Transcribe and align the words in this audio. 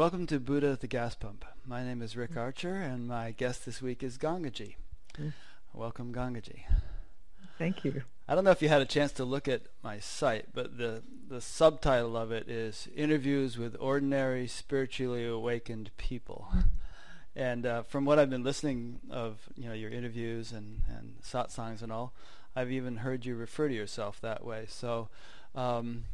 Welcome 0.00 0.26
to 0.28 0.40
Buddha 0.40 0.70
at 0.70 0.80
the 0.80 0.86
Gas 0.86 1.14
Pump. 1.14 1.44
My 1.66 1.84
name 1.84 2.00
is 2.00 2.16
Rick 2.16 2.34
Archer, 2.34 2.72
and 2.72 3.06
my 3.06 3.32
guest 3.32 3.66
this 3.66 3.82
week 3.82 4.02
is 4.02 4.16
Gangaji. 4.16 4.76
Mm. 5.18 5.34
Welcome, 5.74 6.14
Gangaji. 6.14 6.60
Thank 7.58 7.84
you. 7.84 8.04
I 8.26 8.34
don't 8.34 8.44
know 8.44 8.50
if 8.50 8.62
you 8.62 8.70
had 8.70 8.80
a 8.80 8.86
chance 8.86 9.12
to 9.12 9.26
look 9.26 9.46
at 9.46 9.60
my 9.82 9.98
site, 9.98 10.54
but 10.54 10.78
the, 10.78 11.02
the 11.28 11.42
subtitle 11.42 12.16
of 12.16 12.32
it 12.32 12.48
is 12.48 12.88
Interviews 12.96 13.58
with 13.58 13.76
Ordinary 13.78 14.46
Spiritually 14.46 15.26
Awakened 15.26 15.90
People. 15.98 16.48
And 17.36 17.66
uh, 17.66 17.82
from 17.82 18.06
what 18.06 18.18
I've 18.18 18.30
been 18.30 18.42
listening 18.42 19.00
of, 19.10 19.50
you 19.54 19.68
know, 19.68 19.74
your 19.74 19.90
interviews 19.90 20.50
and, 20.50 20.80
and 20.88 21.16
satsangs 21.22 21.82
and 21.82 21.92
all, 21.92 22.14
I've 22.56 22.72
even 22.72 22.96
heard 22.96 23.26
you 23.26 23.34
refer 23.34 23.68
to 23.68 23.74
yourself 23.74 24.18
that 24.22 24.46
way. 24.46 24.64
So 24.66 25.10
um, 25.54 26.04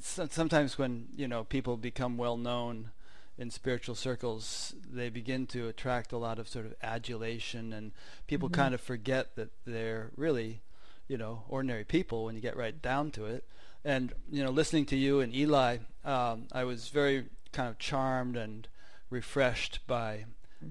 sometimes 0.00 0.78
when 0.78 1.08
you 1.16 1.28
know 1.28 1.44
people 1.44 1.76
become 1.76 2.16
well 2.16 2.36
known 2.36 2.90
in 3.38 3.50
spiritual 3.50 3.94
circles, 3.94 4.74
they 4.90 5.10
begin 5.10 5.46
to 5.46 5.68
attract 5.68 6.12
a 6.12 6.16
lot 6.16 6.38
of 6.38 6.48
sort 6.48 6.66
of 6.66 6.74
adulation, 6.82 7.72
and 7.72 7.92
people 8.26 8.48
Mm-hmm. 8.48 8.60
kind 8.60 8.74
of 8.74 8.80
forget 8.80 9.36
that 9.36 9.50
they're 9.66 10.10
really, 10.16 10.62
you 11.08 11.18
know, 11.18 11.42
ordinary 11.48 11.84
people 11.84 12.24
when 12.24 12.34
you 12.34 12.40
get 12.40 12.56
right 12.56 12.80
down 12.80 13.10
to 13.12 13.26
it. 13.26 13.44
And 13.84 14.12
you 14.30 14.42
know, 14.42 14.50
listening 14.50 14.86
to 14.86 14.96
you 14.96 15.20
and 15.20 15.34
Eli, 15.34 15.78
um, 16.04 16.48
I 16.52 16.64
was 16.64 16.88
very 16.88 17.26
kind 17.52 17.68
of 17.68 17.78
charmed 17.78 18.36
and 18.36 18.66
refreshed 19.10 19.80
by 19.86 20.24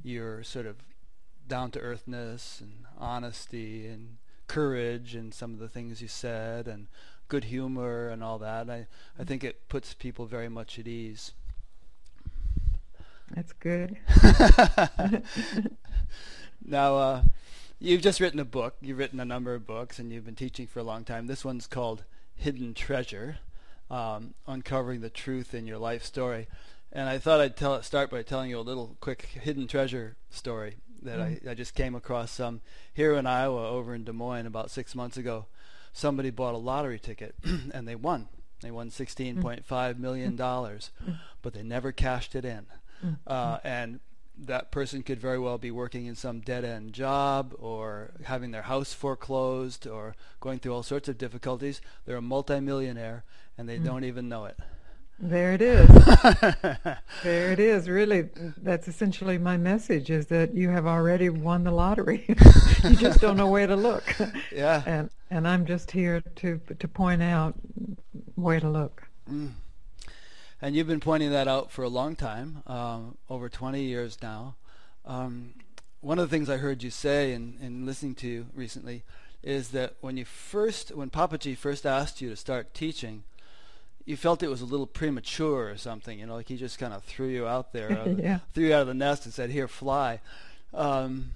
your 0.03 0.43
sort 0.43 0.65
of 0.65 0.77
down 1.47 1.71
to 1.71 1.79
earthness 1.79 2.59
and 2.59 2.85
honesty 2.97 3.87
and 3.87 4.17
courage 4.47 5.15
and 5.15 5.33
some 5.33 5.53
of 5.53 5.59
the 5.59 5.69
things 5.69 6.01
you 6.01 6.07
said 6.07 6.67
and 6.67 6.87
good 7.27 7.45
humor 7.45 8.09
and 8.09 8.23
all 8.23 8.37
that. 8.39 8.69
I, 8.69 8.87
I 9.19 9.23
think 9.23 9.43
it 9.43 9.67
puts 9.69 9.93
people 9.93 10.25
very 10.25 10.49
much 10.49 10.79
at 10.79 10.87
ease. 10.87 11.33
That's 13.31 13.53
good. 13.53 13.97
now, 16.65 16.95
uh, 16.95 17.23
you've 17.79 18.01
just 18.01 18.19
written 18.19 18.39
a 18.39 18.45
book. 18.45 18.75
You've 18.81 18.99
written 18.99 19.19
a 19.19 19.25
number 19.25 19.55
of 19.55 19.65
books, 19.65 19.97
and 19.97 20.11
you've 20.11 20.25
been 20.25 20.35
teaching 20.35 20.67
for 20.67 20.79
a 20.79 20.83
long 20.83 21.03
time. 21.03 21.27
This 21.27 21.43
one's 21.43 21.67
called 21.67 22.03
Hidden 22.35 22.75
Treasure, 22.75 23.37
um, 23.89 24.35
uncovering 24.47 25.01
the 25.01 25.09
truth 25.09 25.53
in 25.53 25.65
your 25.65 25.79
life 25.79 26.03
story. 26.03 26.47
And 26.91 27.09
I 27.09 27.17
thought 27.17 27.41
I'd 27.41 27.57
tell, 27.57 27.81
start 27.81 28.09
by 28.09 28.21
telling 28.21 28.49
you 28.49 28.59
a 28.59 28.61
little 28.61 28.95
quick 29.01 29.23
hidden 29.41 29.67
treasure 29.67 30.15
story 30.29 30.75
that 31.01 31.19
I, 31.19 31.39
I 31.49 31.53
just 31.53 31.75
came 31.75 31.95
across 31.95 32.39
um, 32.39 32.61
here 32.93 33.13
in 33.15 33.25
Iowa, 33.25 33.69
over 33.69 33.93
in 33.93 34.03
Des 34.03 34.13
Moines, 34.13 34.45
about 34.45 34.71
six 34.71 34.95
months 34.95 35.17
ago. 35.17 35.45
Somebody 35.95 36.29
bought 36.29 36.55
a 36.55 36.57
lottery 36.57 36.99
ticket, 36.99 37.35
and 37.73 37.87
they 37.87 37.95
won. 37.95 38.27
They 38.59 38.69
won 38.69 38.89
$16.5 38.89 39.63
mm. 39.63 39.97
million, 39.97 40.35
dollars, 40.35 40.91
mm. 41.09 41.17
but 41.41 41.53
they 41.53 41.63
never 41.63 41.93
cashed 41.93 42.35
it 42.35 42.43
in. 42.43 42.65
Mm. 43.01 43.17
Uh, 43.25 43.59
and 43.63 44.01
that 44.37 44.71
person 44.71 45.03
could 45.03 45.21
very 45.21 45.39
well 45.39 45.57
be 45.57 45.71
working 45.71 46.05
in 46.05 46.15
some 46.15 46.41
dead-end 46.41 46.91
job 46.91 47.53
or 47.57 48.11
having 48.25 48.51
their 48.51 48.63
house 48.63 48.91
foreclosed 48.91 49.87
or 49.87 50.15
going 50.41 50.59
through 50.59 50.73
all 50.73 50.83
sorts 50.83 51.07
of 51.07 51.17
difficulties. 51.17 51.79
They're 52.05 52.17
a 52.17 52.21
multimillionaire, 52.21 53.23
and 53.57 53.69
they 53.69 53.77
don't 53.77 54.03
even 54.03 54.27
know 54.27 54.43
it. 54.43 54.59
There 55.17 55.53
it 55.53 55.61
is. 55.61 55.87
there 57.23 57.51
it 57.51 57.59
is. 57.59 57.89
Really, 57.89 58.29
that's 58.57 58.87
essentially 58.87 59.37
my 59.37 59.55
message: 59.55 60.09
is 60.09 60.27
that 60.27 60.53
you 60.53 60.69
have 60.69 60.85
already 60.85 61.29
won 61.29 61.63
the 61.63 61.71
lottery. 61.71 62.25
you 62.83 62.95
just 62.95 63.21
don't 63.21 63.37
know 63.37 63.47
where 63.47 63.67
to 63.67 63.75
look. 63.75 64.03
Yeah. 64.51 64.83
And 64.85 65.09
and 65.29 65.47
I'm 65.47 65.65
just 65.65 65.91
here 65.91 66.21
to 66.21 66.59
to 66.79 66.87
point 66.87 67.21
out 67.21 67.55
where 68.35 68.59
to 68.59 68.69
look. 68.69 69.07
And 70.61 70.75
you've 70.75 70.87
been 70.87 70.99
pointing 70.99 71.31
that 71.31 71.47
out 71.47 71.71
for 71.71 71.83
a 71.83 71.89
long 71.89 72.15
time, 72.15 72.63
um, 72.67 73.17
over 73.29 73.49
20 73.49 73.81
years 73.83 74.17
now. 74.21 74.55
Um, 75.05 75.53
one 76.01 76.19
of 76.19 76.29
the 76.29 76.35
things 76.35 76.49
I 76.49 76.57
heard 76.57 76.83
you 76.83 76.89
say 76.89 77.33
in, 77.33 77.57
in 77.61 77.85
listening 77.85 78.15
to 78.15 78.27
you 78.27 78.45
recently 78.55 79.03
is 79.43 79.69
that 79.69 79.95
when 80.01 80.17
you 80.17 80.25
first, 80.25 80.89
when 80.95 81.09
Papaji 81.09 81.57
first 81.57 81.85
asked 81.85 82.21
you 82.21 82.29
to 82.29 82.35
start 82.35 82.73
teaching, 82.73 83.23
you 84.05 84.15
felt 84.15 84.43
it 84.43 84.49
was 84.49 84.61
a 84.61 84.65
little 84.65 84.85
premature 84.87 85.69
or 85.69 85.77
something, 85.77 86.19
you 86.19 86.25
know, 86.27 86.35
like 86.35 86.47
he 86.47 86.57
just 86.57 86.77
kind 86.79 86.93
of 86.93 87.03
threw 87.03 87.27
you 87.27 87.47
out 87.47 87.73
there, 87.73 87.91
out 87.91 88.05
the- 88.17 88.21
Yeah. 88.23 88.39
threw 88.53 88.65
you 88.67 88.73
out 88.75 88.81
of 88.81 88.87
the 88.87 88.93
nest 88.93 89.25
and 89.25 89.33
said, 89.33 89.49
"Here, 89.49 89.67
fly." 89.67 90.19
Um, 90.73 91.31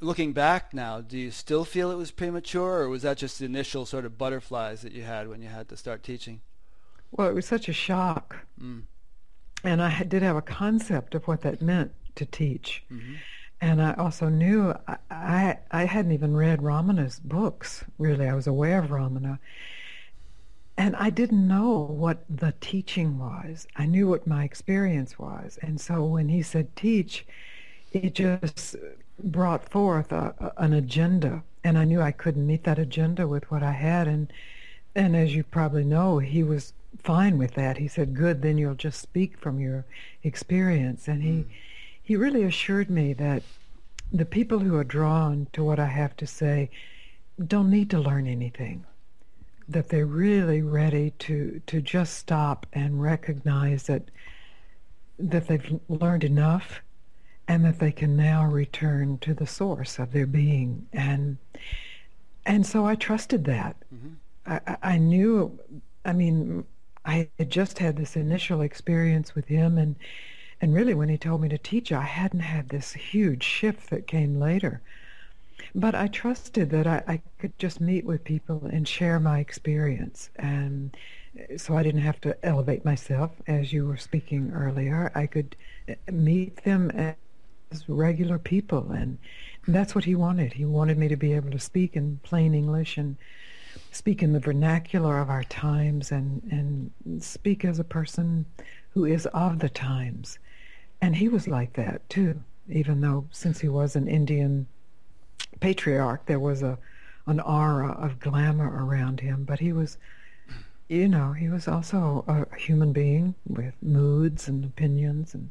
looking 0.00 0.32
back 0.32 0.74
now, 0.74 1.00
do 1.00 1.16
you 1.18 1.30
still 1.30 1.64
feel 1.64 1.90
it 1.90 1.96
was 1.96 2.10
premature, 2.10 2.82
or 2.82 2.88
was 2.88 3.02
that 3.02 3.16
just 3.18 3.38
the 3.38 3.44
initial 3.46 3.86
sort 3.86 4.04
of 4.04 4.18
butterflies 4.18 4.82
that 4.82 4.92
you 4.92 5.02
had 5.02 5.28
when 5.28 5.40
you 5.42 5.48
had 5.48 5.68
to 5.68 5.76
start 5.76 6.02
teaching? 6.02 6.40
Well, 7.10 7.28
it 7.28 7.34
was 7.34 7.46
such 7.46 7.68
a 7.68 7.72
shock, 7.72 8.44
Mm. 8.60 8.82
and 9.62 9.80
I 9.82 10.02
did 10.02 10.22
have 10.22 10.36
a 10.36 10.42
concept 10.42 11.14
of 11.14 11.26
what 11.28 11.40
that 11.42 11.62
meant 11.62 11.92
to 12.16 12.26
teach. 12.26 12.82
Mhm. 12.90 13.16
And 13.60 13.80
I 13.80 13.94
also 13.94 14.28
knew 14.28 14.74
I, 14.86 14.96
I 15.10 15.58
I 15.70 15.84
hadn't 15.84 16.12
even 16.12 16.36
read 16.36 16.60
Ramana's 16.60 17.18
books. 17.20 17.84
Really, 17.98 18.28
I 18.28 18.34
was 18.34 18.46
aware 18.46 18.80
of 18.80 18.90
Ramana, 18.90 19.38
and 20.76 20.94
I 20.96 21.10
didn't 21.10 21.46
know 21.48 21.70
what 21.80 22.24
the 22.28 22.54
teaching 22.60 23.18
was. 23.18 23.66
I 23.76 23.86
knew 23.86 24.08
what 24.08 24.26
my 24.26 24.44
experience 24.44 25.18
was, 25.18 25.58
and 25.62 25.80
so 25.80 26.04
when 26.04 26.28
he 26.28 26.42
said 26.42 26.74
teach, 26.76 27.26
it 27.92 28.14
just 28.14 28.76
brought 29.22 29.68
forth 29.68 30.12
a, 30.12 30.34
a- 30.38 30.62
an 30.62 30.72
agenda, 30.72 31.42
and 31.64 31.78
I 31.78 31.84
knew 31.84 32.00
I 32.00 32.12
couldn't 32.12 32.46
meet 32.46 32.64
that 32.64 32.78
agenda 32.78 33.26
with 33.28 33.50
what 33.50 33.62
I 33.62 33.72
had. 33.72 34.06
And 34.08 34.32
and 34.94 35.16
as 35.16 35.34
you 35.34 35.44
probably 35.44 35.84
know, 35.84 36.18
he 36.18 36.42
was 36.42 36.72
fine 36.98 37.38
with 37.38 37.54
that. 37.54 37.78
He 37.78 37.88
said, 37.88 38.14
"Good, 38.14 38.42
then 38.42 38.58
you'll 38.58 38.74
just 38.74 39.00
speak 39.00 39.38
from 39.38 39.60
your 39.60 39.84
experience." 40.22 41.08
And 41.08 41.22
he 41.22 41.42
hmm. 41.42 41.50
he 42.02 42.16
really 42.16 42.44
assured 42.44 42.90
me 42.90 43.12
that 43.14 43.42
the 44.12 44.24
people 44.26 44.60
who 44.60 44.76
are 44.76 44.84
drawn 44.84 45.46
to 45.52 45.64
what 45.64 45.78
I 45.78 45.86
have 45.86 46.16
to 46.18 46.26
say 46.26 46.70
don't 47.44 47.70
need 47.70 47.90
to 47.90 47.98
learn 48.00 48.26
anything. 48.26 48.86
That 49.68 49.88
they're 49.88 50.06
really 50.06 50.60
ready 50.62 51.12
to 51.20 51.60
to 51.66 51.80
just 51.80 52.14
stop 52.14 52.66
and 52.72 53.00
recognize 53.00 53.84
that 53.84 54.10
that 55.18 55.46
they've 55.48 55.80
learned 55.88 56.24
enough 56.24 56.82
and 57.48 57.64
that 57.64 57.78
they 57.78 57.92
can 57.92 58.16
now 58.16 58.44
return 58.46 59.18
to 59.18 59.34
the 59.34 59.46
source 59.46 59.98
of 59.98 60.12
their 60.12 60.26
being 60.26 60.86
and 60.92 61.38
and 62.46 62.66
so 62.66 62.84
I 62.86 62.94
trusted 62.94 63.44
that. 63.46 63.76
Mhm. 63.94 64.16
I, 64.46 64.60
I- 64.66 64.78
I 64.94 64.98
knew 64.98 65.58
I 66.04 66.12
mean 66.12 66.64
I 67.04 67.28
had 67.38 67.50
just 67.50 67.78
had 67.78 67.96
this 67.96 68.16
initial 68.16 68.60
experience 68.60 69.34
with 69.34 69.46
him 69.48 69.78
and 69.78 69.96
and 70.60 70.74
really 70.74 70.94
when 70.94 71.08
he 71.08 71.18
told 71.18 71.40
me 71.40 71.48
to 71.48 71.58
teach 71.58 71.92
I 71.92 72.02
hadn't 72.02 72.40
had 72.40 72.68
this 72.68 72.92
huge 72.94 73.42
shift 73.42 73.90
that 73.90 74.06
came 74.06 74.38
later. 74.38 74.82
But 75.74 75.94
I 75.94 76.06
trusted 76.08 76.70
that 76.70 76.86
I, 76.86 77.02
I 77.06 77.22
could 77.38 77.58
just 77.58 77.80
meet 77.80 78.04
with 78.04 78.24
people 78.24 78.64
and 78.72 78.86
share 78.86 79.18
my 79.20 79.38
experience 79.38 80.30
and 80.36 80.96
so 81.56 81.76
I 81.76 81.82
didn't 81.82 82.02
have 82.02 82.20
to 82.22 82.36
elevate 82.44 82.84
myself 82.84 83.32
as 83.46 83.72
you 83.72 83.86
were 83.86 83.96
speaking 83.96 84.52
earlier. 84.52 85.10
I 85.14 85.26
could 85.26 85.56
uh, 85.88 85.94
meet 86.12 86.62
them 86.64 86.90
as 86.90 87.88
regular 87.88 88.38
people 88.38 88.92
and 88.92 89.18
that's 89.66 89.94
what 89.94 90.04
he 90.04 90.14
wanted. 90.14 90.52
He 90.52 90.64
wanted 90.64 90.98
me 90.98 91.08
to 91.08 91.16
be 91.16 91.32
able 91.32 91.50
to 91.50 91.58
speak 91.58 91.96
in 91.96 92.20
plain 92.22 92.54
English 92.54 92.98
and 92.98 93.16
speak 93.90 94.22
in 94.22 94.32
the 94.32 94.40
vernacular 94.40 95.18
of 95.18 95.30
our 95.30 95.44
times 95.44 96.12
and, 96.12 96.42
and 96.50 97.22
speak 97.22 97.64
as 97.64 97.78
a 97.78 97.84
person 97.84 98.46
who 98.90 99.04
is 99.04 99.26
of 99.26 99.58
the 99.58 99.68
times. 99.68 100.38
And 101.00 101.16
he 101.16 101.28
was 101.28 101.48
like 101.48 101.72
that 101.74 102.08
too, 102.08 102.42
even 102.68 103.00
though 103.00 103.26
since 103.30 103.60
he 103.60 103.68
was 103.68 103.96
an 103.96 104.08
Indian 104.08 104.66
patriarch, 105.64 106.26
there 106.26 106.38
was 106.38 106.62
a 106.62 106.78
an 107.26 107.40
aura 107.40 107.92
of 107.92 108.20
glamour 108.20 108.84
around 108.84 109.20
him. 109.20 109.44
But 109.44 109.60
he 109.60 109.72
was, 109.72 109.96
you 110.88 111.08
know, 111.08 111.32
he 111.32 111.48
was 111.48 111.66
also 111.66 112.22
a 112.28 112.54
human 112.56 112.92
being 112.92 113.34
with 113.46 113.72
moods 113.80 114.46
and 114.46 114.62
opinions 114.62 115.32
and 115.32 115.48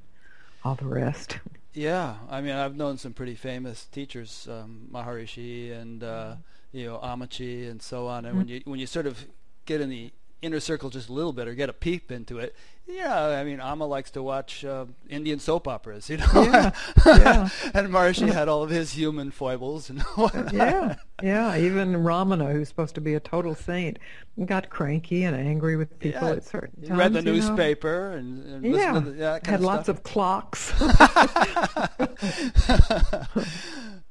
all 0.63 0.75
the 0.75 0.85
rest. 0.85 1.39
Yeah, 1.73 2.17
I 2.29 2.41
mean, 2.41 2.51
I've 2.53 2.75
known 2.75 2.99
some 2.99 3.13
pretty 3.13 3.33
famous 3.33 3.85
teachers, 3.85 4.47
um, 4.47 4.87
Maharishi 4.91 5.71
and 5.71 6.03
uh, 6.03 6.35
you 6.71 6.85
know 6.85 6.99
Ammachi 6.99 7.67
and 7.67 7.81
so 7.81 8.05
on. 8.05 8.25
And 8.25 8.37
when 8.37 8.47
you 8.47 8.61
when 8.65 8.79
you 8.79 8.85
sort 8.85 9.07
of 9.07 9.25
get 9.65 9.81
in 9.81 9.89
the 9.89 10.11
inner 10.43 10.59
circle 10.59 10.89
just 10.89 11.09
a 11.09 11.13
little 11.13 11.33
bit 11.33 11.47
or 11.47 11.55
get 11.55 11.69
a 11.69 11.73
peep 11.73 12.11
into 12.11 12.37
it, 12.39 12.55
yeah, 12.85 13.27
I 13.27 13.45
mean, 13.45 13.61
Amma 13.61 13.85
likes 13.85 14.11
to 14.11 14.21
watch 14.21 14.65
uh, 14.65 14.85
Indian 15.09 15.39
soap 15.39 15.69
operas, 15.69 16.09
you 16.09 16.17
know. 16.17 16.25
Yeah, 16.35 16.71
yeah. 17.05 17.49
and 17.73 17.87
Maharishi 17.87 18.29
had 18.31 18.49
all 18.49 18.61
of 18.61 18.69
his 18.69 18.91
human 18.91 19.31
foibles 19.31 19.89
and 19.89 20.01
whatnot. 20.15 20.51
yeah, 20.53 20.95
yeah. 21.21 21.55
Even 21.57 21.93
Ramana, 21.93 22.51
who's 22.51 22.67
supposed 22.67 22.93
to 22.95 23.01
be 23.01 23.13
a 23.13 23.21
total 23.21 23.55
saint, 23.55 23.99
got 24.45 24.69
cranky 24.69 25.23
and 25.23 25.33
angry 25.33 25.77
with 25.77 25.97
people 25.97 26.27
Yeah, 26.27 26.33
at 26.35 26.43
certain 26.43 26.83
times. 26.85 26.99
read 26.99 27.13
the 27.13 27.19
you 27.19 27.25
know. 27.25 27.31
newspaper 27.31 28.11
and, 28.11 28.43
and 28.65 28.65
Yeah, 28.75 28.99
the, 28.99 29.11
yeah, 29.13 29.39
had 29.45 29.55
of 29.55 29.61
lots 29.61 29.85
stuff. 29.85 29.97
of 29.99 30.03
clocks. 30.03 30.73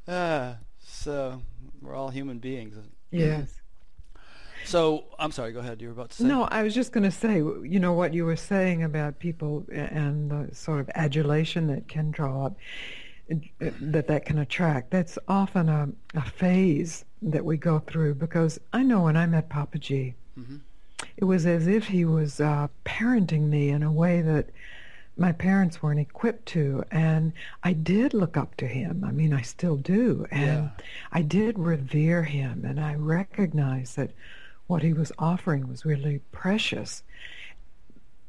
Ah, 0.09 0.57
so 0.85 1.41
we're 1.81 1.95
all 1.95 2.09
human 2.11 2.39
beings. 2.39 2.75
yes. 3.11 3.55
So 4.65 5.05
I'm 5.19 5.33
sorry. 5.33 5.53
Go 5.53 5.61
ahead. 5.61 5.81
You 5.81 5.89
were 5.89 5.95
about 5.95 6.11
to 6.11 6.17
say. 6.17 6.25
No, 6.25 6.45
I 6.45 6.63
was 6.63 6.75
just 6.75 6.93
going 6.93 7.05
to 7.05 7.11
say, 7.11 7.37
you 7.37 7.81
know, 7.81 7.93
what 7.93 8.15
you 8.15 8.25
were 8.25 8.37
saying 8.37 8.83
about 8.83 9.19
people 9.19 9.65
and 9.71 10.31
the 10.31 10.55
sort 10.55 10.81
of 10.81 10.91
adulation 10.95 11.67
that 11.69 11.89
can 11.89 12.11
draw 12.11 12.47
up, 12.47 12.57
that 13.81 14.07
that 14.09 14.25
can 14.25 14.39
attract. 14.39 14.91
That's 14.91 15.19
often 15.29 15.69
a, 15.69 15.89
a 16.15 16.23
phase 16.23 17.05
that 17.23 17.45
we 17.45 17.57
go 17.57 17.79
through 17.81 18.15
because 18.15 18.59
I 18.73 18.83
know 18.83 19.03
when 19.03 19.17
I 19.17 19.27
met 19.27 19.49
Papaji, 19.49 20.15
mm-hmm. 20.39 20.57
it 21.17 21.25
was 21.25 21.47
as 21.47 21.67
if 21.67 21.87
he 21.87 22.05
was 22.05 22.41
uh, 22.41 22.69
parenting 22.85 23.49
me 23.49 23.71
in 23.71 23.83
a 23.83 23.93
way 23.93 24.23
that 24.23 24.51
my 25.17 25.33
parents 25.33 25.83
weren't 25.83 26.01
equipped 26.01 26.47
to. 26.47 26.85
And 26.91 27.33
I 27.63 27.73
did 27.75 28.15
look 28.15 28.37
up 28.37 28.57
to 28.57 28.67
him. 28.67 29.05
I 29.07 29.13
mean, 29.13 29.33
I 29.33 29.43
still 29.43 29.77
do. 29.77 30.27
And 30.31 30.65
yeah. 30.65 30.85
I 31.13 31.23
did 31.23 31.59
revere 31.59 32.25
him. 32.25 32.65
And 32.65 32.81
I 32.81 32.95
recognized 32.95 33.97
that 33.97 34.11
what 34.73 34.83
he 34.83 34.95
was 34.95 35.13
offering 35.19 35.69
was 35.69 35.85
really 35.85 36.19
precious. 36.33 37.03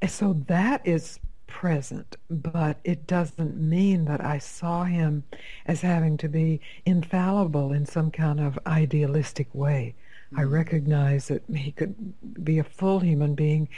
And 0.02 0.12
so 0.12 0.34
that 0.48 0.86
is 0.86 1.18
present, 1.48 2.18
but 2.30 2.80
it 2.84 3.08
doesn't 3.08 3.56
mean 3.56 4.04
that 4.06 4.20
I 4.20 4.40
saw 4.40 4.84
him 4.84 5.24
as 5.66 5.80
having 5.80 6.18
to 6.18 6.28
be 6.28 6.60
infallible 6.86 7.72
in 7.72 7.86
some 7.86 8.12
kind 8.12 8.42
of 8.42 8.60
idealistic 8.68 9.48
way. 9.54 9.96
I 10.36 10.42
mm-hmm. 10.42 10.54
recognized 10.54 11.30
that 11.30 11.44
he 11.56 11.72
could 11.72 11.96
be 12.44 12.60
a 12.60 12.64
full 12.66 13.00
human 13.00 13.36
being, 13.36 13.70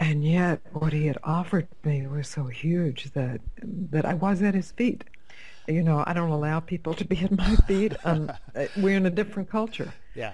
and 0.00 0.24
yet 0.24 0.62
what 0.72 0.92
he 0.92 1.06
had 1.06 1.18
offered 1.22 1.68
me 1.84 2.08
was 2.08 2.26
so 2.26 2.46
huge 2.46 3.12
that 3.12 3.40
that 3.92 4.04
I 4.04 4.14
was 4.14 4.42
at 4.42 4.54
his 4.54 4.72
feet. 4.72 5.04
You 5.68 5.84
know, 5.84 6.02
I 6.04 6.12
don't 6.12 6.30
allow 6.30 6.58
people 6.58 6.94
to 6.94 7.04
be 7.04 7.18
at 7.18 7.30
my 7.30 7.54
feet. 7.68 7.92
Um, 8.04 8.32
we're 8.78 8.96
in 8.96 9.06
a 9.06 9.10
different 9.10 9.48
culture. 9.48 9.92
Yeah. 10.16 10.32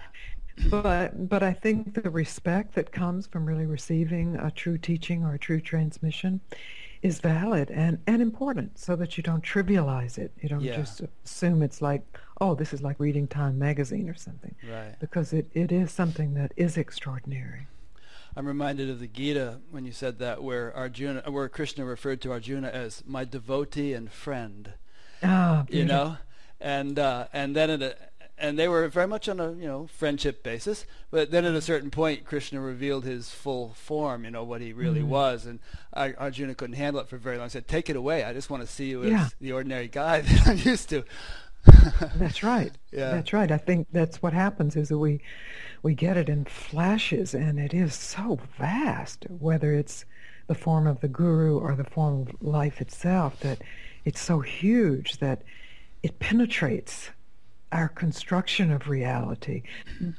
But 0.71 1.29
but 1.29 1.43
I 1.43 1.53
think 1.53 2.03
the 2.03 2.11
respect 2.11 2.75
that 2.75 2.93
comes 2.93 3.27
from 3.27 3.47
really 3.47 3.67
receiving 3.67 4.37
a 4.37 4.51
true 4.51 4.79
teaching 4.79 5.25
or 5.25 5.35
a 5.35 5.39
true 5.39 5.61
transmission 5.61 6.41
is 7.03 7.21
valid 7.21 7.71
and, 7.71 7.99
and 8.07 8.23
important 8.23 8.79
so 8.79 8.97
that 8.97 9.17
you 9.17 9.23
don't 9.23 9.45
trivialize 9.45 10.19
it. 10.19 10.33
You 10.41 10.49
don't 10.49 10.61
yeah. 10.61 10.77
just 10.77 11.03
assume 11.25 11.63
it's 11.63 11.83
like, 11.83 12.03
oh, 12.41 12.55
this 12.55 12.73
is 12.73 12.83
like 12.83 12.99
reading 12.99 13.27
Time 13.29 13.59
magazine 13.59 14.09
or 14.09 14.15
something. 14.15 14.55
Right. 14.69 14.99
Because 14.99 15.33
it, 15.33 15.47
it 15.53 15.71
is 15.71 15.93
something 15.93 16.35
that 16.35 16.53
is 16.57 16.77
extraordinary. 16.77 17.67
I'm 18.37 18.47
reminded 18.47 18.91
of 18.91 19.01
the 19.01 19.07
Gita 19.07 19.61
when 19.71 19.87
you 19.87 19.93
said 19.93 20.19
that, 20.19 20.43
where 20.43 20.75
Arjuna, 20.77 21.23
where 21.31 21.49
Krishna 21.49 21.85
referred 21.85 22.21
to 22.23 22.33
Arjuna 22.33 22.69
as 22.69 23.03
my 23.07 23.25
devotee 23.25 23.95
and 23.95 24.13
friend. 24.13 24.75
Ah, 25.23 25.65
you 25.71 25.87
know, 25.87 26.19
and 26.61 26.99
uh, 26.99 27.29
and 27.33 27.57
then 27.57 27.83
a, 27.83 27.95
and 28.39 28.59
they 28.59 28.69
were 28.69 28.87
very 28.89 29.07
much 29.07 29.29
on 29.29 29.41
a 29.41 29.53
you 29.53 29.67
know 29.67 29.87
friendship 29.87 30.43
basis. 30.43 30.85
But 31.11 31.31
then 31.31 31.45
at 31.45 31.55
a 31.55 31.61
certain 31.61 31.91
point, 31.91 32.25
Krishna 32.25 32.61
revealed 32.61 33.05
his 33.05 33.31
full 33.31 33.75
form, 33.75 34.25
you 34.25 34.31
know 34.31 34.45
what 34.45 34.61
he 34.61 34.73
really 34.73 35.01
mm-hmm. 35.01 35.09
was, 35.11 35.47
and 35.47 35.61
Arjuna 35.95 36.55
couldn't 36.55 36.77
handle 36.77 37.01
it 37.01 37.09
for 37.09 37.17
very 37.17 37.39
long. 37.39 37.47
He 37.47 37.51
said, 37.51 37.69
"Take 37.69 37.89
it 37.89 37.97
away. 37.97 38.25
I 38.25 38.33
just 38.33 38.51
want 38.51 38.63
to 38.63 38.67
see 38.67 38.87
you 38.87 39.05
yeah. 39.05 39.25
as 39.25 39.35
the 39.41 39.53
ordinary 39.53 39.89
guy 39.89 40.21
that 40.23 40.49
I'm 40.49 40.59
used 40.59 40.89
to." 40.91 41.05
that's 42.17 42.43
right. 42.43 42.73
Yeah. 42.93 43.11
That's 43.11 43.33
right. 43.33 43.51
I 43.51 43.59
think 43.59 43.89
that's 43.91 44.23
what 44.23 44.33
happens 44.33 44.77
is 44.77 44.89
that 44.89 44.99
we 44.99 45.21
we 45.83 45.95
get 45.95 46.17
it 46.17 46.29
in 46.29 46.45
flashes, 46.45 47.35
and 47.35 47.59
it 47.59 47.73
is 47.73 47.95
so 47.95 48.39
vast. 48.59 49.27
Whether 49.29 49.73
it's 49.73 50.05
the 50.47 50.55
form 50.55 50.87
of 50.87 51.01
the 51.01 51.09
guru 51.09 51.59
or 51.59 51.75
the 51.75 51.85
form 51.85 52.23
of 52.23 52.43
life 52.43 52.81
itself, 52.81 53.41
that 53.41 53.63
it's 54.05 54.21
so 54.21 54.41
huge 54.41 55.19
that 55.19 55.43
it 56.03 56.21
penetrates 56.21 57.11
our 57.73 57.89
construction 57.89 58.71
of 58.71 58.89
reality. 58.89 59.63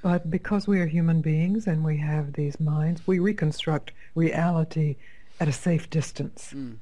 But 0.02 0.30
because 0.30 0.68
we 0.68 0.80
are 0.80 0.86
human 0.86 1.22
beings 1.22 1.68
and 1.68 1.84
we 1.84 1.98
have 1.98 2.34
these 2.34 2.60
minds, 2.60 3.02
we 3.08 3.20
reconstruct 3.20 3.92
reality 4.16 4.98
at 5.40 5.48
a 5.48 5.54
safe 5.54 5.90
distance. 5.90 6.52
Mm. 6.54 6.78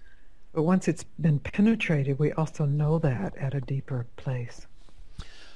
But 0.54 0.64
once 0.64 0.88
it's 0.88 1.04
been 1.20 1.40
penetrated, 1.40 2.18
we 2.18 2.32
also 2.32 2.66
know 2.66 2.98
that 3.00 3.36
at 3.38 3.54
a 3.54 3.62
deeper 3.62 4.06
place. 4.16 4.66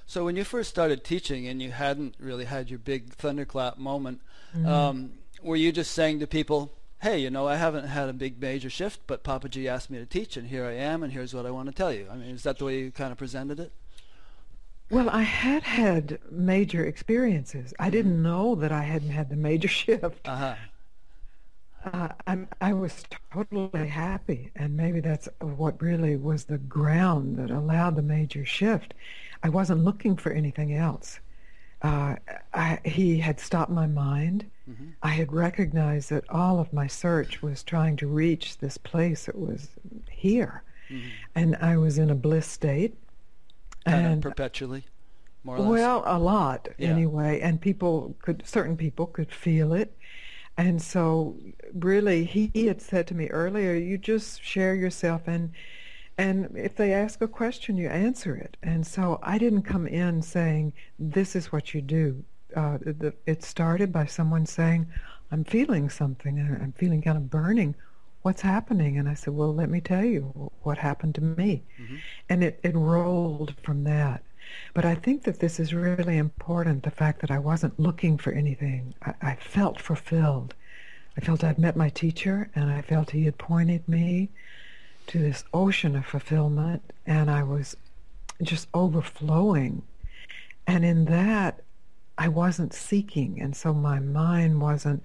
So 0.06 0.26
when 0.26 0.36
you 0.36 0.44
first 0.44 0.70
started 0.70 1.04
teaching 1.04 1.48
and 1.48 1.62
you 1.62 1.72
hadn't 1.72 2.16
really 2.20 2.46
had 2.46 2.70
your 2.70 2.80
big 2.80 3.14
thunderclap 3.14 3.78
moment, 3.78 4.22
mm. 4.56 4.68
um, 4.68 5.12
were 5.42 5.56
you 5.56 5.72
just 5.72 5.92
saying 5.92 6.20
to 6.20 6.28
people, 6.28 6.74
hey, 7.02 7.20
you 7.20 7.30
know, 7.30 7.48
I 7.48 7.56
haven't 7.56 7.88
had 7.88 8.10
a 8.10 8.14
big 8.14 8.42
major 8.42 8.70
shift, 8.70 9.02
but 9.08 9.24
Papaji 9.24 9.68
asked 9.68 9.90
me 9.90 10.00
to 10.00 10.06
teach, 10.06 10.36
and 10.36 10.48
here 10.48 10.66
I 10.66 10.74
am, 10.74 11.02
and 11.02 11.14
here's 11.14 11.34
what 11.34 11.46
I 11.46 11.52
want 11.52 11.70
to 11.70 11.76
tell 11.76 11.94
you. 11.94 12.08
I 12.12 12.16
mean, 12.16 12.32
is 12.32 12.44
that 12.44 12.58
the 12.58 12.66
way 12.66 12.80
you 12.80 12.92
kind 12.92 13.12
of 13.12 13.18
presented 13.18 13.60
it? 13.60 13.72
Well, 14.90 15.10
I 15.10 15.22
had 15.22 15.64
had 15.64 16.20
major 16.32 16.86
experiences. 16.86 17.74
I 17.80 17.90
didn't 17.90 18.14
mm-hmm. 18.14 18.24
know 18.24 18.56
that 18.56 18.72
I 18.72 18.84
hadn't 18.84 19.12
had 19.12 19.30
the 19.30 19.36
major 19.36 19.68
shift. 19.82 20.28
Uh-huh. 20.28 20.56
Uh, 21.86 22.10
i 22.28 22.38
I 22.60 22.74
was 22.74 23.04
totally 23.32 23.88
happy, 23.88 24.52
and 24.56 24.76
maybe 24.76 25.00
that's 25.00 25.30
what 25.40 25.82
really 25.82 26.18
was 26.18 26.44
the 26.44 26.58
ground 26.58 27.38
that 27.38 27.52
allowed 27.52 27.96
the 27.96 28.02
major 28.02 28.46
shift. 28.46 28.94
I 29.44 29.50
wasn't 29.50 29.86
looking 29.86 30.18
for 30.18 30.32
anything 30.32 30.74
else. 30.74 31.20
Uh, 31.82 32.16
I, 32.54 32.80
he 32.84 33.20
had 33.20 33.40
stopped 33.40 33.72
my 33.72 33.88
mind. 33.88 34.46
Mm-hmm. 34.70 34.90
I 35.02 35.10
had 35.10 35.32
recognized 35.32 36.10
that 36.10 36.30
all 36.30 36.60
of 36.60 36.74
my 36.74 36.88
search 36.88 37.42
was 37.42 37.64
trying 37.64 37.96
to 37.98 38.08
reach 38.08 38.58
this 38.58 38.78
place 38.78 39.26
that 39.26 39.40
was 39.40 39.70
here. 40.10 40.64
Mm-hmm. 40.90 41.08
And 41.36 41.56
I 41.62 41.78
was 41.78 41.98
in 41.98 42.10
a 42.10 42.16
bliss 42.16 42.48
state 42.48 42.98
and, 43.94 44.22
perpetually, 44.22 44.86
more 45.44 45.58
or 45.58 45.60
less. 45.60 45.70
Well, 45.70 46.04
a 46.06 46.20
lot 46.20 46.68
yeah. 46.78 46.90
anyway, 46.90 47.40
and 47.42 47.60
people 47.62 48.16
could 48.22 48.44
certain 48.46 48.78
people 48.78 49.08
could 49.08 49.32
feel 49.32 49.74
it, 49.74 49.96
and 50.58 50.82
so 50.82 51.36
really 51.74 52.26
he, 52.26 52.52
he 52.54 52.68
had 52.68 52.82
said 52.82 53.08
to 53.08 53.16
me 53.16 53.28
earlier, 53.28 53.74
you 53.74 53.98
just 53.98 54.44
share 54.44 54.76
yourself 54.76 55.24
and. 55.28 55.52
And 56.18 56.52
if 56.58 56.76
they 56.76 56.92
ask 56.92 57.22
a 57.22 57.30
question, 57.30 57.78
you 57.78 57.88
answer 57.88 58.36
it. 58.36 58.58
And 58.62 58.86
so 58.86 59.22
I 59.24 59.38
didn't 59.38 59.62
come 59.62 59.88
in 59.88 60.22
saying, 60.22 60.74
this 61.00 61.34
is 61.34 61.50
what 61.54 61.74
you 61.74 61.82
do. 61.82 62.26
Uh, 62.54 62.78
the, 62.82 63.14
it 63.26 63.42
started 63.42 63.94
by 63.94 64.06
someone 64.06 64.46
saying, 64.46 64.86
I'm 65.32 65.46
feeling 65.46 65.90
something. 65.90 66.38
I'm 66.38 66.74
feeling 66.74 67.02
kind 67.02 67.16
of 67.16 67.30
burning 67.30 67.74
what's 68.22 68.42
happening? 68.42 68.98
And 68.98 69.08
I 69.08 69.14
said, 69.14 69.34
well, 69.34 69.54
let 69.54 69.70
me 69.70 69.82
tell 69.82 70.04
you 70.04 70.52
what 70.64 70.78
happened 70.78 71.16
to 71.16 71.22
me. 71.22 71.64
Mm-hmm. 71.82 71.96
And 72.30 72.44
it, 72.44 72.60
it 72.64 72.76
rolled 72.76 73.56
from 73.64 73.84
that. 73.86 74.24
But 74.74 74.86
I 74.86 74.96
think 74.96 75.24
that 75.24 75.40
this 75.40 75.60
is 75.60 75.74
really 75.74 76.18
important, 76.18 76.84
the 76.84 76.92
fact 76.92 77.22
that 77.22 77.32
I 77.32 77.40
wasn't 77.40 77.80
looking 77.80 78.18
for 78.18 78.32
anything. 78.32 78.94
I, 79.04 79.14
I 79.22 79.36
felt 79.36 79.80
fulfilled. 79.80 80.56
I 81.18 81.22
felt 81.22 81.44
I'd 81.44 81.60
met 81.60 81.76
my 81.76 81.90
teacher, 81.90 82.50
and 82.56 82.72
I 82.72 82.82
felt 82.82 83.12
he 83.12 83.26
had 83.26 83.38
pointed 83.38 83.88
me 83.88 84.30
to 85.08 85.20
this 85.20 85.44
ocean 85.54 85.96
of 85.96 86.06
fulfillment, 86.06 86.82
and 87.06 87.30
I 87.30 87.44
was 87.44 87.76
just 88.42 88.68
overflowing. 88.74 89.82
And 90.66 90.86
in 90.86 91.06
that, 91.06 91.62
I 92.18 92.28
wasn't 92.28 92.74
seeking, 92.74 93.42
and 93.42 93.56
so 93.56 93.74
my 93.74 94.00
mind 94.00 94.62
wasn't 94.62 95.04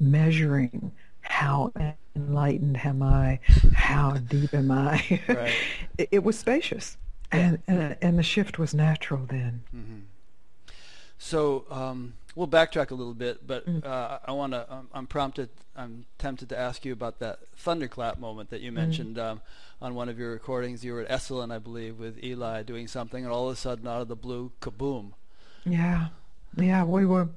measuring 0.00 0.92
how 1.20 1.72
enlightened 2.16 2.78
am 2.84 3.02
I? 3.02 3.40
How 3.74 4.12
deep 4.12 4.54
am 4.54 4.70
I? 4.70 5.20
Right. 5.28 5.54
it, 5.98 6.08
it, 6.12 6.24
was 6.24 6.38
spacious, 6.38 6.96
and, 7.32 7.60
and 7.66 7.96
and 8.00 8.18
the 8.18 8.22
shift 8.22 8.58
was 8.58 8.74
natural 8.74 9.26
then. 9.26 9.64
Mm-hmm. 9.74 9.98
So 11.18 11.64
um, 11.70 12.14
we'll 12.34 12.48
backtrack 12.48 12.90
a 12.90 12.94
little 12.94 13.14
bit, 13.14 13.46
but 13.46 13.66
mm. 13.66 13.84
uh, 13.84 14.18
I 14.24 14.32
want 14.32 14.52
to. 14.52 14.72
Um, 14.72 14.88
I'm 14.92 15.06
prompted. 15.06 15.48
I'm 15.76 16.06
tempted 16.18 16.48
to 16.50 16.58
ask 16.58 16.84
you 16.84 16.92
about 16.92 17.18
that 17.20 17.40
thunderclap 17.56 18.18
moment 18.18 18.50
that 18.50 18.60
you 18.60 18.70
mm. 18.70 18.74
mentioned 18.74 19.16
mm. 19.16 19.24
um, 19.24 19.40
on 19.80 19.94
one 19.94 20.08
of 20.08 20.18
your 20.18 20.32
recordings. 20.32 20.84
You 20.84 20.92
were 20.94 21.02
at 21.02 21.08
Esalen, 21.08 21.52
I 21.52 21.58
believe, 21.58 21.98
with 21.98 22.22
Eli 22.22 22.62
doing 22.62 22.88
something, 22.88 23.24
and 23.24 23.32
all 23.32 23.48
of 23.48 23.54
a 23.54 23.56
sudden, 23.56 23.88
out 23.88 24.02
of 24.02 24.08
the 24.08 24.16
blue, 24.16 24.52
kaboom! 24.60 25.12
Yeah, 25.64 26.08
yeah, 26.56 26.84
we 26.84 27.06
were 27.06 27.28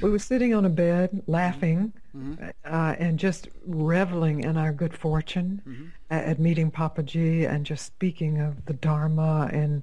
we 0.00 0.10
were 0.10 0.18
sitting 0.18 0.54
on 0.54 0.64
a 0.64 0.70
bed 0.70 1.22
laughing 1.26 1.92
mm-hmm. 2.16 2.44
uh, 2.64 2.94
and 2.98 3.18
just 3.18 3.48
reveling 3.66 4.42
in 4.42 4.56
our 4.56 4.72
good 4.72 4.96
fortune 4.96 5.62
mm-hmm. 5.66 5.86
at, 6.10 6.24
at, 6.24 6.38
meeting 6.38 6.70
Papaji 6.70 7.48
and 7.48 7.64
just 7.66 7.86
speaking 7.86 8.40
of 8.40 8.64
the 8.66 8.72
Dharma 8.74 9.48
and, 9.52 9.82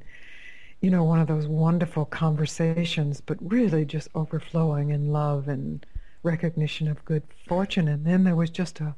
you 0.82 0.90
know, 0.90 1.04
one 1.04 1.20
of 1.20 1.28
those 1.28 1.48
wonderful 1.48 2.06
conversations, 2.06 3.22
but 3.22 3.38
really 3.42 3.86
just 3.86 4.10
overflowing 4.16 4.90
in 4.90 5.12
love 5.12 5.48
and 5.48 5.86
recognition 6.24 6.88
of 6.88 7.04
good 7.06 7.24
fortune. 7.48 7.88
And 7.88 8.06
then 8.06 8.24
there 8.24 8.36
was 8.36 8.50
just 8.50 8.80
a, 8.80 8.96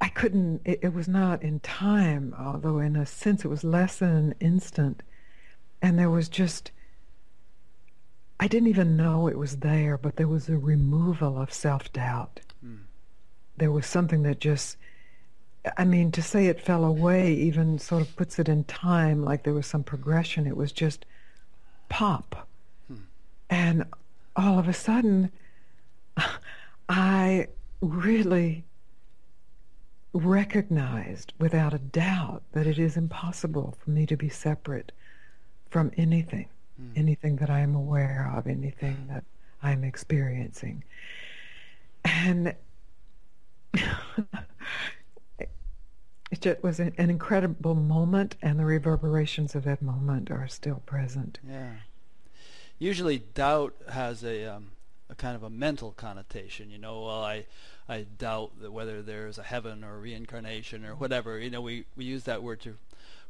I 0.00 0.08
couldn't, 0.08 0.62
it, 0.64 0.80
it 0.82 0.94
was 0.94 1.08
not 1.08 1.42
in 1.42 1.60
time, 1.60 2.34
although 2.38 2.78
in 2.78 2.96
a 2.96 3.06
sense 3.06 3.44
it 3.44 3.48
was 3.48 3.64
less 3.64 3.98
than 3.98 4.10
an 4.10 4.34
instant. 4.40 5.02
And 5.82 5.98
there 5.98 6.10
was 6.10 6.28
just 6.28 6.70
I 8.38 8.48
didn't 8.48 8.68
even 8.68 8.96
know 8.96 9.28
it 9.28 9.38
was 9.38 9.58
there, 9.58 9.96
but 9.96 10.16
there 10.16 10.28
was 10.28 10.48
a 10.48 10.58
removal 10.58 11.40
of 11.40 11.52
self-doubt. 11.52 12.40
Mm. 12.64 12.80
There 13.56 13.70
was 13.70 13.86
something 13.86 14.22
that 14.24 14.40
just, 14.40 14.76
I 15.78 15.84
mean, 15.84 16.12
to 16.12 16.22
say 16.22 16.46
it 16.46 16.60
fell 16.60 16.84
away 16.84 17.32
even 17.32 17.78
sort 17.78 18.02
of 18.02 18.14
puts 18.14 18.38
it 18.38 18.48
in 18.48 18.64
time, 18.64 19.24
like 19.24 19.44
there 19.44 19.54
was 19.54 19.66
some 19.66 19.82
progression. 19.82 20.46
It 20.46 20.56
was 20.56 20.70
just 20.70 21.06
pop. 21.88 22.46
Mm. 22.92 22.98
And 23.48 23.84
all 24.36 24.58
of 24.58 24.68
a 24.68 24.74
sudden, 24.74 25.32
I 26.88 27.48
really 27.80 28.64
recognized 30.12 31.32
without 31.38 31.74
a 31.74 31.78
doubt 31.78 32.42
that 32.52 32.66
it 32.66 32.78
is 32.78 32.96
impossible 32.96 33.76
for 33.78 33.90
me 33.90 34.06
to 34.06 34.16
be 34.16 34.28
separate 34.28 34.92
from 35.68 35.90
anything, 35.96 36.48
mm. 36.80 36.90
anything 36.96 37.36
that 37.36 37.50
I 37.50 37.60
am 37.60 37.74
aware 37.74 38.32
of, 38.36 38.46
anything 38.46 39.06
that 39.08 39.24
I'm 39.62 39.84
experiencing. 39.84 40.84
And 42.04 42.54
it 46.30 46.62
was 46.62 46.78
an, 46.80 46.94
an, 46.98 47.10
incredible 47.10 47.74
moment, 47.74 48.36
and 48.42 48.58
the 48.58 48.64
reverberations 48.64 49.54
of 49.54 49.64
that 49.64 49.82
moment 49.82 50.30
are 50.30 50.48
still 50.48 50.82
present. 50.86 51.40
Yeah. 51.46 51.72
Usually, 52.78 53.18
doubt 53.18 53.74
has 53.90 54.22
a 54.22 54.44
um, 54.44 54.72
a 55.08 55.14
kind 55.14 55.36
of 55.36 55.42
a 55.42 55.50
mental 55.50 55.92
connotation. 55.92 56.70
You 56.70 56.78
know, 56.78 57.02
well, 57.02 57.24
I 57.24 57.46
I 57.88 58.02
doubt 58.02 58.60
that 58.60 58.72
whether 58.72 59.02
there's 59.02 59.38
a 59.38 59.42
heaven 59.42 59.82
or 59.84 59.98
reincarnation 59.98 60.84
or 60.84 60.94
whatever. 60.94 61.38
You 61.38 61.50
know, 61.50 61.60
we 61.60 61.86
we 61.96 62.04
use 62.04 62.24
that 62.24 62.42
word 62.42 62.60
to 62.62 62.76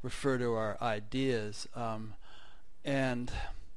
refer 0.02 0.38
to 0.38 0.52
our 0.52 0.76
ideas, 0.80 1.66
um, 1.74 2.14
and 2.86 3.30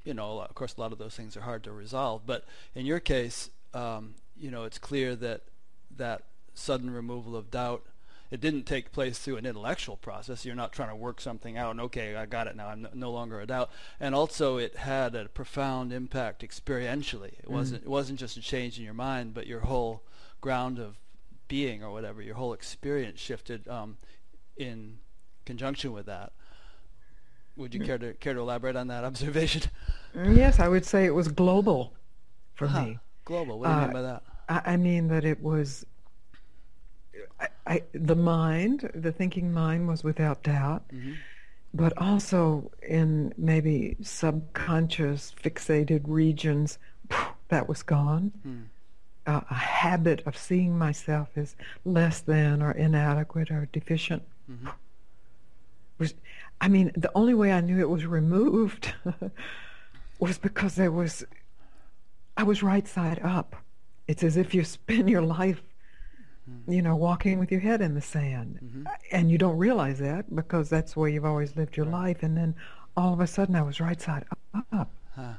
you 0.05 0.13
know, 0.13 0.39
of 0.39 0.55
course, 0.55 0.75
a 0.77 0.81
lot 0.81 0.93
of 0.93 0.97
those 0.97 1.15
things 1.15 1.35
are 1.35 1.41
hard 1.41 1.63
to 1.65 1.73
resolve. 1.73 2.21
But 2.25 2.45
in 2.73 2.85
your 2.85 3.01
case, 3.01 3.49
um, 3.73 4.15
you 4.37 4.49
know, 4.49 4.63
it's 4.63 4.77
clear 4.77 5.15
that 5.17 5.41
that 5.97 6.23
sudden 6.53 6.89
removal 6.91 7.35
of 7.35 7.51
doubt 7.51 7.83
it 8.31 8.41
didn't 8.41 8.63
take 8.63 8.91
place 8.91 9.17
through 9.17 9.37
an 9.37 9.45
intellectual 9.45 9.97
process. 9.97 10.45
You're 10.45 10.55
not 10.55 10.71
trying 10.71 10.89
to 10.89 10.95
work 10.95 11.19
something 11.19 11.57
out 11.57 11.71
and 11.71 11.81
okay, 11.81 12.15
I 12.15 12.25
got 12.27 12.47
it 12.47 12.55
now. 12.55 12.67
I'm 12.67 12.87
no 12.93 13.11
longer 13.11 13.41
a 13.41 13.47
doubt. 13.47 13.71
And 13.99 14.13
also, 14.13 14.57
it 14.57 14.77
had 14.77 15.15
a 15.15 15.25
profound 15.25 15.91
impact 15.91 16.43
experientially. 16.43 17.33
It 17.39 17.47
mm. 17.47 17.51
wasn't 17.51 17.83
it 17.83 17.89
wasn't 17.89 18.19
just 18.19 18.37
a 18.37 18.41
change 18.41 18.77
in 18.77 18.85
your 18.85 18.93
mind, 18.93 19.33
but 19.33 19.47
your 19.47 19.61
whole 19.61 20.03
ground 20.41 20.77
of 20.79 20.97
being 21.47 21.83
or 21.83 21.91
whatever. 21.91 22.21
Your 22.21 22.35
whole 22.35 22.53
experience 22.53 23.19
shifted 23.19 23.67
um, 23.67 23.97
in 24.55 24.99
conjunction 25.45 25.91
with 25.91 26.05
that. 26.05 26.31
Would 27.59 27.73
you 27.73 27.81
care 27.81 27.97
to 27.97 28.13
care 28.13 28.33
to 28.33 28.39
elaborate 28.39 28.77
on 28.77 28.87
that 28.87 29.03
observation? 29.09 29.63
Mm, 30.15 30.35
yes, 30.35 30.59
I 30.59 30.69
would 30.69 30.85
say 30.85 31.05
it 31.05 31.13
was 31.13 31.27
global 31.27 31.93
for 32.55 32.67
huh. 32.67 32.85
me. 32.85 32.99
Global. 33.25 33.59
What 33.59 33.67
do 33.67 33.73
you 33.73 33.77
uh, 33.77 33.81
mean 33.81 33.93
by 33.93 34.01
that? 34.01 34.23
I, 34.47 34.61
I 34.73 34.77
mean 34.77 35.09
that 35.09 35.25
it 35.25 35.43
was 35.43 35.85
I, 37.39 37.47
I, 37.67 37.83
the 37.93 38.15
mind, 38.15 38.89
the 38.95 39.11
thinking 39.11 39.51
mind 39.51 39.87
was 39.87 40.03
without 40.03 40.41
doubt, 40.43 40.83
mm-hmm. 40.93 41.13
but 41.73 41.93
also 41.97 42.71
in 42.81 43.33
maybe 43.37 43.97
subconscious 44.01 45.33
fixated 45.41 46.01
regions, 46.05 46.79
that 47.49 47.67
was 47.67 47.83
gone. 47.83 48.31
Mm. 48.47 48.63
Uh, 49.27 49.41
a 49.49 49.53
habit 49.53 50.23
of 50.25 50.37
seeing 50.37 50.77
myself 50.77 51.29
as 51.35 51.55
less 51.85 52.21
than 52.21 52.61
or 52.61 52.71
inadequate 52.71 53.51
or 53.51 53.67
deficient. 53.71 54.23
Mm-hmm. 54.49 54.69
Was, 55.99 56.13
I 56.59 56.67
mean, 56.67 56.91
the 56.95 57.11
only 57.15 57.33
way 57.33 57.51
I 57.51 57.61
knew 57.61 57.79
it 57.79 57.89
was 57.89 58.05
removed 58.05 58.93
was 60.19 60.37
because 60.37 60.75
there 60.75 60.91
was, 60.91 61.23
I 62.35 62.43
was 62.43 62.63
right 62.63 62.87
side 62.87 63.19
up. 63.23 63.55
It's 64.07 64.23
as 64.23 64.37
if 64.37 64.53
you 64.53 64.63
spend 64.63 65.09
your 65.09 65.21
life 65.21 65.61
mm-hmm. 66.49 66.71
you 66.71 66.81
know, 66.81 66.95
walking 66.95 67.39
with 67.39 67.51
your 67.51 67.61
head 67.61 67.81
in 67.81 67.95
the 67.95 68.01
sand. 68.01 68.59
Mm-hmm. 68.63 68.83
And 69.11 69.31
you 69.31 69.37
don't 69.37 69.57
realize 69.57 69.99
that 69.99 70.33
because 70.35 70.69
that's 70.69 70.95
where 70.95 71.09
you've 71.09 71.25
always 71.25 71.55
lived 71.55 71.77
your 71.77 71.85
right. 71.85 72.07
life. 72.07 72.23
And 72.23 72.37
then 72.37 72.55
all 72.95 73.13
of 73.13 73.19
a 73.19 73.27
sudden 73.27 73.55
I 73.55 73.61
was 73.61 73.79
right 73.79 73.99
side 74.01 74.25
up. 74.73 74.91
Huh. 75.15 75.33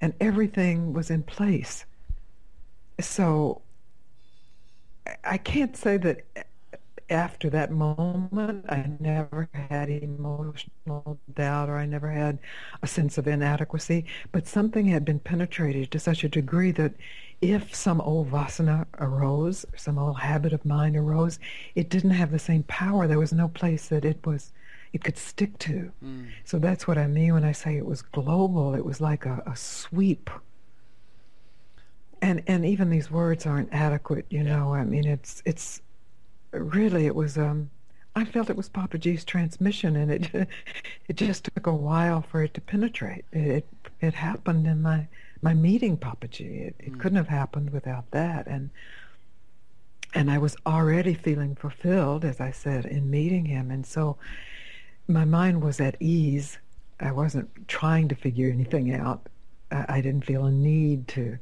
And 0.00 0.14
everything 0.20 0.92
was 0.92 1.10
in 1.10 1.22
place. 1.22 1.84
So 3.00 3.62
I 5.24 5.38
can't 5.38 5.76
say 5.76 5.96
that 5.98 6.24
after 7.12 7.50
that 7.50 7.70
moment, 7.70 8.64
I 8.68 8.90
never 8.98 9.48
had 9.52 9.88
emotional 9.90 11.18
doubt 11.34 11.68
or 11.68 11.76
I 11.76 11.86
never 11.86 12.10
had 12.10 12.38
a 12.82 12.86
sense 12.86 13.18
of 13.18 13.28
inadequacy, 13.28 14.06
but 14.32 14.48
something 14.48 14.86
had 14.86 15.04
been 15.04 15.20
penetrated 15.20 15.90
to 15.90 15.98
such 15.98 16.24
a 16.24 16.28
degree 16.28 16.72
that 16.72 16.94
if 17.40 17.74
some 17.74 18.00
old 18.00 18.30
vasana 18.30 18.86
arose, 18.98 19.66
some 19.76 19.98
old 19.98 20.18
habit 20.18 20.52
of 20.52 20.64
mind 20.64 20.96
arose, 20.96 21.38
it 21.74 21.90
didn't 21.90 22.10
have 22.10 22.30
the 22.30 22.38
same 22.38 22.62
power. 22.64 23.06
There 23.06 23.18
was 23.18 23.32
no 23.32 23.48
place 23.48 23.88
that 23.88 24.04
it 24.04 24.24
was 24.24 24.52
it 24.92 25.02
could 25.02 25.16
stick 25.16 25.58
to. 25.58 25.90
Mm. 26.04 26.28
So 26.44 26.58
that's 26.58 26.86
what 26.86 26.98
I 26.98 27.06
mean 27.06 27.32
when 27.32 27.44
I 27.44 27.52
say 27.52 27.76
it 27.76 27.86
was 27.86 28.02
global. 28.02 28.74
It 28.74 28.84
was 28.84 29.00
like 29.00 29.26
a, 29.26 29.42
a 29.46 29.56
sweep. 29.56 30.30
And 32.20 32.42
and 32.46 32.64
even 32.64 32.90
these 32.90 33.10
words 33.10 33.46
aren't 33.46 33.72
adequate, 33.72 34.26
you 34.30 34.44
know. 34.44 34.74
I 34.74 34.84
mean 34.84 35.06
it's 35.06 35.42
it's 35.44 35.82
really 36.52 37.06
it 37.06 37.14
was 37.14 37.38
um 37.38 37.70
I 38.14 38.26
felt 38.26 38.50
it 38.50 38.56
was 38.56 38.68
Papaji's 38.68 39.24
transmission 39.24 39.96
and 39.96 40.10
it 40.10 40.48
it 41.08 41.16
just 41.16 41.44
took 41.44 41.66
a 41.66 41.74
while 41.74 42.22
for 42.22 42.42
it 42.42 42.54
to 42.54 42.60
penetrate. 42.60 43.24
It 43.32 43.66
it 44.00 44.14
happened 44.14 44.66
in 44.66 44.82
my 44.82 45.08
my 45.40 45.54
meeting 45.54 45.96
Papaji. 45.96 46.68
It, 46.68 46.76
it 46.78 46.92
mm. 46.92 47.00
couldn't 47.00 47.16
have 47.16 47.28
happened 47.28 47.70
without 47.70 48.10
that. 48.12 48.46
And 48.46 48.70
and 50.14 50.30
I 50.30 50.38
was 50.38 50.56
already 50.66 51.14
feeling 51.14 51.54
fulfilled, 51.54 52.24
as 52.24 52.38
I 52.40 52.50
said, 52.50 52.84
in 52.84 53.10
meeting 53.10 53.46
him. 53.46 53.70
And 53.70 53.86
so 53.86 54.18
my 55.08 55.24
mind 55.24 55.62
was 55.62 55.80
at 55.80 55.96
ease. 56.00 56.58
I 57.00 57.12
wasn't 57.12 57.66
trying 57.66 58.08
to 58.08 58.14
figure 58.14 58.50
anything 58.50 58.94
out. 58.94 59.26
I, 59.70 59.86
I 59.88 60.00
didn't 60.02 60.26
feel 60.26 60.44
a 60.44 60.52
need 60.52 61.08
to 61.08 61.38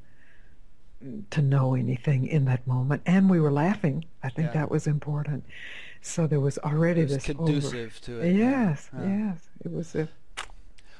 to 1.30 1.42
know 1.42 1.74
anything 1.74 2.26
in 2.26 2.44
that 2.44 2.66
moment. 2.66 3.02
And 3.06 3.30
we 3.30 3.40
were 3.40 3.52
laughing. 3.52 4.04
I 4.22 4.28
think 4.28 4.48
yeah. 4.48 4.60
that 4.60 4.70
was 4.70 4.86
important. 4.86 5.44
So 6.02 6.26
there 6.26 6.40
was 6.40 6.58
already 6.58 7.02
it 7.02 7.04
was 7.04 7.14
this 7.14 7.24
conducive 7.24 8.00
over. 8.04 8.20
to 8.20 8.20
it. 8.20 8.34
Yes, 8.34 8.90
yeah. 8.92 9.06
yes. 9.06 9.48
It 9.64 9.72
was 9.72 9.94
a 9.94 10.08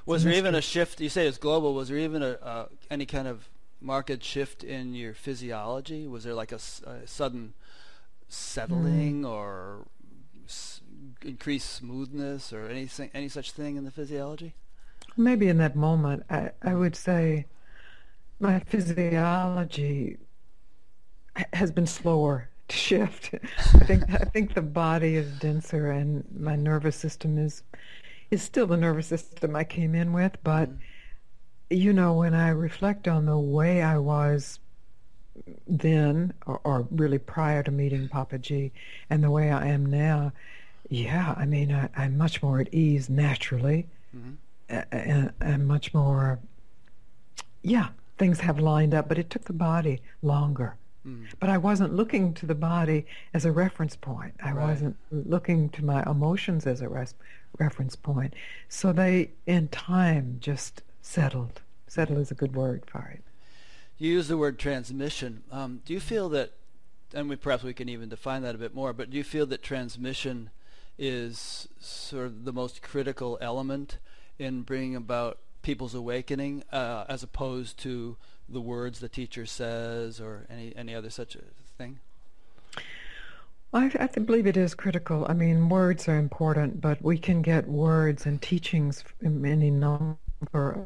was 0.07 0.25
there 0.25 0.33
even 0.33 0.55
a 0.55 0.61
shift? 0.61 1.01
You 1.01 1.09
say 1.09 1.27
it's 1.27 1.39
global. 1.39 1.75
Was 1.75 1.89
there 1.89 1.99
even 1.99 2.23
a 2.23 2.31
uh, 2.43 2.67
any 2.91 3.07
kind 3.07 3.29
of 3.29 3.49
market 3.81 4.23
shift 4.25 4.65
in 4.65 4.95
your 4.95 5.15
physiology? 5.15 6.07
Was 6.07 6.25
there 6.25 6.35
like 6.35 6.53
a, 6.53 6.59
a 6.87 7.07
sudden 7.07 7.55
settling 8.29 9.23
mm. 9.23 9.31
or 9.31 9.87
s- 10.47 10.81
increased 11.23 11.71
smoothness 11.73 12.53
or 12.53 12.67
anything, 12.67 13.11
any 13.15 13.29
such 13.29 13.53
thing 13.53 13.77
in 13.77 13.85
the 13.85 13.91
physiology? 13.91 14.55
Maybe 15.17 15.49
in 15.49 15.59
that 15.59 15.77
moment, 15.77 16.25
I, 16.31 16.51
I 16.63 16.75
would 16.75 16.97
say 16.97 17.47
my 18.41 18.59
physiology 18.61 20.17
has 21.53 21.71
been 21.71 21.87
slower 21.87 22.49
to 22.69 22.77
shift. 22.77 23.35
I 23.75 23.79
think 23.85 24.05
I 24.11 24.25
think 24.25 24.55
the 24.55 24.63
body 24.63 25.17
is 25.17 25.31
denser 25.39 25.91
and 25.91 26.25
my 26.37 26.57
nervous 26.57 26.97
system 26.97 27.39
is 27.39 27.63
is 28.31 28.43
still 28.43 28.67
the 28.67 28.77
nervous 28.77 29.07
system 29.07 29.55
I 29.55 29.65
came 29.65 29.95
in 29.95 30.13
with, 30.13 30.37
but 30.43 30.71
mm-hmm. 30.71 31.77
you 31.77 31.93
know, 31.93 32.15
when 32.15 32.35
I 32.35 32.49
reflect 32.51 33.09
on 33.09 33.27
the 33.27 33.39
way 33.39 33.83
I 33.83 33.99
was 33.99 34.61
then, 35.67 36.33
or, 36.47 36.61
or, 36.65 36.87
really 36.91 37.19
prior 37.19 37.63
to 37.63 37.71
meeting 37.71 38.09
Papaji, 38.09 38.73
and 39.09 39.23
the 39.23 39.31
way 39.31 39.51
I 39.51 39.69
am 39.69 39.87
now, 39.87 40.33
yeah, 40.89 41.35
I 41.37 41.47
mean, 41.47 41.73
I, 41.73 41.89
am 42.05 42.19
much 42.19 42.43
more 42.43 42.61
at 42.61 42.73
ease 42.75 43.09
naturally, 43.09 43.89
mm-hmm. 44.15 44.33
and, 44.93 45.33
and 45.41 45.67
much 45.67 45.95
more, 45.95 46.41
yeah, 47.63 47.89
things 48.21 48.41
have 48.41 48.61
lined 48.61 48.95
up, 48.95 49.09
but 49.09 49.19
it 49.19 49.31
took 49.31 49.47
the 49.47 49.53
body 49.53 50.03
longer. 50.23 50.77
Mm. 51.07 51.25
But 51.41 51.49
I 51.49 51.57
wasn't 51.57 51.95
looking 51.95 52.35
to 52.35 52.45
the 52.45 52.55
body 52.55 53.07
as 53.33 53.47
a 53.47 53.51
reference 53.51 53.97
point. 53.97 54.35
I 54.45 54.53
right. 54.53 54.69
wasn't 54.69 54.97
looking 55.11 55.71
to 55.71 55.85
my 55.85 56.03
emotions 56.03 56.67
as 56.67 56.83
a 56.83 56.89
res- 56.89 57.15
reference 57.59 57.97
point. 57.97 58.35
So 58.69 58.93
they, 58.93 59.31
in 59.47 59.69
time, 59.69 60.37
just 60.39 60.83
settled. 61.01 61.63
Settle 61.89 62.19
is 62.19 62.31
a 62.31 62.35
good 62.35 62.55
word 62.55 62.85
for 62.87 63.11
it. 63.15 63.25
You 63.97 64.13
use 64.13 64.29
the 64.29 64.37
word 64.37 64.59
transmission. 64.59 65.43
Um, 65.51 65.81
do 65.87 65.95
you 65.95 66.01
feel 66.01 66.29
that, 66.29 66.53
and 67.15 67.27
we, 67.31 67.37
perhaps 67.37 67.63
we 67.63 67.73
can 67.73 67.89
even 67.89 68.11
define 68.11 68.43
that 68.43 68.55
a 68.55 68.59
bit 68.59 68.75
more, 68.75 68.93
but 68.93 69.09
do 69.11 69.17
you 69.17 69.25
feel 69.25 69.47
that 69.47 69.63
transmission 69.63 70.51
is 70.99 71.69
sort 71.81 72.27
of 72.27 72.45
the 72.45 72.53
most 72.53 72.83
critical 72.83 73.39
element 73.41 73.99
in 74.39 74.61
bringing 74.61 74.95
about 74.95 75.39
people's 75.63 75.95
awakening 75.95 76.65
uh, 76.73 77.05
as 77.09 77.23
opposed 77.23 77.79
to 77.79 78.17
the 78.49 78.61
words 78.61 79.01
the 79.01 79.09
teacher 79.09 79.47
says 79.47 80.21
or 80.21 80.47
any, 80.51 80.75
any 80.77 80.95
other 80.95 81.11
such 81.11 81.37
thing? 81.79 82.01
I, 83.73 83.91
I 84.01 84.19
believe 84.19 84.47
it 84.47 84.57
is 84.57 84.75
critical. 84.75 85.27
I 85.29 85.35
mean, 85.35 85.69
words 85.69 86.09
are 86.09 86.19
important, 86.19 86.81
but 86.81 87.01
we 87.03 87.19
can 87.19 87.41
get 87.41 87.69
words 87.69 88.27
and 88.27 88.43
teachings 88.43 89.05
from 89.21 89.45
any 89.45 89.71
number 89.71 90.19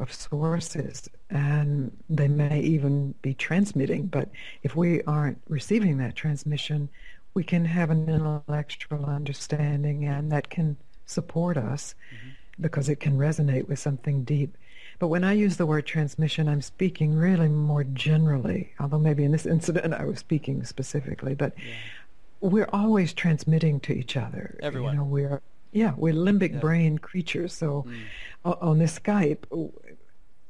of 0.00 0.12
sources, 0.12 1.08
and 1.30 1.96
they 2.10 2.28
may 2.28 2.60
even 2.60 3.14
be 3.22 3.32
transmitting. 3.32 4.06
But 4.06 4.28
if 4.62 4.76
we 4.76 5.02
aren't 5.04 5.40
receiving 5.48 5.96
that 5.98 6.14
transmission, 6.14 6.90
we 7.32 7.42
can 7.42 7.64
have 7.64 7.90
an 7.90 8.08
intellectual 8.08 9.06
understanding, 9.06 10.04
and 10.04 10.30
that 10.30 10.50
can 10.50 10.76
support 11.06 11.56
us 11.56 11.94
mm-hmm. 12.14 12.30
because 12.62 12.90
it 12.90 13.00
can 13.00 13.16
resonate 13.16 13.66
with 13.66 13.78
something 13.78 14.24
deep. 14.24 14.56
But 15.04 15.08
when 15.08 15.22
I 15.22 15.34
use 15.34 15.58
the 15.58 15.66
word 15.66 15.84
transmission, 15.84 16.48
I'm 16.48 16.62
speaking 16.62 17.14
really 17.14 17.46
more 17.46 17.84
generally, 17.84 18.72
although 18.80 18.98
maybe 18.98 19.22
in 19.22 19.32
this 19.32 19.44
incident 19.56 19.92
I 19.92 20.06
was 20.06 20.18
speaking 20.18 20.64
specifically, 20.64 21.34
but 21.34 21.52
yeah. 21.58 21.74
we're 22.40 22.70
always 22.72 23.12
transmitting 23.12 23.80
to 23.80 23.92
each 23.92 24.16
other. 24.16 24.56
Everyone. 24.62 24.94
You 24.94 24.98
know, 25.00 25.04
we're, 25.04 25.42
yeah, 25.72 25.92
we're 25.98 26.14
limbic 26.14 26.54
yeah. 26.54 26.58
brain 26.58 26.96
creatures. 26.96 27.52
So 27.52 27.84
mm. 28.46 28.56
on 28.62 28.78
this 28.78 28.98
Skype, 28.98 29.44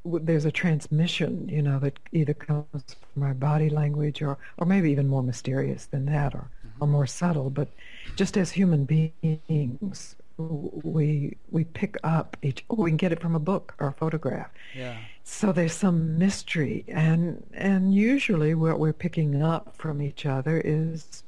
there's 0.05 0.45
a 0.45 0.53
transmission, 0.53 1.49
you 1.49 1.61
know, 1.61 1.77
that 1.79 1.99
either 2.13 2.33
comes 2.33 2.95
from 3.13 3.23
our 3.23 3.33
body 3.33 3.69
language 3.69 4.21
or, 4.21 4.37
or 4.57 4.65
maybe 4.65 4.89
even 4.89 5.09
more 5.09 5.21
mysterious 5.21 5.87
than 5.87 6.05
that 6.05 6.33
or, 6.33 6.49
mm-hmm. 6.65 6.81
or 6.81 6.87
more 6.87 7.07
subtle. 7.07 7.49
But 7.49 7.67
just 8.15 8.37
as 8.37 8.51
human 8.51 8.85
beings, 8.85 10.15
we 10.37 11.37
we 11.49 11.63
pick 11.63 11.97
up 12.03 12.35
each. 12.41 12.65
Oh, 12.69 12.75
we 12.75 12.91
can 12.91 12.97
get 12.97 13.11
it 13.11 13.21
from 13.21 13.35
a 13.35 13.39
book 13.39 13.73
or 13.79 13.87
a 13.87 13.93
photograph. 13.93 14.49
Yeah. 14.75 14.97
So 15.23 15.51
there's 15.51 15.73
some 15.73 16.17
mystery, 16.17 16.83
and 16.87 17.43
and 17.53 17.93
usually 17.93 18.53
what 18.53 18.79
we're 18.79 18.93
picking 18.93 19.41
up 19.41 19.75
from 19.77 20.01
each 20.01 20.25
other 20.25 20.61
is 20.63 21.23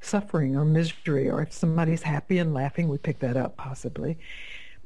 suffering 0.00 0.56
or 0.56 0.64
misery, 0.64 1.28
or 1.28 1.42
if 1.42 1.52
somebody's 1.52 2.02
happy 2.02 2.38
and 2.38 2.54
laughing, 2.54 2.88
we 2.88 2.98
pick 2.98 3.18
that 3.20 3.36
up 3.36 3.56
possibly. 3.56 4.18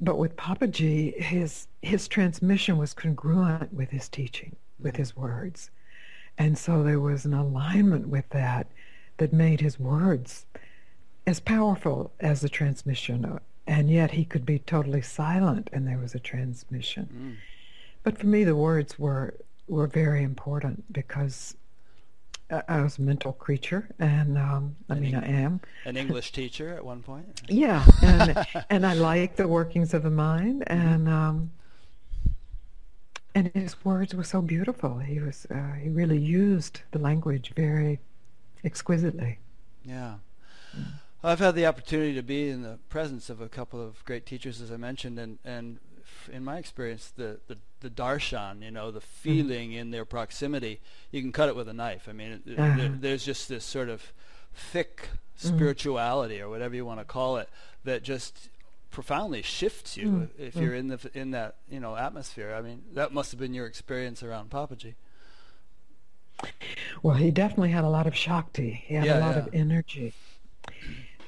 But 0.01 0.17
with 0.17 0.37
Papaji, 0.37 1.21
his 1.21 1.67
his 1.83 2.09
transmission 2.09 2.79
was 2.79 2.95
congruent 2.95 3.75
with 3.75 3.91
his 3.91 4.09
teaching, 4.09 4.57
with 4.81 4.97
his 4.97 5.15
words, 5.15 5.71
and 6.39 6.57
so 6.57 6.83
there 6.83 7.01
was 7.01 7.27
an 7.27 7.35
alignment 7.35 8.09
with 8.09 8.29
that 8.31 8.67
that 9.19 9.35
made 9.35 9.61
his 9.61 9.79
words 9.79 10.47
as 11.27 11.41
powerful 11.41 12.13
as 12.21 12.41
the 12.41 12.49
transmission, 12.49 13.41
and 13.67 13.91
yet 13.91 14.13
he 14.13 14.25
could 14.25 14.45
be 14.45 14.59
totally 14.59 15.03
silent 15.03 15.71
and 15.73 15.87
there 15.87 15.99
was 15.99 16.15
a 16.15 16.21
transmission. 16.21 17.09
Mm. 17.15 17.37
But 18.03 18.19
for 18.19 18.27
me, 18.27 18.45
the 18.45 18.57
words 18.57 18.99
were 18.99 19.35
were 19.69 19.87
very 19.87 20.25
important 20.25 20.93
because 20.93 21.55
I 22.51 22.81
was 22.81 22.99
a 22.99 23.03
mental 23.03 23.33
creature, 23.33 23.89
and 24.01 24.37
um, 24.37 24.75
I 24.89 24.95
an 24.95 25.01
mean, 25.03 25.15
Eng- 25.15 25.23
I 25.23 25.27
am 25.27 25.61
an 25.85 25.97
English 25.97 26.33
teacher 26.33 26.75
at 26.75 26.85
one 26.85 27.03
point. 27.03 27.43
Yeah, 27.49 27.85
and 28.03 28.47
and 28.71 28.87
I 28.87 28.95
like 28.95 29.37
the 29.37 29.47
workings 29.47 29.95
of 29.95 30.03
the 30.03 30.11
mind, 30.11 30.65
mm-hmm. 30.67 30.89
and 30.89 31.09
um, 31.09 31.51
and 33.35 33.51
his 33.55 33.83
words 33.85 34.15
were 34.15 34.25
so 34.25 34.43
beautiful. 34.43 34.99
He 34.99 35.21
was 35.21 35.47
uh, 35.51 35.75
he 35.75 35.91
really 35.91 36.19
used 36.19 36.81
the 36.91 36.99
language 36.99 37.53
very 37.55 38.01
exquisitely. 38.65 39.39
Yeah. 39.85 40.15
I've 41.23 41.39
had 41.39 41.55
the 41.55 41.67
opportunity 41.67 42.15
to 42.15 42.23
be 42.23 42.49
in 42.49 42.63
the 42.63 42.79
presence 42.89 43.29
of 43.29 43.41
a 43.41 43.49
couple 43.49 43.81
of 43.81 44.05
great 44.05 44.25
teachers, 44.25 44.61
as 44.61 44.73
I 44.73 44.77
mentioned, 44.77 45.19
and 45.19 45.39
and 45.45 45.79
in 46.33 46.45
my 46.45 46.59
experience, 46.59 47.13
the, 47.17 47.39
the, 47.47 47.57
the 47.81 47.91
darshan, 47.91 48.63
you 48.63 48.71
know, 48.71 48.91
the 48.91 49.01
mm-hmm. 49.01 49.07
feeling 49.21 49.73
in 49.73 49.91
their 49.91 50.05
proximity, 50.05 50.81
you 51.11 51.21
can 51.21 51.33
cut 51.33 51.49
it 51.49 51.57
with 51.57 51.69
a 51.69 51.73
knife. 51.73 52.09
I 52.09 52.13
mean, 52.13 52.43
uh-huh. 52.47 52.77
there, 52.77 52.89
there's 52.89 53.25
just 53.25 53.49
this 53.49 53.65
sort 53.65 53.89
of 53.89 54.13
thick 54.55 55.09
mm-hmm. 55.39 55.57
spirituality, 55.57 56.39
mm. 56.39 56.43
or 56.43 56.49
whatever 56.49 56.75
you 56.75 56.85
want 56.85 57.01
to 57.01 57.05
call 57.05 57.37
it, 57.37 57.49
that 57.85 58.03
just 58.03 58.49
profoundly 58.91 59.41
shifts 59.41 59.97
you 59.97 60.09
mm. 60.09 60.29
if 60.37 60.57
you're 60.57 60.75
in 60.75 60.89
the 60.89 61.11
in 61.15 61.31
that 61.31 61.57
you 61.71 61.81
know 61.81 61.97
atmosphere. 61.97 62.55
I 62.57 62.61
mean, 62.61 62.83
that 62.95 63.13
must 63.13 63.31
have 63.31 63.41
been 63.41 63.55
your 63.55 63.67
experience 63.67 64.23
around 64.23 64.51
Papaji. 64.51 64.95
Well, 67.03 67.17
he 67.17 67.31
definitely 67.31 67.71
had 67.71 67.85
a 67.85 67.89
lot 67.89 68.07
of 68.07 68.17
shakti. 68.17 68.83
He 68.87 68.95
had 68.95 69.05
yeah, 69.05 69.19
a 69.19 69.21
lot 69.21 69.37
yeah. 69.37 69.43
of 69.43 69.55
energy. 69.55 70.15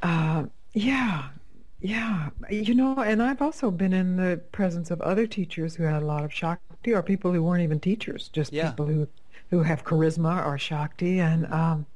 Uh, 0.03 0.45
yeah, 0.73 1.29
yeah. 1.81 2.31
You 2.51 2.75
know, 2.75 2.99
and 2.99 3.23
I've 3.23 3.41
also 3.41 3.71
been 3.71 3.93
in 3.93 4.17
the 4.17 4.41
presence 4.53 4.91
of 4.91 5.01
other 5.01 5.27
teachers 5.27 5.77
who 5.77 5.85
had 5.85 6.03
a 6.03 6.07
lot 6.07 6.25
of 6.25 6.33
Shakti 6.33 6.93
or 6.93 7.03
people 7.03 7.33
who 7.33 7.43
weren't 7.43 7.63
even 7.63 7.81
teachers, 7.81 8.29
just 8.33 8.53
yeah. 8.53 8.71
people 8.71 8.87
who, 8.87 9.09
who 9.51 9.63
have 9.63 9.85
charisma 9.85 10.45
or 10.45 10.59
Shakti. 10.59 11.21
And, 11.21 11.47
um, 11.53 11.87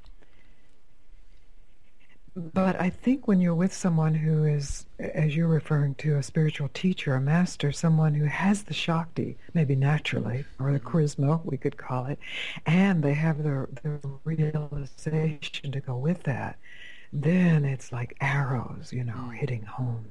but 2.53 2.79
I 2.79 2.91
think 2.91 3.27
when 3.27 3.41
you're 3.41 3.55
with 3.55 3.73
someone 3.73 4.13
who 4.13 4.45
is, 4.45 4.85
as 4.99 5.35
you're 5.35 5.47
referring 5.47 5.95
to, 5.95 6.17
a 6.17 6.23
spiritual 6.23 6.69
teacher, 6.71 7.15
a 7.15 7.19
master, 7.19 7.71
someone 7.71 8.13
who 8.13 8.25
has 8.25 8.63
the 8.63 8.75
Shakti, 8.75 9.37
maybe 9.55 9.75
naturally, 9.75 10.45
or 10.59 10.71
the 10.71 10.79
mm-hmm. 10.79 10.87
charisma, 10.87 11.43
we 11.43 11.57
could 11.57 11.77
call 11.77 12.05
it, 12.05 12.19
and 12.67 13.03
they 13.03 13.15
have 13.15 13.41
the, 13.41 13.67
the 13.81 13.99
realization 14.23 15.71
to 15.71 15.79
go 15.79 15.97
with 15.97 16.23
that, 16.23 16.59
then 17.13 17.65
it's 17.65 17.91
like 17.91 18.15
arrows, 18.21 18.91
you 18.91 19.03
know, 19.03 19.13
mm. 19.13 19.33
hitting 19.33 19.63
home. 19.63 20.07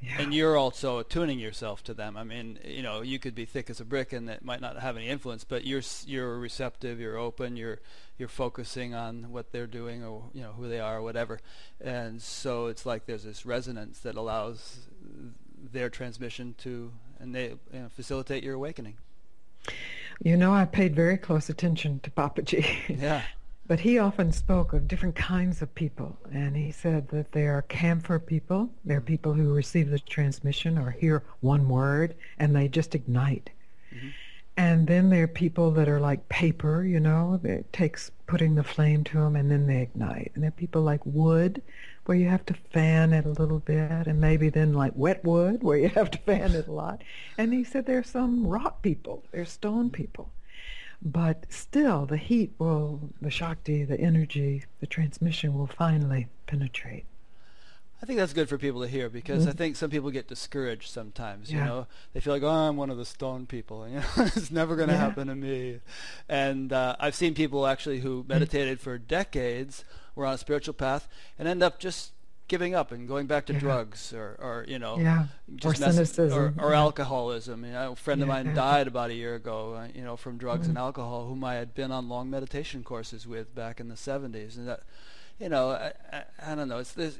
Yeah. 0.00 0.20
And 0.20 0.32
you're 0.32 0.56
also 0.56 0.98
attuning 0.98 1.40
yourself 1.40 1.82
to 1.84 1.94
them. 1.94 2.16
I 2.16 2.22
mean, 2.22 2.60
you 2.64 2.82
know, 2.82 3.02
you 3.02 3.18
could 3.18 3.34
be 3.34 3.44
thick 3.44 3.68
as 3.68 3.80
a 3.80 3.84
brick, 3.84 4.12
and 4.12 4.28
that 4.28 4.44
might 4.44 4.60
not 4.60 4.78
have 4.78 4.96
any 4.96 5.08
influence. 5.08 5.42
But 5.42 5.66
you're 5.66 5.82
you're 6.06 6.38
receptive, 6.38 7.00
you're 7.00 7.16
open, 7.16 7.56
you're 7.56 7.80
you're 8.16 8.28
focusing 8.28 8.94
on 8.94 9.32
what 9.32 9.50
they're 9.50 9.66
doing, 9.66 10.04
or 10.04 10.30
you 10.32 10.42
know 10.42 10.52
who 10.52 10.68
they 10.68 10.78
are, 10.78 10.98
or 10.98 11.02
whatever. 11.02 11.40
And 11.80 12.22
so 12.22 12.66
it's 12.66 12.86
like 12.86 13.06
there's 13.06 13.24
this 13.24 13.44
resonance 13.44 13.98
that 14.00 14.14
allows 14.14 14.86
their 15.72 15.90
transmission 15.90 16.54
to, 16.58 16.92
and 17.18 17.34
they 17.34 17.48
you 17.72 17.80
know, 17.80 17.88
facilitate 17.88 18.44
your 18.44 18.54
awakening. 18.54 18.98
You 20.22 20.36
know, 20.36 20.52
I 20.52 20.64
paid 20.64 20.94
very 20.94 21.16
close 21.16 21.48
attention 21.48 22.00
to 22.00 22.10
Papaji. 22.10 23.00
Yeah. 23.00 23.22
But 23.68 23.80
he 23.80 23.98
often 23.98 24.32
spoke 24.32 24.72
of 24.72 24.88
different 24.88 25.14
kinds 25.14 25.60
of 25.60 25.74
people, 25.74 26.16
and 26.32 26.56
he 26.56 26.72
said 26.72 27.08
that 27.08 27.32
there 27.32 27.52
are 27.58 27.62
camphor 27.62 28.18
people. 28.18 28.70
They're 28.82 29.02
people 29.02 29.34
who 29.34 29.52
receive 29.52 29.90
the 29.90 29.98
transmission 29.98 30.78
or 30.78 30.90
hear 30.90 31.22
one 31.40 31.68
word, 31.68 32.14
and 32.38 32.56
they 32.56 32.68
just 32.68 32.94
ignite. 32.94 33.50
Mm-hmm. 33.94 34.08
And 34.56 34.86
then 34.86 35.10
there 35.10 35.24
are 35.24 35.28
people 35.28 35.70
that 35.72 35.86
are 35.86 36.00
like 36.00 36.30
paper, 36.30 36.82
you 36.82 36.98
know, 36.98 37.38
it 37.44 37.70
takes 37.72 38.10
putting 38.26 38.54
the 38.54 38.64
flame 38.64 39.04
to 39.04 39.18
them, 39.18 39.36
and 39.36 39.50
then 39.50 39.66
they 39.66 39.82
ignite. 39.82 40.32
And 40.34 40.42
there 40.42 40.48
are 40.48 40.52
people 40.52 40.80
like 40.80 41.04
wood, 41.04 41.60
where 42.06 42.16
you 42.16 42.28
have 42.28 42.46
to 42.46 42.54
fan 42.72 43.12
it 43.12 43.26
a 43.26 43.40
little 43.40 43.58
bit, 43.58 44.06
and 44.06 44.18
maybe 44.18 44.48
then 44.48 44.72
like 44.72 44.92
wet 44.96 45.22
wood, 45.26 45.62
where 45.62 45.76
you 45.76 45.90
have 45.90 46.10
to 46.12 46.18
fan 46.18 46.54
it 46.54 46.68
a 46.68 46.72
lot. 46.72 47.02
And 47.36 47.52
he 47.52 47.64
said 47.64 47.84
there 47.84 47.98
are 47.98 48.02
some 48.02 48.46
rock 48.46 48.80
people, 48.80 49.24
there's 49.30 49.50
stone 49.50 49.90
people. 49.90 50.30
But 51.00 51.46
still, 51.48 52.06
the 52.06 52.16
heat 52.16 52.52
will, 52.58 53.10
the 53.20 53.30
Shakti, 53.30 53.84
the 53.84 54.00
energy, 54.00 54.64
the 54.80 54.86
transmission 54.86 55.54
will 55.54 55.68
finally 55.68 56.26
penetrate. 56.46 57.04
I 58.00 58.06
think 58.06 58.18
that's 58.18 58.32
good 58.32 58.48
for 58.48 58.58
people 58.58 58.82
to 58.82 58.88
hear 58.88 59.08
because 59.08 59.42
mm-hmm. 59.42 59.50
I 59.50 59.54
think 59.54 59.76
some 59.76 59.90
people 59.90 60.10
get 60.10 60.28
discouraged 60.28 60.90
sometimes. 60.90 61.50
Yeah. 61.50 61.58
You 61.58 61.64
know, 61.64 61.86
they 62.12 62.20
feel 62.20 62.32
like, 62.32 62.44
oh, 62.44 62.48
I'm 62.48 62.76
one 62.76 62.90
of 62.90 62.96
the 62.96 63.04
stone 63.04 63.46
people. 63.46 63.88
You 63.88 63.96
know, 63.96 64.04
it's 64.16 64.50
never 64.50 64.76
going 64.76 64.88
to 64.88 64.94
yeah. 64.94 65.00
happen 65.00 65.28
to 65.28 65.34
me. 65.34 65.80
And 66.28 66.72
uh, 66.72 66.94
I've 67.00 67.14
seen 67.14 67.34
people 67.34 67.66
actually 67.66 68.00
who 68.00 68.22
mm. 68.22 68.28
meditated 68.28 68.78
mm-hmm. 68.78 68.84
for 68.84 68.98
decades, 68.98 69.84
were 70.14 70.26
on 70.26 70.34
a 70.34 70.38
spiritual 70.38 70.74
path, 70.74 71.08
and 71.38 71.48
end 71.48 71.62
up 71.62 71.80
just 71.80 72.12
giving 72.48 72.74
up 72.74 72.90
and 72.92 73.06
going 73.06 73.26
back 73.26 73.46
to 73.46 73.52
yeah. 73.52 73.58
drugs 73.58 74.12
or, 74.12 74.36
or 74.40 74.64
you 74.66 74.78
know 74.78 74.98
yeah. 74.98 75.26
just 75.54 75.80
or 75.80 75.92
cynicism. 75.92 76.38
or, 76.38 76.54
or 76.58 76.70
yeah. 76.72 76.78
alcoholism. 76.78 77.64
You 77.64 77.72
know, 77.72 77.92
a 77.92 77.96
friend 77.96 78.22
of 78.22 78.28
mine 78.28 78.54
died 78.54 78.88
about 78.88 79.10
a 79.10 79.14
year 79.14 79.34
ago 79.34 79.74
uh, 79.74 79.88
you 79.94 80.02
know 80.02 80.16
from 80.16 80.38
drugs 80.38 80.62
mm-hmm. 80.62 80.70
and 80.70 80.78
alcohol 80.78 81.26
whom 81.26 81.44
I 81.44 81.54
had 81.54 81.74
been 81.74 81.92
on 81.92 82.08
long 82.08 82.30
meditation 82.30 82.82
courses 82.82 83.26
with 83.26 83.54
back 83.54 83.78
in 83.78 83.88
the 83.88 83.94
70s 83.94 84.56
and 84.56 84.66
that 84.66 84.80
you 85.38 85.48
know 85.48 85.70
I, 85.70 85.92
I, 86.12 86.52
I 86.52 86.54
don't 86.54 86.68
know. 86.68 86.78
It's 86.78 86.92
this 86.92 87.18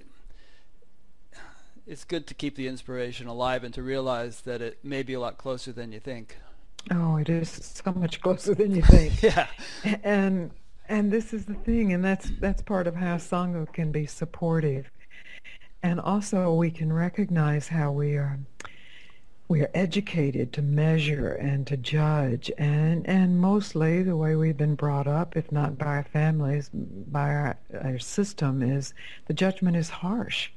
it's 1.86 2.04
good 2.04 2.26
to 2.26 2.34
keep 2.34 2.56
the 2.56 2.66
inspiration 2.66 3.28
alive 3.28 3.64
and 3.64 3.72
to 3.74 3.82
realize 3.82 4.42
that 4.42 4.60
it 4.60 4.78
may 4.82 5.02
be 5.02 5.14
a 5.14 5.20
lot 5.20 5.38
closer 5.38 5.72
than 5.72 5.92
you 5.92 6.00
think. 6.00 6.38
Oh 6.90 7.16
it 7.16 7.28
is 7.28 7.50
so 7.50 7.92
much 7.92 8.20
closer 8.22 8.54
than 8.54 8.74
you 8.74 8.82
think. 8.82 9.22
Yeah. 9.22 9.46
And 10.02 10.52
and 10.88 11.12
this 11.12 11.34
is 11.34 11.44
the 11.44 11.54
thing 11.54 11.92
and 11.92 12.02
that's 12.02 12.30
that's 12.40 12.62
part 12.62 12.86
of 12.86 12.96
how 12.96 13.16
sangha 13.16 13.70
can 13.74 13.92
be 13.92 14.06
supportive 14.06 14.90
and 15.82 16.00
also 16.00 16.52
we 16.54 16.70
can 16.70 16.92
recognize 16.92 17.68
how 17.68 17.92
we 17.92 18.16
are 18.16 18.38
we 19.48 19.62
are 19.62 19.70
educated 19.72 20.52
to 20.52 20.60
measure 20.60 21.30
and 21.30 21.66
to 21.66 21.76
judge. 21.76 22.50
And 22.58 23.06
and 23.08 23.40
mostly 23.40 24.02
the 24.02 24.16
way 24.16 24.36
we've 24.36 24.56
been 24.56 24.74
brought 24.74 25.06
up 25.06 25.36
if 25.36 25.50
not 25.50 25.78
by 25.78 25.86
our 25.86 26.04
families 26.04 26.70
by 26.72 27.30
our, 27.30 27.56
our 27.82 27.98
system 27.98 28.62
is 28.62 28.92
the 29.26 29.34
judgment 29.34 29.76
is 29.76 29.88
harsh. 29.88 30.50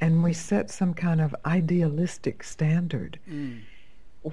And 0.00 0.24
we 0.24 0.32
set 0.32 0.70
some 0.70 0.94
kind 0.94 1.20
of 1.20 1.34
idealistic 1.46 2.42
standard 2.42 3.20
mm. 3.30 3.60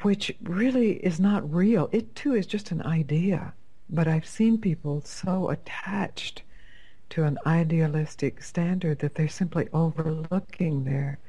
which 0.01 0.35
really 0.41 0.93
is 0.93 1.19
not 1.19 1.53
real. 1.53 1.89
It 1.91 2.15
too 2.15 2.33
is 2.33 2.47
just 2.47 2.71
an 2.71 2.81
idea. 2.81 3.53
But 3.91 4.07
i've 4.07 4.27
seen 4.27 4.57
people 4.59 5.01
so 5.03 5.49
attached 5.49 6.43
to 7.09 7.23
an 7.23 7.37
idealistic 7.45 8.41
standard 8.43 8.99
that 8.99 9.15
they're 9.15 9.27
simply 9.27 9.67
overlooking 9.73 10.83
their 10.83 11.19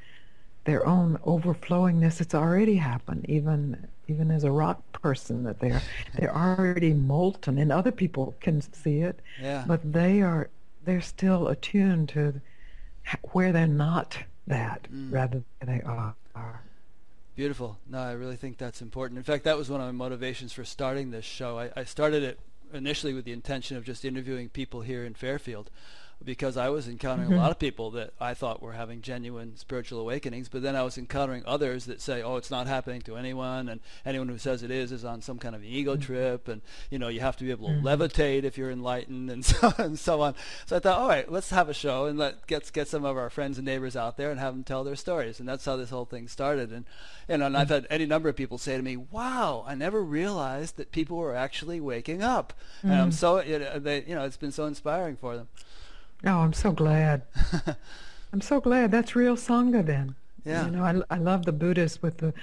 their 0.63 0.85
own 0.85 1.17
overflowingness. 1.25 2.21
It's 2.21 2.35
already 2.35 2.75
happened, 2.75 3.25
even 3.27 3.87
even 4.07 4.29
as 4.31 4.43
a 4.43 4.51
rock 4.51 4.81
person, 4.91 5.43
that 5.43 5.59
they're 5.59 5.81
they're 6.15 6.35
already 6.35 6.93
molten, 6.93 7.57
and 7.57 7.71
other 7.71 7.91
people 7.91 8.35
can 8.39 8.61
see 8.61 8.99
it. 8.99 9.19
Yeah. 9.41 9.63
But 9.67 9.93
they 9.93 10.21
are 10.21 10.49
they're 10.85 11.01
still 11.01 11.47
attuned 11.47 12.09
to 12.09 12.41
where 13.31 13.51
they're 13.51 13.67
not 13.67 14.17
that, 14.47 14.87
mm. 14.91 15.11
rather 15.11 15.43
than 15.59 15.77
they 15.77 15.81
are. 15.83 16.15
Beautiful. 17.35 17.77
No, 17.89 17.97
I 17.97 18.11
really 18.11 18.35
think 18.35 18.57
that's 18.57 18.81
important. 18.81 19.17
In 19.17 19.23
fact, 19.23 19.45
that 19.45 19.57
was 19.57 19.69
one 19.69 19.79
of 19.79 19.87
my 19.87 19.91
motivations 19.91 20.53
for 20.53 20.63
starting 20.63 21.11
this 21.11 21.25
show. 21.25 21.57
I, 21.57 21.71
I 21.75 21.83
started 21.85 22.23
it 22.23 22.39
initially 22.73 23.13
with 23.13 23.25
the 23.25 23.31
intention 23.31 23.77
of 23.77 23.85
just 23.85 24.05
interviewing 24.05 24.49
people 24.49 24.81
here 24.81 25.05
in 25.05 25.13
Fairfield 25.13 25.69
because 26.23 26.57
I 26.57 26.69
was 26.69 26.87
encountering 26.87 27.29
mm-hmm. 27.29 27.39
a 27.39 27.41
lot 27.41 27.51
of 27.51 27.59
people 27.59 27.91
that 27.91 28.13
I 28.19 28.33
thought 28.33 28.61
were 28.61 28.73
having 28.73 29.01
genuine 29.01 29.57
spiritual 29.57 29.99
awakenings, 29.99 30.49
but 30.49 30.61
then 30.61 30.75
I 30.75 30.83
was 30.83 30.97
encountering 30.97 31.43
others 31.45 31.85
that 31.85 32.01
say, 32.01 32.21
"Oh, 32.21 32.35
it's 32.35 32.51
not 32.51 32.67
happening 32.67 33.01
to 33.03 33.17
anyone," 33.17 33.67
and 33.69 33.81
anyone 34.05 34.27
who 34.27 34.37
says 34.37 34.63
it 34.63 34.71
is 34.71 34.91
is 34.91 35.03
on 35.03 35.21
some 35.21 35.39
kind 35.39 35.55
of 35.55 35.63
ego 35.63 35.93
mm-hmm. 35.93 36.01
trip, 36.01 36.47
and 36.47 36.61
you 36.89 36.99
know 36.99 37.07
you 37.07 37.19
have 37.21 37.37
to 37.37 37.43
be 37.43 37.51
able 37.51 37.67
to 37.67 37.73
mm-hmm. 37.73 37.87
levitate 37.87 38.43
if 38.43 38.57
you're 38.57 38.71
enlightened, 38.71 39.29
and 39.29 39.43
so 39.51 39.73
and 39.77 39.97
so 39.97 40.21
on. 40.21 40.35
So 40.65 40.75
I 40.75 40.79
thought, 40.79 40.99
all 40.99 41.07
right, 41.07 41.31
let's 41.31 41.49
have 41.49 41.69
a 41.69 41.73
show 41.73 42.05
and 42.05 42.17
let 42.17 42.45
get 42.47 42.71
get 42.71 42.87
some 42.87 43.05
of 43.05 43.17
our 43.17 43.29
friends 43.29 43.57
and 43.57 43.65
neighbors 43.65 43.95
out 43.95 44.17
there 44.17 44.31
and 44.31 44.39
have 44.39 44.53
them 44.53 44.63
tell 44.63 44.83
their 44.83 44.95
stories, 44.95 45.39
and 45.39 45.49
that's 45.49 45.65
how 45.65 45.75
this 45.75 45.89
whole 45.89 46.05
thing 46.05 46.27
started. 46.27 46.71
And 46.71 46.85
you 47.27 47.37
know, 47.37 47.47
and 47.47 47.57
I've 47.57 47.69
had 47.69 47.87
any 47.89 48.05
number 48.05 48.29
of 48.29 48.35
people 48.35 48.57
say 48.57 48.77
to 48.77 48.83
me, 48.83 48.97
"Wow, 48.97 49.63
I 49.67 49.75
never 49.75 50.03
realized 50.03 50.77
that 50.77 50.91
people 50.91 51.17
were 51.17 51.35
actually 51.35 51.79
waking 51.79 52.21
up," 52.21 52.53
and 52.83 52.93
I'm 52.93 53.09
mm. 53.09 53.13
so 53.13 53.41
you 53.41 53.59
know, 53.59 53.79
they, 53.79 54.03
you 54.03 54.15
know 54.15 54.23
it's 54.23 54.37
been 54.37 54.51
so 54.51 54.65
inspiring 54.65 55.15
for 55.15 55.35
them. 55.35 55.47
Oh, 56.25 56.39
I'm 56.39 56.53
so 56.53 56.71
glad. 56.71 57.23
I'm 58.33 58.41
so 58.41 58.61
glad. 58.61 58.91
That's 58.91 59.15
real 59.15 59.35
Sangha 59.35 59.85
then. 59.85 60.15
Yeah. 60.45 60.65
You 60.65 60.71
know, 60.71 60.83
I, 60.83 61.15
I 61.15 61.17
love 61.17 61.45
the 61.45 61.51
Buddhists 61.51 62.01
with 62.01 62.17
the, 62.17 62.33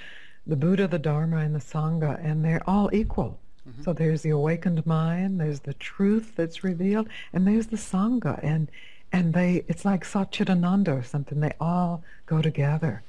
the 0.45 0.55
Buddha, 0.55 0.87
the 0.87 0.99
Dharma, 0.99 1.37
and 1.37 1.55
the 1.55 1.59
Sangha, 1.59 2.23
and 2.23 2.43
they're 2.43 2.63
all 2.67 2.89
equal. 2.93 3.39
Mm-hmm. 3.67 3.83
So 3.83 3.93
there's 3.93 4.21
the 4.21 4.29
awakened 4.29 4.85
mind, 4.85 5.39
there's 5.39 5.61
the 5.61 5.73
truth 5.73 6.33
that's 6.35 6.63
revealed, 6.63 7.09
and 7.33 7.47
there's 7.47 7.67
the 7.67 7.77
Sangha. 7.77 8.39
And, 8.43 8.69
and 9.11 9.33
they, 9.33 9.63
it's 9.67 9.85
like 9.85 10.03
Satchidananda 10.03 10.99
or 10.99 11.03
something. 11.03 11.39
They 11.39 11.53
all 11.59 12.03
go 12.25 12.41
together. 12.41 13.03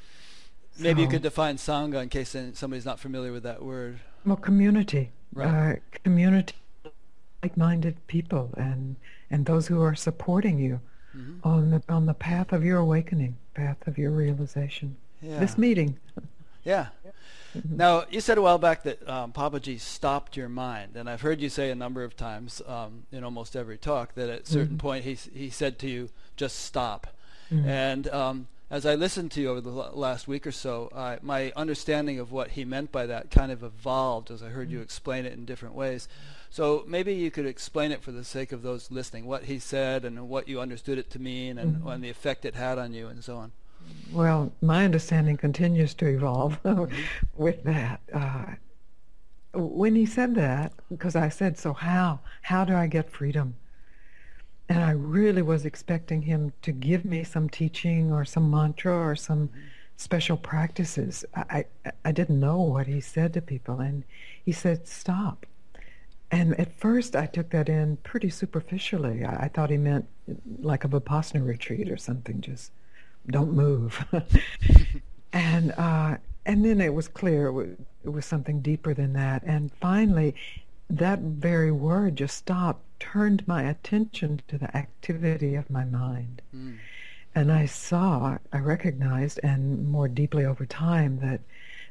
Maybe 0.78 1.00
so, 1.00 1.02
you 1.02 1.09
could 1.09 1.22
define 1.22 1.56
Sangha 1.56 2.02
in 2.02 2.09
case 2.09 2.35
somebody's 2.54 2.87
not 2.87 2.98
familiar 2.98 3.33
with 3.33 3.42
that 3.42 3.62
word. 3.62 4.00
Well, 4.24 4.37
community. 4.37 5.11
Right. 5.33 5.76
Uh, 5.76 5.98
community, 6.02 6.54
like-minded 7.42 8.06
people, 8.06 8.50
and 8.56 8.96
and 9.31 9.47
those 9.47 9.69
who 9.69 9.81
are 9.83 9.95
supporting 9.95 10.59
you 10.59 10.81
mm-hmm. 11.16 11.47
on 11.47 11.71
the 11.71 11.83
on 11.88 12.07
the 12.07 12.14
path 12.14 12.53
of 12.53 12.64
your 12.64 12.79
awakening, 12.79 13.37
path 13.55 13.87
of 13.87 13.99
your 13.99 14.11
realization. 14.11 14.97
Yeah. 15.23 15.38
This 15.38 15.59
meeting. 15.59 15.99
Yeah. 16.64 16.88
Mm-hmm. 17.57 17.77
Now, 17.77 18.05
you 18.11 18.21
said 18.21 18.38
a 18.38 18.43
while 18.43 18.59
back 18.59 18.85
that 18.85 19.07
um, 19.09 19.33
Papaji 19.33 19.81
stopped 19.81 20.37
your 20.37 20.49
mind, 20.49 20.95
and 20.95 21.11
I've 21.11 21.21
heard 21.21 21.40
you 21.40 21.49
say 21.49 21.71
a 21.71 21.75
number 21.75 22.05
of 22.05 22.16
times 22.16 22.62
um, 22.66 23.05
in 23.11 23.25
almost 23.25 23.57
every 23.57 23.77
talk 23.77 24.14
that 24.14 24.29
at 24.29 24.43
a 24.43 24.47
certain 24.47 24.77
mm-hmm. 24.77 24.77
point 24.77 25.05
he 25.05 25.14
he 25.14 25.51
said 25.51 25.79
to 25.81 25.88
you, 25.88 26.11
"Just 26.37 26.61
stop." 26.61 27.09
Mm-hmm. 27.53 27.69
And 27.69 28.09
um, 28.09 28.49
as 28.70 28.87
I 28.87 28.94
listened 28.94 29.33
to 29.33 29.40
you 29.40 29.50
over 29.50 29.61
the 29.61 29.70
last 29.70 30.28
week 30.28 30.46
or 30.46 30.52
so, 30.52 30.90
uh, 30.94 31.16
my 31.22 31.52
understanding 31.56 32.20
of 32.20 32.30
what 32.30 32.52
he 32.52 32.64
meant 32.64 32.92
by 32.92 33.04
that 33.06 33.30
kind 33.30 33.50
of 33.50 33.64
evolved 33.64 34.30
as 34.30 34.44
I 34.44 34.48
heard 34.48 34.70
you 34.70 34.76
mm-hmm. 34.76 34.85
explain 34.85 35.26
it 35.26 35.33
in 35.33 35.44
different 35.44 35.74
ways. 35.74 36.09
So 36.50 36.85
maybe 36.87 37.12
you 37.14 37.33
could 37.33 37.46
explain 37.46 37.90
it 37.90 38.02
for 38.02 38.12
the 38.12 38.22
sake 38.22 38.52
of 38.52 38.62
those 38.62 38.90
listening, 38.90 39.26
what 39.26 39.44
he 39.44 39.59
said 39.59 40.04
and 40.04 40.28
what 40.28 40.46
you 40.46 40.61
understood 40.61 40.98
it 40.98 41.11
to 41.11 41.18
mean 41.18 41.59
and, 41.59 41.76
mm-hmm. 41.76 41.88
and 41.88 42.04
the 42.04 42.11
effect 42.11 42.44
it 42.44 42.54
had 42.54 42.78
on 42.78 42.94
you 42.94 43.09
and 43.09 43.24
so 43.24 43.38
on. 43.38 43.52
Well, 44.12 44.52
my 44.62 44.85
understanding 44.85 45.37
continues 45.37 45.94
to 45.94 46.06
evolve 46.06 46.62
mm-hmm. 46.64 46.94
with 47.35 47.64
that. 47.64 48.00
Uh, 48.12 48.46
when 49.52 49.96
he 49.96 50.06
said 50.06 50.37
that, 50.37 50.72
because 50.88 51.16
I 51.16 51.28
said, 51.28 51.59
so 51.59 51.72
how? 51.72 52.20
How 52.42 52.64
do 52.64 52.74
I 52.74 52.87
get 52.87 53.11
freedom? 53.11 53.56
And 54.70 54.85
I 54.85 54.92
really 54.92 55.42
was 55.42 55.64
expecting 55.64 56.22
him 56.22 56.52
to 56.62 56.70
give 56.70 57.04
me 57.04 57.24
some 57.24 57.48
teaching 57.48 58.12
or 58.12 58.24
some 58.24 58.48
mantra 58.48 58.96
or 58.96 59.16
some 59.16 59.50
special 59.96 60.37
practices. 60.37 61.24
I, 61.35 61.64
I, 61.85 61.90
I 62.04 62.12
didn't 62.12 62.38
know 62.38 62.61
what 62.61 62.87
he 62.87 63.00
said 63.00 63.35
to 63.35 63.42
people. 63.42 63.80
And 63.80 64.04
he 64.44 64.52
said, 64.52 64.87
stop. 64.87 65.44
And 66.30 66.59
at 66.61 66.72
first 66.72 67.16
I 67.16 67.26
took 67.26 67.50
that 67.50 67.68
in 67.68 67.96
pretty 68.04 68.30
superficially. 68.30 69.24
I, 69.24 69.46
I 69.46 69.48
thought 69.48 69.70
he 69.70 69.76
meant 69.76 70.06
like 70.61 70.85
a 70.85 70.88
Vipassana 70.88 71.44
retreat 71.44 71.90
or 71.90 71.96
something, 71.96 72.40
just 72.40 72.70
don't 73.26 73.52
move. 73.52 74.04
and 75.33 75.72
uh, 75.72 76.18
and 76.46 76.64
then 76.64 76.80
it 76.80 76.94
was 76.94 77.09
clear 77.09 77.48
it 77.48 77.52
was, 77.52 77.68
it 78.04 78.11
was 78.11 78.24
something 78.24 78.61
deeper 78.61 78.94
than 78.94 79.14
that. 79.14 79.42
And 79.42 79.72
finally, 79.80 80.37
that 80.88 81.18
very 81.18 81.72
word 81.72 82.14
just 82.14 82.37
stopped 82.37 82.85
turned 83.00 83.48
my 83.48 83.62
attention 83.62 84.42
to 84.46 84.58
the 84.58 84.76
activity 84.76 85.56
of 85.56 85.68
my 85.70 85.84
mind. 85.84 86.42
Mm. 86.54 86.78
And 87.34 87.50
I 87.50 87.66
saw, 87.66 88.38
I 88.52 88.58
recognized, 88.58 89.40
and 89.42 89.88
more 89.88 90.08
deeply 90.08 90.44
over 90.44 90.66
time, 90.66 91.18
that 91.20 91.40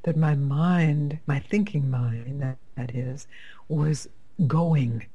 that 0.03 0.15
my 0.15 0.35
mind, 0.35 1.19
my 1.27 1.39
thinking 1.39 1.89
mind, 1.89 2.41
that, 2.41 2.57
that 2.75 2.95
is, 2.95 3.27
was 3.67 4.07
going. 4.47 5.05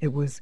It 0.00 0.12
was, 0.12 0.40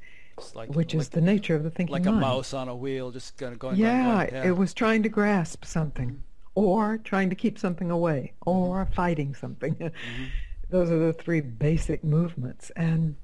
like, 0.54 0.70
which 0.70 0.94
like, 0.94 1.00
is 1.00 1.08
the 1.10 1.20
nature 1.20 1.54
of 1.56 1.64
the 1.64 1.70
thinking 1.70 1.92
like 1.92 2.04
mind. 2.04 2.16
Like 2.16 2.24
a 2.24 2.34
mouse 2.34 2.54
on 2.54 2.68
a 2.68 2.76
wheel, 2.76 3.10
just 3.10 3.36
kind 3.36 3.52
of 3.52 3.58
going. 3.58 3.76
Yeah, 3.76 4.28
yeah, 4.30 4.44
it 4.44 4.56
was 4.56 4.72
trying 4.72 5.02
to 5.02 5.08
grasp 5.08 5.64
something, 5.64 6.10
mm-hmm. 6.10 6.20
or 6.54 6.98
trying 6.98 7.30
to 7.30 7.36
keep 7.36 7.58
something 7.58 7.90
away, 7.90 8.32
or 8.46 8.84
mm-hmm. 8.84 8.94
fighting 8.94 9.34
something. 9.34 9.74
Mm-hmm. 9.74 10.24
Those 10.70 10.90
are 10.90 10.98
the 10.98 11.12
three 11.12 11.40
basic 11.40 12.02
movements, 12.02 12.70
and 12.76 13.16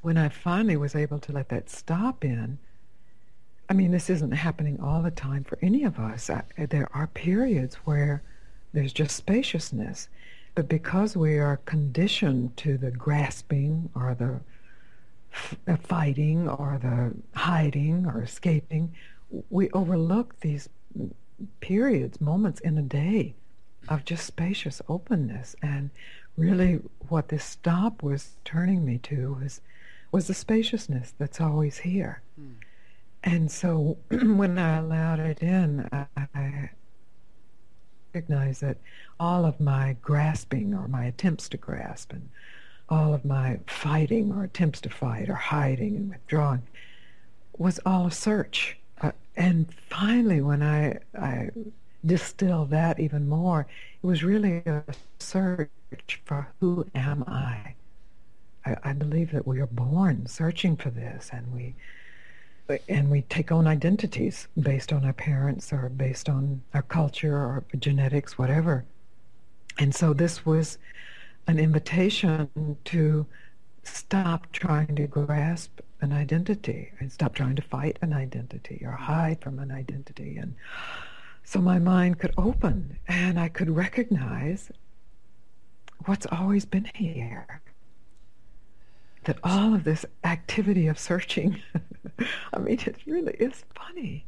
when 0.00 0.16
I 0.16 0.28
finally 0.28 0.76
was 0.76 0.94
able 0.94 1.18
to 1.20 1.32
let 1.32 1.48
that 1.48 1.70
stop 1.70 2.24
in, 2.24 2.58
I 3.68 3.74
mean, 3.74 3.90
this 3.90 4.08
isn't 4.08 4.32
happening 4.32 4.80
all 4.80 5.02
the 5.02 5.10
time 5.10 5.44
for 5.44 5.58
any 5.60 5.84
of 5.84 5.98
us. 5.98 6.30
I, 6.30 6.44
there 6.56 6.88
are 6.94 7.06
periods 7.06 7.74
where 7.84 8.22
there's 8.72 8.92
just 8.92 9.16
spaciousness. 9.16 10.08
But 10.54 10.68
because 10.68 11.16
we 11.16 11.38
are 11.38 11.58
conditioned 11.66 12.56
to 12.58 12.78
the 12.78 12.90
grasping 12.90 13.90
or 13.94 14.14
the 14.14 14.40
f- 15.32 15.80
fighting 15.82 16.48
or 16.48 16.78
the 16.80 17.14
hiding 17.38 18.06
or 18.06 18.22
escaping, 18.22 18.94
we 19.50 19.70
overlook 19.70 20.40
these 20.40 20.68
periods, 21.60 22.20
moments 22.20 22.60
in 22.60 22.78
a 22.78 22.82
day 22.82 23.34
of 23.88 24.04
just 24.04 24.26
spacious 24.26 24.82
openness. 24.88 25.54
And 25.62 25.90
really, 26.36 26.80
what 27.08 27.28
this 27.28 27.44
stop 27.44 28.02
was 28.02 28.36
turning 28.44 28.84
me 28.84 28.98
to 28.98 29.38
was 29.40 29.60
was 30.10 30.26
the 30.26 30.34
spaciousness 30.34 31.14
that's 31.18 31.40
always 31.40 31.78
here. 31.78 32.22
Mm. 32.40 32.54
And 33.24 33.50
so 33.50 33.98
when 34.10 34.58
I 34.58 34.78
allowed 34.78 35.20
it 35.20 35.42
in, 35.42 35.88
I, 35.92 36.06
I 36.34 36.70
recognized 38.14 38.62
that 38.62 38.78
all 39.20 39.44
of 39.44 39.60
my 39.60 39.96
grasping 40.00 40.74
or 40.74 40.88
my 40.88 41.04
attempts 41.04 41.48
to 41.50 41.56
grasp 41.56 42.12
and 42.12 42.28
all 42.88 43.12
of 43.12 43.24
my 43.24 43.58
fighting 43.66 44.32
or 44.32 44.44
attempts 44.44 44.80
to 44.82 44.88
fight 44.88 45.28
or 45.28 45.34
hiding 45.34 45.96
and 45.96 46.08
withdrawing 46.10 46.62
was 47.58 47.78
all 47.84 48.06
a 48.06 48.10
search. 48.10 48.78
Uh, 49.00 49.12
and 49.36 49.66
finally, 49.90 50.40
when 50.40 50.62
I, 50.62 50.98
I 51.18 51.50
distilled 52.06 52.70
that 52.70 52.98
even 52.98 53.28
more, 53.28 53.66
it 54.02 54.06
was 54.06 54.24
really 54.24 54.62
a 54.64 54.84
search 55.18 55.68
for 56.24 56.48
who 56.60 56.86
am 56.94 57.24
I? 57.26 57.74
I, 58.68 58.90
I 58.90 58.92
believe 58.92 59.32
that 59.32 59.46
we 59.46 59.60
are 59.60 59.66
born 59.66 60.26
searching 60.26 60.76
for 60.76 60.90
this, 60.90 61.30
and 61.32 61.52
we 61.52 61.74
and 62.88 63.10
we 63.10 63.22
take 63.22 63.50
on 63.50 63.66
identities 63.66 64.46
based 64.60 64.92
on 64.92 65.04
our 65.04 65.14
parents 65.14 65.72
or 65.72 65.88
based 65.88 66.28
on 66.28 66.62
our 66.74 66.82
culture 66.82 67.34
or 67.34 67.64
genetics, 67.78 68.36
whatever. 68.36 68.84
And 69.78 69.94
so 69.94 70.12
this 70.12 70.44
was 70.44 70.76
an 71.46 71.58
invitation 71.58 72.76
to 72.84 73.26
stop 73.84 74.52
trying 74.52 74.96
to 74.96 75.06
grasp 75.06 75.80
an 76.02 76.12
identity 76.12 76.92
and 77.00 77.10
stop 77.10 77.34
trying 77.34 77.56
to 77.56 77.62
fight 77.62 77.98
an 78.02 78.12
identity 78.12 78.82
or 78.84 78.92
hide 78.92 79.40
from 79.40 79.58
an 79.58 79.70
identity. 79.70 80.36
And 80.36 80.54
so 81.44 81.60
my 81.60 81.78
mind 81.78 82.18
could 82.18 82.34
open 82.36 82.98
and 83.08 83.40
I 83.40 83.48
could 83.48 83.70
recognize 83.70 84.70
what's 86.04 86.26
always 86.30 86.66
been 86.66 86.90
here 86.94 87.62
that 89.24 89.38
all 89.42 89.74
of 89.74 89.84
this 89.84 90.04
activity 90.24 90.86
of 90.86 90.98
searching, 90.98 91.60
I 92.52 92.58
mean, 92.58 92.78
it 92.86 92.96
really 93.06 93.34
is 93.34 93.64
funny. 93.74 94.26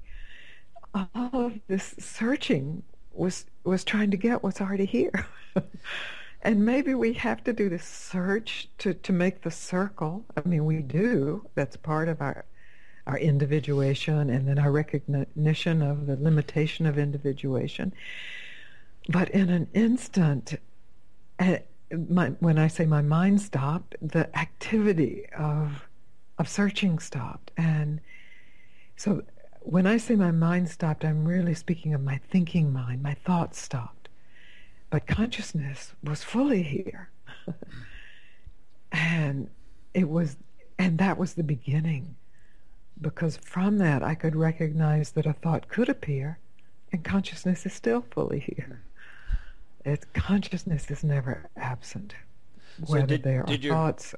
All 0.95 1.31
of 1.33 1.61
this 1.69 1.95
searching 1.99 2.83
was 3.13 3.47
was 3.65 3.85
trying 3.85 4.11
to 4.11 4.17
get 4.17 4.43
what's 4.43 4.61
already 4.61 4.87
here. 4.87 5.27
and 6.43 6.65
maybe 6.65 6.95
we 6.95 7.13
have 7.15 7.45
to 7.45 7.53
do 7.53 7.69
this 7.69 7.85
search 7.85 8.69
to, 8.79 8.95
to 8.95 9.13
make 9.13 9.43
the 9.43 9.51
circle. 9.51 10.25
I 10.37 10.49
mean, 10.49 10.65
we 10.65 10.79
do. 10.79 11.47
That's 11.55 11.77
part 11.77 12.09
of 12.09 12.21
our 12.21 12.45
our 13.07 13.19
individuation 13.19 14.31
and 14.31 14.47
then 14.47 14.59
our 14.59 14.71
recognition 14.71 15.83
of 15.83 16.07
the 16.07 16.17
limitation 16.17 16.87
of 16.87 16.99
individuation. 16.99 17.93
But 19.09 19.31
in 19.31 19.49
an 19.49 19.69
instant, 19.75 20.55
my, 22.09 22.29
when 22.41 22.59
I 22.59 22.69
say 22.69 22.87
my 22.87 23.03
mind 23.03 23.41
stopped, 23.41 23.97
the 24.01 24.37
activity 24.39 25.27
of 25.37 25.87
of 26.39 26.49
searching 26.49 26.99
stopped, 26.99 27.51
and 27.57 28.01
so 28.97 29.23
when 29.63 29.87
I 29.87 29.99
say 29.99 30.17
my 30.17 30.31
mind 30.31 30.69
stopped, 30.71 31.05
I'm 31.05 31.25
really 31.27 31.55
speaking 31.55 31.95
of 31.95 32.03
my 32.03 32.21
thinking 32.31 32.73
mind. 32.73 33.03
My 33.03 33.15
thoughts 33.15 33.61
stopped. 33.61 34.09
but 34.91 35.07
consciousness 35.07 35.95
was 36.03 36.25
fully 36.25 36.63
here. 36.63 37.11
and 38.93 39.49
it 39.95 40.09
was, 40.09 40.37
and 40.79 40.99
that 40.99 41.17
was 41.17 41.35
the 41.35 41.45
beginning. 41.45 42.17
Because 43.01 43.37
from 43.39 43.79
that, 43.79 44.03
I 44.03 44.15
could 44.15 44.35
recognize 44.37 45.13
that 45.13 45.27
a 45.27 45.33
thought 45.33 45.69
could 45.69 45.89
appear, 45.89 46.39
and 46.93 47.05
consciousness 47.05 47.65
is 47.65 47.73
still 47.73 48.05
fully 48.11 48.41
here. 48.41 48.83
It's 49.85 50.05
consciousness 50.15 50.91
is 50.91 51.03
never 51.05 51.49
absent, 51.57 52.15
So 52.85 52.93
whether 52.93 53.07
did- 53.07 53.23
there 53.23 53.43
did 53.45 53.61
are 53.61 53.67
your- 53.67 53.75
thoughts. 53.75 54.15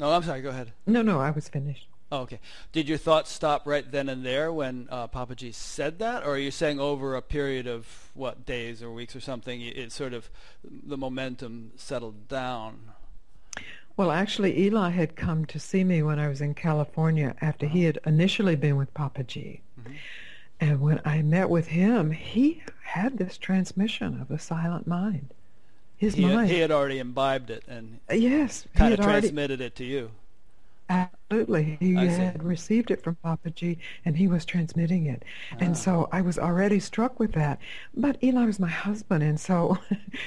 No, 0.00 0.10
I'm 0.12 0.22
sorry. 0.24 0.42
Go 0.42 0.48
ahead. 0.50 0.72
No, 0.86 1.02
no, 1.02 1.20
I 1.20 1.30
was 1.30 1.48
finished. 1.48 1.86
Oh, 2.10 2.18
okay. 2.22 2.40
Did 2.72 2.88
your 2.88 2.98
thoughts 2.98 3.30
stop 3.30 3.66
right 3.66 3.88
then 3.90 4.08
and 4.08 4.24
there 4.26 4.52
when 4.52 4.88
uh, 4.90 5.06
Papaji 5.08 5.54
said 5.54 5.98
that, 6.00 6.24
or 6.24 6.32
are 6.34 6.38
you 6.38 6.50
saying 6.50 6.78
over 6.80 7.14
a 7.14 7.22
period 7.22 7.66
of 7.66 8.10
what 8.14 8.44
days 8.44 8.82
or 8.82 8.92
weeks 8.92 9.14
or 9.16 9.20
something, 9.20 9.60
it, 9.60 9.76
it 9.76 9.92
sort 9.92 10.12
of 10.12 10.30
the 10.64 10.96
momentum 10.96 11.72
settled 11.76 12.28
down? 12.28 12.90
Well, 13.96 14.10
actually, 14.10 14.58
Eli 14.60 14.90
had 14.90 15.14
come 15.14 15.44
to 15.46 15.58
see 15.60 15.84
me 15.84 16.02
when 16.02 16.18
I 16.18 16.26
was 16.28 16.40
in 16.40 16.54
California 16.54 17.36
after 17.40 17.66
he 17.66 17.84
had 17.84 17.98
initially 18.04 18.56
been 18.56 18.76
with 18.76 18.92
Papaji. 18.94 19.60
And 20.64 20.80
when 20.80 20.98
I 21.04 21.20
met 21.20 21.50
with 21.50 21.66
him, 21.66 22.12
he 22.12 22.62
had 22.84 23.18
this 23.18 23.36
transmission 23.36 24.18
of 24.18 24.30
a 24.30 24.38
silent 24.38 24.86
mind. 24.86 25.34
His 25.94 26.14
He, 26.14 26.22
had- 26.22 26.34
mind. 26.34 26.50
he 26.50 26.58
had 26.60 26.70
already 26.70 26.98
imbibed 26.98 27.50
it 27.50 27.64
and 27.68 28.00
yes, 28.10 28.62
he 28.72 28.78
kind 28.78 28.90
had 28.92 28.98
of 29.00 29.04
already. 29.04 29.20
transmitted 29.28 29.60
it 29.60 29.74
to 29.76 29.84
you. 29.84 30.10
Absolutely. 30.88 31.76
He 31.80 31.96
I 31.98 32.08
see. 32.08 32.14
had 32.14 32.42
received 32.42 32.90
it 32.90 33.02
from 33.02 33.16
Papaji 33.22 33.76
and 34.06 34.16
he 34.16 34.26
was 34.26 34.46
transmitting 34.46 35.04
it. 35.04 35.22
Ah. 35.52 35.56
And 35.60 35.76
so 35.76 36.08
I 36.12 36.22
was 36.22 36.38
already 36.38 36.80
struck 36.80 37.20
with 37.20 37.32
that. 37.32 37.58
But 37.94 38.16
Eli 38.24 38.46
was 38.46 38.58
my 38.58 38.68
husband 38.68 39.22
and 39.22 39.38
so 39.38 39.76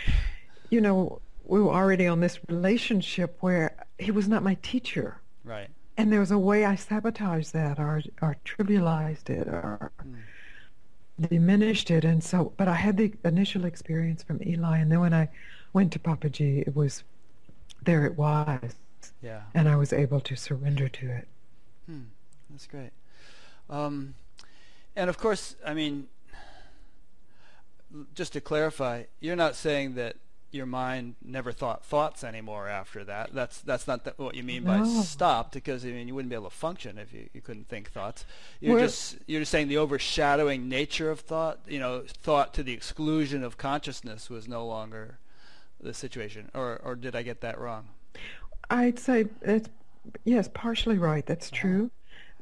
you 0.70 0.82
know, 0.82 1.20
we 1.46 1.60
were 1.62 1.74
already 1.74 2.06
on 2.06 2.20
this 2.20 2.40
relationship 2.48 3.38
where 3.40 3.76
he 3.98 4.12
was 4.12 4.28
not 4.28 4.44
my 4.44 4.56
teacher. 4.62 5.20
Right. 5.44 5.70
And 5.98 6.12
there 6.14 6.20
was 6.20 6.32
a 6.32 6.38
way 6.38 6.64
I 6.64 6.76
sabotaged 6.76 7.54
that 7.54 7.80
or 7.80 8.02
or 8.22 8.38
trivialized 8.46 9.30
it 9.30 9.48
or 9.48 9.92
Mm. 10.06 11.30
diminished 11.30 11.90
it 11.90 12.06
and 12.06 12.24
so 12.24 12.54
but 12.58 12.68
I 12.68 12.76
had 12.76 12.98
the 12.98 13.12
initial 13.26 13.66
experience 13.66 14.22
from 14.22 14.40
Eli 14.46 14.78
and 14.78 14.92
then 14.92 15.00
when 15.00 15.14
I 15.16 15.30
went 15.74 15.92
to 15.94 16.00
Papaji 16.00 16.62
it 16.62 16.76
was 16.76 17.04
there 17.82 18.06
it 18.06 18.16
was 18.16 18.76
Yeah. 19.24 19.42
and 19.56 19.68
I 19.68 19.76
was 19.76 19.92
able 19.92 20.20
to 20.22 20.36
surrender 20.36 20.88
to 20.88 21.10
it. 21.10 21.28
Hmm. 21.88 22.02
That's 22.52 22.68
great. 22.68 22.92
Um, 23.70 24.14
and 24.96 25.10
of 25.10 25.18
course, 25.18 25.56
I 25.66 25.74
mean, 25.74 26.08
just 28.14 28.34
to 28.34 28.42
clarify, 28.42 29.04
you're 29.20 29.36
not 29.36 29.56
saying 29.56 29.96
that 29.96 30.18
your 30.52 30.66
mind 30.66 31.16
never 31.24 31.52
thought 31.52 31.84
thoughts 31.86 32.24
anymore 32.24 32.68
after 32.68 33.04
that. 33.04 33.34
That's 33.34 33.60
that's 33.62 33.88
not 33.88 34.06
that 34.06 34.18
what 34.18 34.36
you 34.36 34.44
mean 34.44 34.64
by 34.64 34.84
stopped, 34.84 35.54
because 35.54 35.86
I 35.86 35.90
mean 35.90 36.08
you 36.08 36.16
wouldn't 36.16 36.30
be 36.30 36.36
able 36.36 36.50
to 36.50 36.56
function 36.56 36.98
if 36.98 37.14
you, 37.14 37.30
you 37.34 37.42
couldn't 37.42 37.68
think 37.68 37.92
thoughts. 37.92 38.26
You're 38.60 38.76
Well- 38.76 38.86
just 38.86 39.18
you're 39.28 39.42
just 39.42 39.52
saying 39.52 39.68
the 39.68 39.78
overshadowing 39.78 40.70
nature 40.70 41.12
of 41.12 41.20
thought. 41.20 41.60
You 41.68 41.80
know, 41.80 42.04
thought 42.08 42.54
to 42.56 42.64
the 42.64 42.74
exclusion 42.74 43.44
of 43.44 43.58
consciousness 43.58 44.30
was 44.30 44.48
no 44.48 44.66
longer 44.66 45.18
the 45.82 45.94
situation. 45.94 46.50
Or 46.54 46.80
or 46.84 46.96
did 46.96 47.16
I 47.16 47.24
get 47.24 47.42
that 47.42 47.60
wrong? 47.60 47.90
I'd 48.70 49.00
say 49.00 49.28
it's 49.42 49.70
yes, 50.26 50.50
partially 50.54 50.98
right. 50.98 51.26
That's 51.26 51.52
uh-huh. 51.52 51.62
true. 51.62 51.92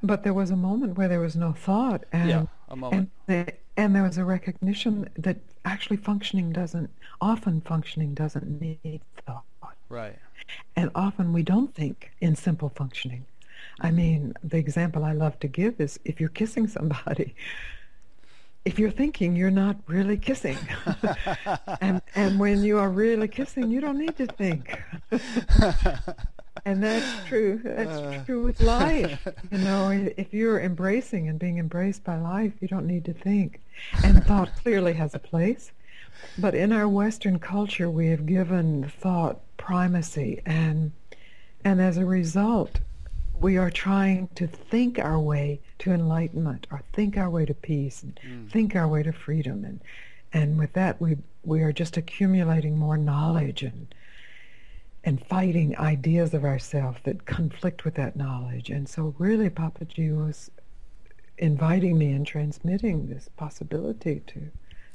But 0.03 0.23
there 0.23 0.33
was 0.33 0.51
a 0.51 0.55
moment 0.55 0.97
where 0.97 1.07
there 1.07 1.19
was 1.19 1.35
no 1.35 1.53
thought 1.53 2.03
and 2.11 2.29
yeah, 2.29 2.45
a 2.69 2.75
moment. 2.75 3.09
and, 3.27 3.47
the, 3.47 3.53
and 3.77 3.95
there 3.95 4.03
was 4.03 4.17
a 4.17 4.23
recognition 4.23 5.09
that 5.17 5.38
actually 5.65 5.97
functioning 5.97 6.51
doesn't 6.51 6.89
often 7.21 7.61
functioning 7.61 8.13
doesn't 8.13 8.61
need 8.61 9.01
thought. 9.25 9.43
right. 9.89 10.17
And 10.75 10.91
often 10.95 11.33
we 11.33 11.43
don't 11.43 11.73
think 11.73 12.11
in 12.21 12.35
simple 12.35 12.69
functioning. 12.69 13.25
I 13.81 13.88
mm-hmm. 13.88 13.95
mean, 13.95 14.33
the 14.43 14.57
example 14.57 15.03
I 15.03 15.13
love 15.13 15.39
to 15.39 15.47
give 15.47 15.79
is 15.79 15.99
if 16.05 16.19
you're 16.19 16.29
kissing 16.29 16.67
somebody, 16.67 17.35
if 18.63 18.79
you're 18.79 18.91
thinking, 18.91 19.35
you're 19.35 19.51
not 19.51 19.77
really 19.88 20.17
kissing. 20.17 20.57
and 21.81 22.01
and 22.15 22.39
when 22.39 22.63
you 22.63 22.79
are 22.79 22.89
really 22.89 23.27
kissing, 23.27 23.69
you 23.71 23.79
don't 23.79 23.97
need 23.97 24.17
to 24.17 24.25
think. 24.25 24.81
and 26.63 26.81
that's 26.81 27.17
true. 27.25 27.59
That's 27.63 27.97
Uh. 27.97 28.23
true 28.25 28.43
with 28.45 28.61
life. 28.61 29.27
You 29.51 29.57
know, 29.59 29.89
if 29.89 30.33
you're 30.33 30.59
embracing 30.59 31.27
and 31.27 31.37
being 31.37 31.57
embraced 31.57 32.03
by 32.03 32.17
life, 32.17 32.53
you 32.61 32.67
don't 32.67 32.87
need 32.87 33.05
to 33.05 33.13
think. 33.13 33.61
And 34.03 34.23
thought 34.25 34.55
clearly 34.63 34.93
has 34.93 35.13
a 35.13 35.19
place. 35.19 35.71
But 36.37 36.55
in 36.55 36.71
our 36.71 36.87
Western 36.87 37.39
culture, 37.39 37.89
we 37.89 38.07
have 38.07 38.25
given 38.25 38.89
thought 38.89 39.41
primacy, 39.57 40.41
and 40.45 40.91
and 41.63 41.81
as 41.81 41.97
a 41.97 42.05
result, 42.05 42.79
we 43.39 43.57
are 43.57 43.71
trying 43.71 44.27
to 44.35 44.47
think 44.47 44.97
our 44.99 45.19
way 45.19 45.59
to 45.79 45.91
enlightenment, 45.91 46.67
or 46.71 46.81
think 46.93 47.17
our 47.17 47.29
way 47.29 47.45
to 47.45 47.53
peace, 47.53 48.01
and 48.03 48.19
Mm. 48.25 48.49
think 48.51 48.75
our 48.75 48.87
way 48.87 49.03
to 49.03 49.11
freedom, 49.11 49.63
and 49.65 49.79
and 50.33 50.57
with 50.57 50.73
that, 50.73 50.99
we 51.01 51.17
we 51.43 51.61
are 51.61 51.71
just 51.73 51.95
accumulating 51.97 52.77
more 52.77 52.97
knowledge 52.97 53.61
and 53.63 53.93
and 55.05 55.25
fighting 55.27 55.77
ideas 55.77 56.33
of 56.33 56.43
ourselves 56.43 56.97
that 57.03 57.25
conflict 57.25 57.85
with 57.85 57.93
that 57.95 58.15
knowledge. 58.15 58.69
And 58.69 58.89
so, 58.89 59.13
really, 59.17 59.49
Papaji 59.49 60.15
was 60.15 60.49
inviting 61.37 61.97
me 61.97 62.11
and 62.11 62.25
transmitting 62.25 63.07
this 63.07 63.29
possibility 63.37 64.21
to 64.27 64.51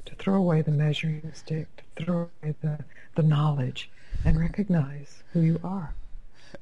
to 0.07 0.15
throw 0.17 0.37
away 0.37 0.63
the 0.63 0.71
measuring 0.71 1.31
stick, 1.35 1.69
to 1.77 2.05
throw 2.05 2.31
away 2.43 2.55
the, 2.63 2.79
the 3.15 3.23
knowledge, 3.23 3.91
and 4.25 4.41
recognize 4.41 5.23
who 5.33 5.41
you 5.41 5.61
are. 5.63 5.95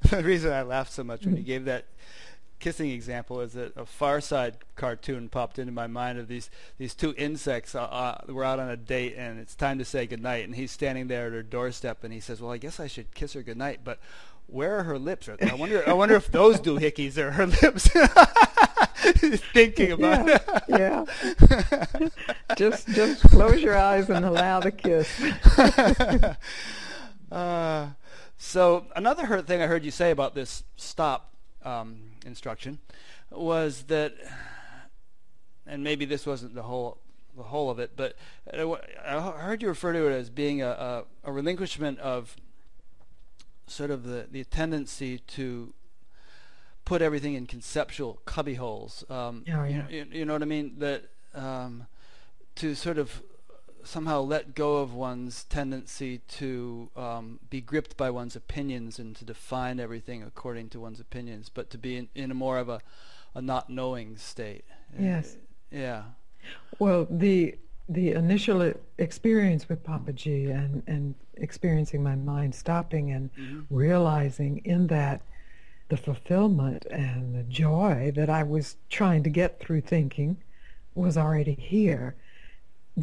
the 0.09 0.23
reason 0.23 0.51
I 0.51 0.61
laughed 0.61 0.91
so 0.91 1.03
much 1.03 1.25
when 1.25 1.37
you 1.37 1.43
mm. 1.43 1.47
gave 1.47 1.65
that 1.65 1.85
kissing 2.59 2.91
example 2.91 3.41
is 3.41 3.53
that 3.53 3.75
a 3.75 3.85
Far 3.85 4.21
Side 4.21 4.57
cartoon 4.75 5.29
popped 5.29 5.59
into 5.59 5.71
my 5.71 5.87
mind 5.87 6.19
of 6.19 6.27
these 6.27 6.49
these 6.77 6.93
two 6.93 7.13
insects. 7.17 7.75
Uh, 7.75 7.83
uh, 7.83 8.21
we're 8.27 8.43
out 8.43 8.59
on 8.59 8.69
a 8.69 8.77
date 8.77 9.15
and 9.17 9.39
it's 9.39 9.55
time 9.55 9.79
to 9.79 9.85
say 9.85 10.05
goodnight, 10.05 10.45
and 10.45 10.55
he's 10.55 10.71
standing 10.71 11.07
there 11.07 11.27
at 11.27 11.33
her 11.33 11.43
doorstep, 11.43 12.03
and 12.03 12.13
he 12.13 12.19
says, 12.19 12.41
"Well, 12.41 12.51
I 12.51 12.57
guess 12.57 12.79
I 12.79 12.87
should 12.87 13.13
kiss 13.13 13.33
her 13.33 13.41
goodnight, 13.41 13.81
but." 13.83 13.99
Where 14.51 14.79
are 14.79 14.83
her 14.83 14.97
lips? 14.97 15.29
I 15.29 15.53
wonder. 15.53 15.87
I 15.87 15.93
wonder 15.93 16.15
if 16.15 16.31
those 16.31 16.59
doohickeys 16.59 17.19
are 17.19 17.29
her 17.29 17.45
lips. 17.45 17.87
Thinking 19.53 19.91
about 19.91 20.27
it. 20.27 20.43
yeah. 20.67 21.05
just 22.57 22.87
just 22.87 23.21
close 23.29 23.61
your 23.61 23.77
eyes 23.77 24.09
and 24.09 24.25
allow 24.25 24.59
the 24.59 24.71
kiss. 24.71 25.07
uh, 27.31 27.89
so 28.37 28.85
another 28.95 29.41
thing 29.43 29.61
I 29.61 29.67
heard 29.67 29.85
you 29.85 29.91
say 29.91 30.09
about 30.09 30.33
this 30.33 30.63
stop 30.77 31.33
um, 31.63 32.08
instruction 32.29 32.79
was 33.29 33.83
that, 33.83 34.13
and 35.67 35.83
maybe 35.83 36.05
this 36.05 36.25
wasn't 36.25 36.55
the 36.55 36.63
whole 36.63 36.99
the 37.35 37.43
whole 37.43 37.69
of 37.69 37.79
it, 37.79 37.91
but 37.95 38.15
I 38.51 39.19
heard 39.19 39.61
you 39.61 39.67
refer 39.67 39.93
to 39.93 40.07
it 40.07 40.11
as 40.11 40.29
being 40.29 40.61
a, 40.61 40.69
a, 40.69 41.03
a 41.29 41.31
relinquishment 41.31 41.99
of 41.99 42.35
sort 43.67 43.91
of 43.91 44.03
the, 44.03 44.27
the 44.29 44.43
tendency 44.43 45.19
to 45.19 45.73
put 46.85 47.01
everything 47.01 47.35
in 47.35 47.45
conceptual 47.45 48.19
cubbyholes. 48.25 49.09
Um, 49.11 49.43
you, 49.45 49.53
yeah. 49.75 49.87
you, 49.89 50.05
you 50.11 50.25
know 50.25 50.33
what 50.33 50.41
I 50.41 50.45
mean? 50.45 50.75
That 50.79 51.03
um, 51.33 51.87
to 52.55 52.75
sort 52.75 52.97
of 52.97 53.21
somehow 53.89 54.21
let 54.21 54.53
go 54.55 54.77
of 54.77 54.93
one's 54.93 55.43
tendency 55.45 56.19
to 56.27 56.89
um, 56.95 57.39
be 57.49 57.59
gripped 57.59 57.97
by 57.97 58.09
one's 58.09 58.35
opinions 58.35 58.99
and 58.99 59.15
to 59.15 59.25
define 59.25 59.79
everything 59.79 60.21
according 60.23 60.69
to 60.69 60.79
one's 60.79 60.99
opinions, 60.99 61.49
but 61.49 61.69
to 61.71 61.77
be 61.77 61.97
in, 61.97 62.09
in 62.15 62.31
a 62.31 62.33
more 62.35 62.57
of 62.59 62.69
a, 62.69 62.79
a 63.33 63.41
not 63.41 63.69
knowing 63.69 64.15
state. 64.17 64.63
Yes. 64.97 65.37
Yeah. 65.71 66.03
Well, 66.77 67.07
the 67.09 67.55
the 67.91 68.11
initial 68.11 68.71
experience 68.99 69.67
with 69.67 69.83
Papaji 69.83 70.51
and, 70.55 70.83
and 70.85 71.15
experiencing 71.37 72.03
my 72.03 72.13
mind 72.15 72.53
stopping 72.53 73.11
and 73.11 73.31
Mhm. 73.33 73.65
realizing 73.71 74.59
in 74.59 74.85
that 74.87 75.21
the 75.87 75.97
fulfillment 75.97 76.85
and 76.91 77.33
the 77.33 77.41
joy 77.43 78.11
that 78.15 78.29
I 78.29 78.43
was 78.43 78.77
trying 78.89 79.23
to 79.23 79.29
get 79.31 79.59
through 79.59 79.81
thinking 79.81 80.37
was 80.93 81.17
already 81.17 81.55
here, 81.55 82.15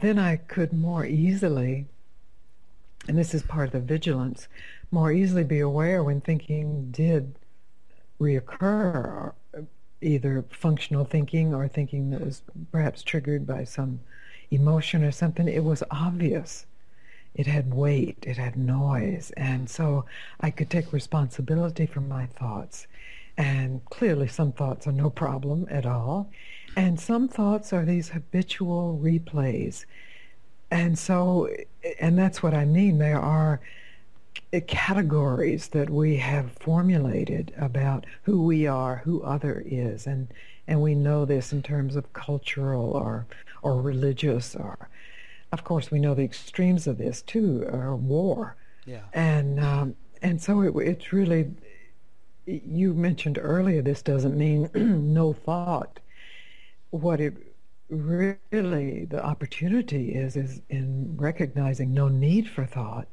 then 0.01 0.19
I 0.19 0.37
could 0.37 0.73
more 0.73 1.05
easily, 1.05 1.87
and 3.09 3.17
this 3.17 3.35
is 3.35 3.43
part 3.43 3.69
of 3.69 3.73
the 3.73 3.81
vigilance, 3.81 4.49
more 4.91 5.13
easily 5.13 5.45
be 5.45 5.61
aware 5.61 6.03
when 6.03 6.21
thinking 6.21 6.91
did 6.91 7.35
reoccur, 8.21 9.33
either 10.01 10.45
functional 10.51 11.05
thinking 11.05 11.55
or 11.55 11.69
thinking 11.69 12.11
that 12.11 12.21
was 12.21 12.43
perhaps 12.71 13.03
triggered 13.03 13.47
by 13.47 13.65
some 13.65 14.01
emotion 14.51 15.03
or 15.03 15.11
something. 15.11 15.49
It 15.49 15.65
was 15.65 15.83
obvious. 15.91 16.67
It 17.35 17.47
had 17.47 17.75
weight, 17.75 18.25
it 18.27 18.39
had 18.39 18.57
noise, 18.57 19.31
and 19.37 19.69
so 19.69 20.07
I 20.41 20.51
could 20.51 20.71
take 20.71 20.93
responsibility 20.93 21.85
for 21.85 22.01
my 22.01 22.27
thoughts. 22.27 22.87
And 23.37 23.85
clearly, 23.85 24.29
some 24.29 24.53
thoughts 24.53 24.87
are 24.87 24.93
no 24.93 25.11
problem 25.11 25.67
at 25.71 25.85
all, 25.85 26.31
and 26.77 27.01
some 27.01 27.27
thoughts 27.27 27.73
are 27.73 27.85
these 27.85 28.11
habitual 28.11 29.01
replays. 29.03 29.87
And 30.71 30.99
so 30.99 31.49
and 32.01 32.19
that's 32.19 32.43
what 32.43 32.55
I 32.55 32.65
mean. 32.65 32.99
There 32.99 33.19
are 33.19 33.61
categories 34.67 35.69
that 35.69 35.89
we 35.91 36.17
have 36.17 36.53
formulated 36.53 37.53
about 37.57 38.05
who 38.23 38.43
we 38.43 38.67
are, 38.67 38.97
who 38.97 39.23
other 39.23 39.63
is, 39.65 40.07
and 40.07 40.29
and 40.69 40.83
we 40.83 40.95
know 40.95 41.25
this 41.25 41.53
in 41.53 41.63
terms 41.63 41.97
of 41.97 42.13
cultural 42.13 42.91
or 42.91 43.27
or 43.63 43.81
religious 43.81 44.55
or, 44.55 44.89
of 45.53 45.65
course, 45.65 45.91
we 45.91 45.99
know 45.99 46.15
the 46.15 46.23
extremes 46.23 46.87
of 46.87 46.99
this 46.99 47.23
too, 47.23 47.65
or 47.73 47.97
war. 47.97 48.57
Yeah. 48.85 49.03
And 49.15 49.59
um, 49.61 49.97
and 50.23 50.43
so 50.43 50.61
it, 50.61 50.75
it's 50.77 51.13
really. 51.13 51.51
You 52.45 52.95
mentioned 52.95 53.39
earlier. 53.41 53.83
This 53.83 54.03
doesn't 54.03 54.37
mean 54.37 54.71
no 55.15 55.33
thought. 55.33 55.99
What 56.91 57.21
it 57.21 57.35
really 57.89 59.05
the 59.05 59.25
opportunity 59.25 60.15
is 60.15 60.37
is 60.37 60.61
in 60.71 61.17
recognizing 61.17 61.95
no 61.95 62.09
need 62.09 62.49
for 62.49 62.67
thought 62.67 63.07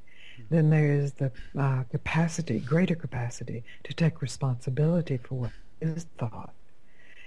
then 0.49 0.69
there 0.69 0.91
is 0.91 1.13
the 1.13 1.31
uh, 1.57 1.83
capacity, 1.83 2.59
greater 2.59 2.95
capacity, 2.95 3.63
to 3.83 3.93
take 3.93 4.21
responsibility 4.21 5.17
for 5.17 5.35
what 5.35 5.51
is 5.81 6.05
thought 6.17 6.53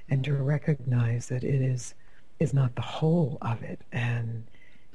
and 0.08 0.24
to 0.24 0.34
recognize 0.34 1.26
that 1.28 1.44
it 1.44 1.60
is 1.60 1.94
is 2.38 2.52
not 2.52 2.74
the 2.76 2.82
whole 2.82 3.38
of 3.40 3.62
it. 3.62 3.80
And 3.92 4.44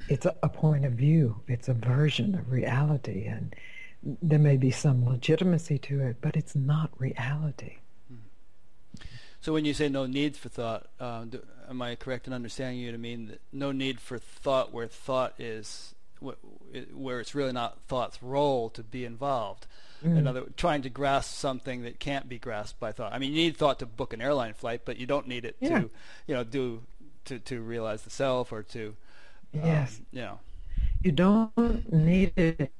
it's 0.08 0.26
a, 0.26 0.34
a 0.42 0.48
point 0.48 0.84
of 0.84 0.92
view 0.92 1.40
it's 1.48 1.68
a 1.68 1.74
version 1.74 2.34
of 2.34 2.50
reality. 2.50 3.26
And 3.26 3.54
there 4.22 4.38
may 4.38 4.56
be 4.56 4.70
some 4.70 5.06
legitimacy 5.06 5.78
to 5.78 6.00
it 6.00 6.16
but 6.20 6.36
it's 6.36 6.56
not 6.56 6.90
reality 6.98 7.76
so 9.42 9.52
when 9.52 9.66
you 9.66 9.74
say 9.74 9.88
no 9.88 10.06
need 10.06 10.36
for 10.36 10.48
thought 10.48 10.86
uh, 10.98 11.24
do, 11.24 11.42
am 11.68 11.82
i 11.82 11.94
correct 11.94 12.26
in 12.26 12.32
understanding 12.32 12.78
you 12.78 12.90
to 12.90 12.98
mean 12.98 13.26
that 13.26 13.40
no 13.52 13.70
need 13.70 14.00
for 14.00 14.18
thought 14.18 14.72
where 14.72 14.86
thought 14.86 15.34
is 15.38 15.94
where 16.92 17.20
it's 17.20 17.34
really 17.34 17.52
not 17.52 17.78
thought's 17.88 18.22
role 18.22 18.70
to 18.70 18.82
be 18.82 19.04
involved. 19.04 19.66
Mm. 20.04 20.18
Another 20.18 20.44
trying 20.56 20.82
to 20.82 20.90
grasp 20.90 21.34
something 21.34 21.82
that 21.82 21.98
can't 21.98 22.28
be 22.28 22.38
grasped 22.38 22.80
by 22.80 22.92
thought. 22.92 23.12
I 23.12 23.18
mean, 23.18 23.30
you 23.30 23.42
need 23.42 23.56
thought 23.56 23.78
to 23.80 23.86
book 23.86 24.12
an 24.12 24.20
airline 24.20 24.54
flight, 24.54 24.82
but 24.84 24.96
you 24.96 25.06
don't 25.06 25.28
need 25.28 25.44
it 25.44 25.56
yeah. 25.60 25.80
to, 25.80 25.90
you 26.26 26.34
know, 26.34 26.44
do 26.44 26.82
to 27.26 27.38
to 27.38 27.60
realize 27.60 28.02
the 28.02 28.10
self 28.10 28.52
or 28.52 28.62
to, 28.64 28.96
um, 29.54 29.60
yes, 29.64 30.00
you 30.10 30.22
know, 30.22 30.40
you 31.02 31.12
don't 31.12 31.92
need 31.92 32.32
it. 32.36 32.72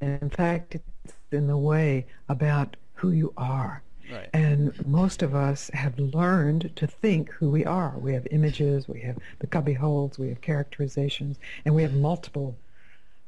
In 0.00 0.30
fact, 0.30 0.76
it's 0.76 1.14
in 1.30 1.46
the 1.46 1.56
way 1.56 2.06
about 2.28 2.76
who 2.94 3.10
you 3.10 3.32
are. 3.36 3.82
Right. 4.10 4.28
And 4.32 4.86
most 4.86 5.22
of 5.22 5.34
us 5.34 5.70
have 5.74 5.98
learned 5.98 6.72
to 6.76 6.86
think 6.86 7.30
who 7.30 7.50
we 7.50 7.64
are. 7.64 7.94
We 7.98 8.12
have 8.14 8.26
images, 8.30 8.88
we 8.88 9.00
have 9.00 9.18
the 9.40 9.46
cubby 9.46 9.74
holes, 9.74 10.18
we 10.18 10.28
have 10.28 10.40
characterizations, 10.40 11.38
and 11.64 11.74
we 11.74 11.82
have 11.82 11.94
multiple 11.94 12.56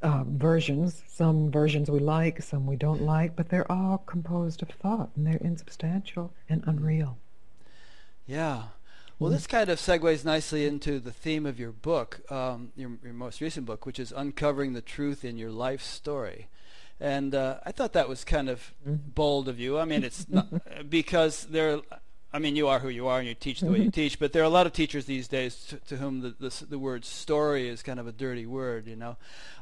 uh, 0.01 0.23
versions. 0.25 1.03
Some 1.07 1.51
versions 1.51 1.89
we 1.89 1.99
like, 1.99 2.41
some 2.41 2.65
we 2.65 2.75
don't 2.75 3.01
like, 3.01 3.35
but 3.35 3.49
they're 3.49 3.71
all 3.71 3.99
composed 3.99 4.61
of 4.61 4.69
thought, 4.69 5.09
and 5.15 5.27
they're 5.27 5.37
insubstantial 5.37 6.31
and 6.47 6.63
unreal. 6.65 7.17
Yeah. 8.25 8.63
Well, 9.17 9.31
this 9.31 9.47
kind 9.47 9.69
of 9.69 9.79
segues 9.79 10.23
nicely 10.23 10.65
into 10.65 11.01
the 11.01 11.11
theme 11.11 11.45
of 11.45 11.59
your 11.59 11.73
book, 11.73 12.21
um, 12.31 12.71
your, 12.77 12.91
your, 13.03 13.11
most 13.11 13.41
recent 13.41 13.65
book, 13.65 13.85
which 13.85 13.99
is 13.99 14.13
uncovering 14.15 14.71
the 14.71 14.81
truth 14.81 15.25
in 15.25 15.37
your 15.37 15.51
life 15.51 15.81
story. 15.81 16.47
And 16.99 17.33
uh, 17.33 17.59
I 17.65 17.71
thought 17.71 17.93
that 17.93 18.09
was 18.09 18.23
kind 18.23 18.49
of 18.49 18.73
mm-hmm. 18.85 19.09
bold 19.15 19.47
of 19.47 19.59
you. 19.59 19.79
I 19.79 19.85
mean, 19.85 20.03
it's 20.03 20.27
not 20.27 20.47
because 20.89 21.45
there 21.45 21.79
I 22.31 22.37
mean, 22.37 22.55
you 22.55 22.67
are 22.67 22.77
who 22.77 22.89
you 22.89 23.07
are, 23.07 23.17
and 23.17 23.27
you 23.27 23.33
teach 23.33 23.61
the 23.61 23.67
way 23.67 23.77
you 23.77 23.83
mm-hmm. 23.85 23.89
teach. 23.89 24.19
But 24.19 24.33
there 24.33 24.43
are 24.43 24.45
a 24.45 24.49
lot 24.49 24.67
of 24.67 24.73
teachers 24.73 25.05
these 25.05 25.27
days 25.27 25.65
to, 25.65 25.77
to 25.77 25.97
whom 25.97 26.21
the, 26.21 26.35
the, 26.39 26.65
the 26.69 26.77
word 26.77 27.03
story 27.03 27.67
is 27.67 27.81
kind 27.81 27.99
of 27.99 28.05
a 28.05 28.11
dirty 28.11 28.45
word. 28.45 28.85
You 28.85 28.95
know, 28.95 29.17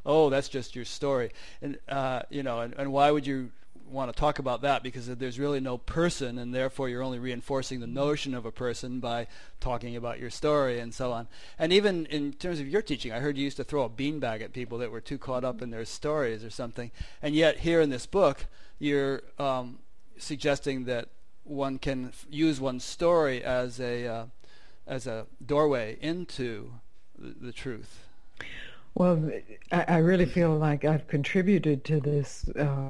oh, 0.06 0.30
that's 0.30 0.50
just 0.50 0.76
your 0.76 0.84
story, 0.84 1.32
and 1.62 1.78
uh, 1.88 2.24
you 2.30 2.44
know, 2.44 2.60
and, 2.60 2.74
and 2.74 2.92
why 2.92 3.10
would 3.10 3.26
you 3.26 3.52
want 3.90 4.14
to 4.14 4.20
talk 4.20 4.40
about 4.40 4.62
that? 4.62 4.84
Because 4.84 5.08
there's 5.08 5.40
really 5.40 5.60
no 5.60 5.78
person, 5.78 6.38
and 6.38 6.54
therefore 6.54 6.90
you're 6.90 7.04
only 7.04 7.20
reinforcing 7.20 7.80
the 7.80 7.88
notion 7.88 8.34
of 8.34 8.46
a 8.46 8.52
person 8.52 9.00
by 9.00 9.28
talking 9.60 9.96
about 9.96 10.20
your 10.20 10.30
story 10.30 10.80
and 10.80 10.94
so 10.94 11.12
on. 11.12 11.28
And 11.58 11.74
even 11.74 12.06
in 12.08 12.34
terms 12.34 12.60
of 12.60 12.68
your 12.68 12.82
teaching, 12.82 13.12
I 13.12 13.20
heard 13.20 13.38
you 13.38 13.44
used 13.44 13.58
to 13.58 13.64
throw 13.64 13.84
a 13.84 13.90
beanbag 13.90 14.42
at 14.42 14.54
people 14.54 14.78
that 14.80 14.92
were 14.92 15.02
too 15.02 15.18
caught 15.18 15.44
up 15.44 15.62
in 15.62 15.70
their 15.70 15.86
stories 15.86 16.44
or 16.44 16.50
something. 16.50 16.92
And 17.22 17.36
yet, 17.36 17.60
here 17.60 17.82
in 17.82 17.90
this 17.90 18.06
book, 18.06 18.46
you're 18.80 19.24
um, 19.40 19.80
suggesting 20.18 20.86
that 20.86 21.10
one 21.44 21.80
can 21.80 22.08
f- 22.08 22.26
use 22.30 22.60
one's 22.60 22.84
story 22.84 23.44
as 23.44 23.80
a 23.80 24.08
uh, 24.08 24.26
as 24.86 25.08
a 25.08 25.26
doorway 25.46 25.98
into 26.02 26.72
the, 27.18 27.36
the 27.48 27.52
truth. 27.52 28.04
Well, 28.96 29.32
I, 29.72 29.86
I, 29.88 29.98
really 29.98 30.26
feel 30.26 30.58
like 30.58 30.84
I've 30.84 31.08
contributed 31.08 31.84
to 31.86 32.00
this 32.00 32.50
uh, 32.58 32.90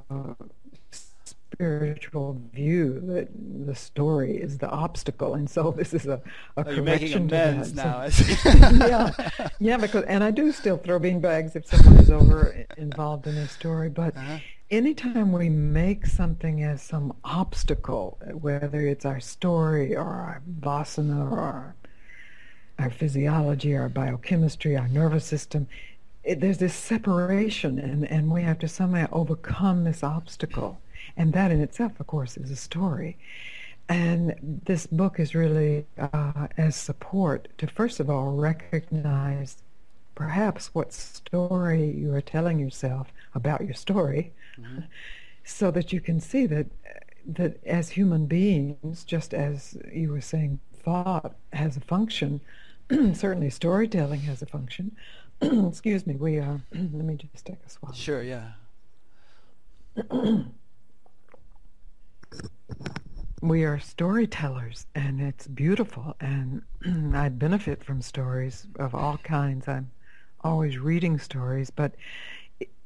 spiritual 1.57 2.39
view 2.53 3.01
that 3.05 3.27
the 3.65 3.73
story 3.73 4.37
is 4.37 4.59
the 4.59 4.69
obstacle, 4.69 5.33
and 5.33 5.49
so 5.49 5.71
this 5.77 5.93
is 5.93 6.05
a, 6.05 6.21
a 6.55 6.61
oh, 6.61 6.63
correction 6.63 7.27
to 7.27 7.35
that. 7.35 7.73
now. 7.73 8.07
Yeah, 8.87 9.11
yeah, 9.59 9.77
because 9.77 10.03
and 10.03 10.23
I 10.23 10.31
do 10.31 10.51
still 10.51 10.77
throw 10.77 10.99
bean 10.99 11.19
bags 11.19 11.55
if 11.55 11.65
someone 11.65 11.97
is 11.97 12.11
over 12.11 12.65
involved 12.77 13.27
in 13.27 13.35
a 13.37 13.47
story, 13.47 13.89
but 13.89 14.15
uh-huh 14.15 14.37
anytime 14.69 15.31
we 15.31 15.49
make 15.49 16.05
something 16.05 16.63
as 16.63 16.81
some 16.81 17.13
obstacle, 17.23 18.17
whether 18.33 18.85
it's 18.85 19.05
our 19.05 19.19
story 19.19 19.95
or 19.95 20.03
our 20.03 20.41
vasana 20.59 21.31
or 21.31 21.39
our, 21.39 21.75
our 22.79 22.89
physiology, 22.89 23.75
our 23.75 23.89
biochemistry, 23.89 24.75
our 24.75 24.87
nervous 24.87 25.25
system, 25.25 25.67
it, 26.23 26.41
there's 26.41 26.57
this 26.57 26.73
separation, 26.73 27.79
and, 27.79 28.05
and 28.09 28.29
we 28.29 28.41
have 28.41 28.59
to 28.59 28.67
somehow 28.67 29.07
overcome 29.11 29.85
this 29.85 30.03
obstacle. 30.03 30.79
And 31.17 31.33
that 31.33 31.51
in 31.51 31.61
itself, 31.61 31.99
of 31.99 32.07
course, 32.07 32.37
is 32.37 32.51
a 32.51 32.55
story. 32.55 33.17
And 33.89 34.35
this 34.65 34.85
book 34.85 35.19
is 35.19 35.33
really 35.33 35.85
uh, 35.97 36.47
as 36.57 36.75
support 36.75 37.47
to, 37.57 37.67
first 37.67 37.99
of 37.99 38.09
all, 38.09 38.33
recognize 38.33 39.57
perhaps 40.13 40.73
what 40.73 40.93
story 40.93 41.91
you 41.91 42.13
are 42.13 42.21
telling 42.21 42.59
yourself 42.59 43.07
about 43.33 43.63
your 43.63 43.73
story, 43.73 44.33
mm-hmm. 44.59 44.81
so 45.43 45.71
that 45.71 45.91
you 45.93 46.01
can 46.01 46.19
see 46.19 46.45
that 46.45 46.67
that 47.25 47.59
as 47.65 47.89
human 47.89 48.25
beings, 48.25 49.03
just 49.03 49.33
as 49.33 49.77
you 49.93 50.11
were 50.11 50.21
saying, 50.21 50.59
thought 50.73 51.35
has 51.51 51.75
a 51.75 51.81
function. 51.81 52.39
certainly, 53.13 53.49
storytelling 53.49 54.21
has 54.21 54.41
a 54.41 54.45
function. 54.45 54.95
Excuse 55.41 56.07
me. 56.07 56.15
We 56.15 56.39
uh, 56.39 56.57
let 56.73 57.05
me 57.05 57.15
just 57.15 57.45
take 57.45 57.57
a 57.65 57.69
swallow. 57.69 57.95
Sure. 57.95 58.23
Yeah. 58.23 58.51
We 63.41 63.63
are 63.63 63.79
storytellers 63.79 64.87
and 64.95 65.21
it's 65.21 65.47
beautiful 65.47 66.15
and 66.19 66.63
I 67.15 67.29
benefit 67.29 67.83
from 67.83 68.01
stories 68.01 68.67
of 68.77 68.95
all 68.95 69.17
kinds. 69.17 69.67
I'm 69.67 69.91
always 70.41 70.77
reading 70.77 71.19
stories, 71.19 71.69
but 71.69 71.93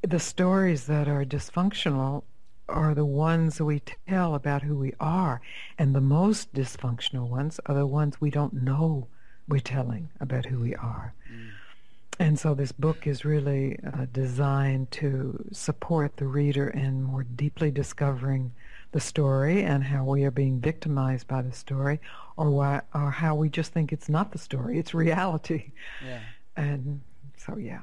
the 0.02 0.20
stories 0.20 0.88
that 0.88 1.08
are 1.08 1.24
dysfunctional 1.24 2.24
are 2.68 2.94
the 2.94 3.06
ones 3.06 3.62
we 3.62 3.82
tell 4.08 4.36
about 4.36 4.64
who 4.64 4.78
we 4.78 4.94
are. 5.00 5.42
And 5.78 5.94
the 5.94 6.02
most 6.02 6.54
dysfunctional 6.54 7.28
ones 7.28 7.60
are 7.66 7.76
the 7.76 7.86
ones 7.86 8.20
we 8.20 8.32
don't 8.32 8.54
know 8.54 9.08
we're 9.48 9.60
telling 9.60 10.10
about 10.20 10.46
who 10.46 10.60
we 10.60 10.76
are. 10.76 11.14
Mm. 11.32 11.50
And 12.20 12.40
so 12.40 12.54
this 12.54 12.72
book 12.72 13.08
is 13.08 13.26
really 13.26 13.80
uh, 13.86 14.06
designed 14.12 14.92
to 14.92 15.44
support 15.52 16.18
the 16.18 16.28
reader 16.28 16.68
in 16.70 17.04
more 17.04 17.24
deeply 17.24 17.72
discovering 17.72 18.54
the 18.92 19.00
story 19.00 19.64
and 19.64 19.84
how 19.84 20.04
we 20.04 20.24
are 20.26 20.32
being 20.32 20.60
victimized 20.60 21.28
by 21.28 21.42
the 21.42 21.52
story 21.52 22.00
or 22.38 22.50
why 22.50 22.82
or 22.94 23.12
how 23.12 23.36
we 23.36 23.50
just 23.50 23.72
think 23.72 23.94
it's 23.94 24.10
not 24.10 24.32
the 24.32 24.38
story, 24.38 24.78
it's 24.78 24.94
reality. 24.94 25.72
Yeah. 26.06 26.20
And 26.56 27.02
so 27.38 27.58
yeah. 27.58 27.82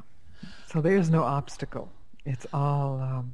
So 0.67 0.81
there's 0.81 1.11
no 1.11 1.23
obstacle. 1.23 1.91
It's 2.25 2.47
all 2.53 3.01
um, 3.01 3.33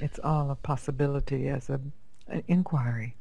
it's 0.00 0.18
all 0.22 0.50
a 0.50 0.56
possibility 0.56 1.48
as 1.48 1.70
a, 1.70 1.80
an 2.28 2.44
inquiry. 2.48 3.16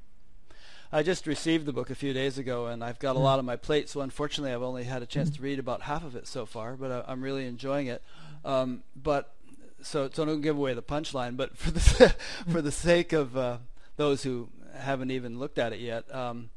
I 0.92 1.04
just 1.04 1.28
received 1.28 1.66
the 1.66 1.74
book 1.74 1.90
a 1.92 1.96
few 1.96 2.14
days 2.14 2.40
ago, 2.40 2.66
and 2.66 2.84
I've 2.84 2.98
got 3.00 3.16
a 3.16 3.20
hmm. 3.20 3.26
lot 3.26 3.40
on 3.40 3.46
my 3.46 3.56
plate. 3.56 3.90
So 3.90 4.02
unfortunately, 4.02 4.54
I've 4.54 4.64
only 4.64 4.86
had 4.86 5.04
a 5.04 5.06
chance 5.06 5.30
mm 5.30 5.36
to 5.36 5.42
read 5.42 5.60
about 5.60 5.84
half 5.84 6.04
of 6.04 6.16
it 6.16 6.28
so 6.28 6.46
far. 6.46 6.76
But 6.76 7.06
I, 7.08 7.12
am 7.12 7.22
really 7.22 7.46
enjoying 7.46 7.88
it. 7.88 8.02
Um, 8.44 8.84
but 8.96 9.34
so 9.82 10.10
so 10.12 10.26
don't 10.26 10.42
give 10.42 10.58
away 10.58 10.74
the 10.74 10.82
punchline. 10.82 11.38
But 11.38 11.58
for 11.58 11.72
the 11.72 12.16
for 12.52 12.62
the 12.62 12.72
sake 12.72 13.14
of 13.14 13.38
uh, 13.38 13.58
those 14.00 14.24
who 14.24 14.48
haven't 14.76 15.12
even 15.12 15.38
looked 15.38 15.60
at 15.60 15.74
it 15.74 15.80
yet, 15.80 16.04
um, 16.16 16.50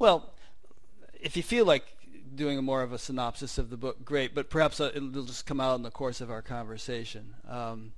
well, 0.00 0.34
if 1.20 1.36
you 1.36 1.42
feel 1.42 1.64
like 1.64 1.84
doing 2.34 2.62
more 2.64 2.82
of 2.82 2.92
a 2.92 2.98
synopsis 2.98 3.56
of 3.56 3.70
the 3.70 3.76
book, 3.76 4.04
great. 4.04 4.34
But 4.34 4.50
perhaps 4.50 4.80
uh, 4.80 4.90
it'll 4.94 5.24
just 5.24 5.46
come 5.46 5.60
out 5.60 5.76
in 5.76 5.82
the 5.82 5.90
course 5.90 6.20
of 6.20 6.30
our 6.30 6.42
conversation. 6.42 7.34
Um, 7.48 7.92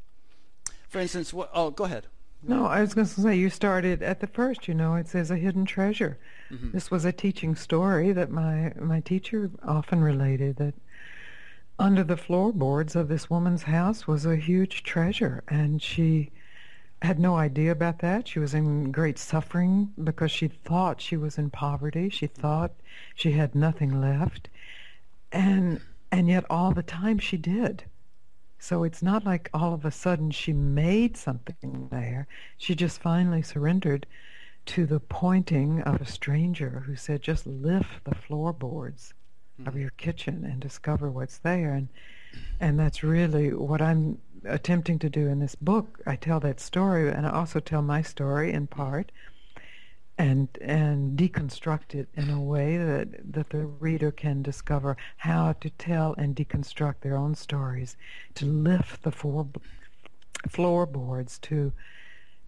for 0.89 0.99
instance, 0.99 1.33
what? 1.33 1.51
Oh, 1.55 1.71
go 1.71 1.85
ahead. 1.85 2.07
No, 2.43 2.67
I 2.67 2.83
was 2.83 2.95
going 2.95 3.07
to 3.07 3.21
say 3.21 3.35
you 3.35 3.51
started 3.51 4.01
at 4.03 4.21
the 4.21 4.29
first. 4.29 4.69
You 4.69 4.75
know, 4.75 4.95
it 4.95 5.09
says 5.09 5.31
a 5.31 5.37
hidden 5.37 5.65
treasure. 5.65 6.19
Mm-hmm. 6.53 6.71
This 6.71 6.91
was 6.91 7.05
a 7.05 7.13
teaching 7.13 7.57
story 7.57 8.13
that 8.13 8.31
my 8.31 8.73
my 8.79 9.01
teacher 9.01 9.51
often 9.67 10.03
related 10.03 10.57
that 10.57 10.75
under 11.79 12.05
the 12.05 12.17
floorboards 12.17 12.95
of 12.95 13.09
this 13.09 13.31
woman's 13.31 13.63
house 13.63 14.07
was 14.07 14.27
a 14.27 14.37
huge 14.37 14.83
treasure, 14.83 15.43
and 15.49 15.83
she 15.83 16.31
had 17.03 17.19
no 17.19 17.37
idea 17.37 17.71
about 17.71 18.01
that. 18.01 18.27
She 18.27 18.39
was 18.39 18.55
in 18.55 18.91
great 18.91 19.19
suffering 19.19 19.93
because 20.03 20.31
she 20.31 20.49
thought 20.49 21.01
she 21.01 21.17
was 21.17 21.39
in 21.39 21.51
poverty. 21.51 22.09
She 22.09 22.27
thought 22.27 22.73
she 23.15 23.33
had 23.33 23.55
nothing 23.55 24.01
left. 24.01 24.49
And 25.31 25.81
and 26.11 26.29
yet 26.29 26.45
all 26.51 26.73
the 26.73 26.83
time 26.83 27.19
she 27.19 27.37
did. 27.37 27.85
So 28.59 28.83
it's 28.83 29.03
not 29.03 29.25
like 29.25 29.51
all 29.55 29.75
of 29.75 29.85
a 29.85 29.91
sudden 29.91 30.31
she 30.31 30.53
made 30.53 31.17
something 31.17 31.89
there. 31.91 32.27
She 32.57 32.75
just 32.75 33.01
finally 33.01 33.43
surrendered 33.43 34.07
to 34.67 34.85
the 34.85 35.01
pointing 35.01 35.81
of 35.83 36.01
a 36.01 36.07
stranger 36.07 36.83
who 36.87 36.97
said, 36.97 37.23
just 37.23 37.47
lift 37.47 38.05
the 38.05 38.15
floorboards 38.15 39.15
mm-hmm. 39.61 39.69
of 39.69 39.77
your 39.77 39.91
kitchen 39.91 40.45
and 40.45 40.61
discover 40.61 41.11
what's 41.11 41.39
there. 41.39 41.73
And, 41.75 41.89
and 42.61 42.79
that's 42.79 43.03
really 43.03 43.53
what 43.53 43.81
I'm 43.81 44.19
attempting 44.45 44.99
to 45.01 45.11
do 45.11 45.27
in 45.27 45.39
this 45.39 45.55
book. 45.55 46.01
I 46.07 46.17
tell 46.17 46.41
that 46.41 46.61
story, 46.61 47.11
and 47.11 47.27
I 47.27 47.31
also 47.31 47.61
tell 47.61 47.83
my 47.83 48.03
story 48.03 48.53
in 48.53 48.67
part, 48.67 49.13
and 50.17 50.49
and 50.61 51.17
deconstruct 51.17 51.95
it 51.95 52.09
in 52.15 52.31
a 52.31 52.41
way 52.41 52.77
that 52.77 53.33
that 53.33 53.51
the 53.51 53.67
reader 53.67 54.11
can 54.11 54.43
discover 54.43 54.97
how 55.19 55.53
to 55.55 55.71
tell 55.71 56.15
and 56.19 56.35
deconstruct 56.35 57.01
their 57.01 57.17
own 57.17 57.35
stories, 57.35 57.97
to 58.35 58.47
lift 58.47 59.03
the 59.03 59.13
four 59.13 59.49
floorboards, 60.49 61.39
to 61.41 61.73